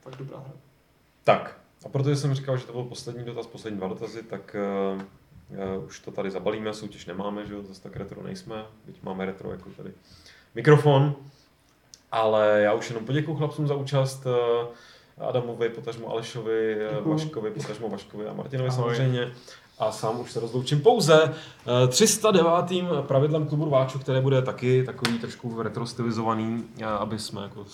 [0.04, 0.52] Tak dobrá hra.
[1.24, 4.56] Tak, a protože jsem říkal, že to byl poslední dotaz, poslední dva dotazy, tak
[5.76, 9.26] uh, už to tady zabalíme, soutěž nemáme, že jo, zase tak retro nejsme, byť máme
[9.26, 9.92] retro jako tady
[10.54, 11.14] mikrofon,
[12.12, 14.66] ale já už jenom poděkuji chlapcům za účast, uh,
[15.18, 17.14] Adamovi, potažmu Alešovi, Děkuju.
[17.14, 18.82] Vaškovi, potažmu Vaškovi a Martinovi Ahoj.
[18.82, 19.32] samozřejmě.
[19.78, 21.34] A sám už se rozloučím pouze
[21.84, 22.46] eh, 309.
[23.06, 27.64] pravidlem klubu rváčů, které bude taky takový trošku retro stylizovaný, eh, aby jsme jako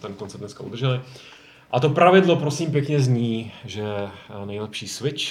[0.00, 1.00] ten koncept dneska udrželi.
[1.72, 5.22] A to pravidlo prosím pěkně zní, že eh, nejlepší switch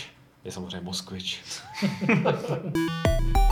[0.44, 1.40] je samozřejmě Moskvič.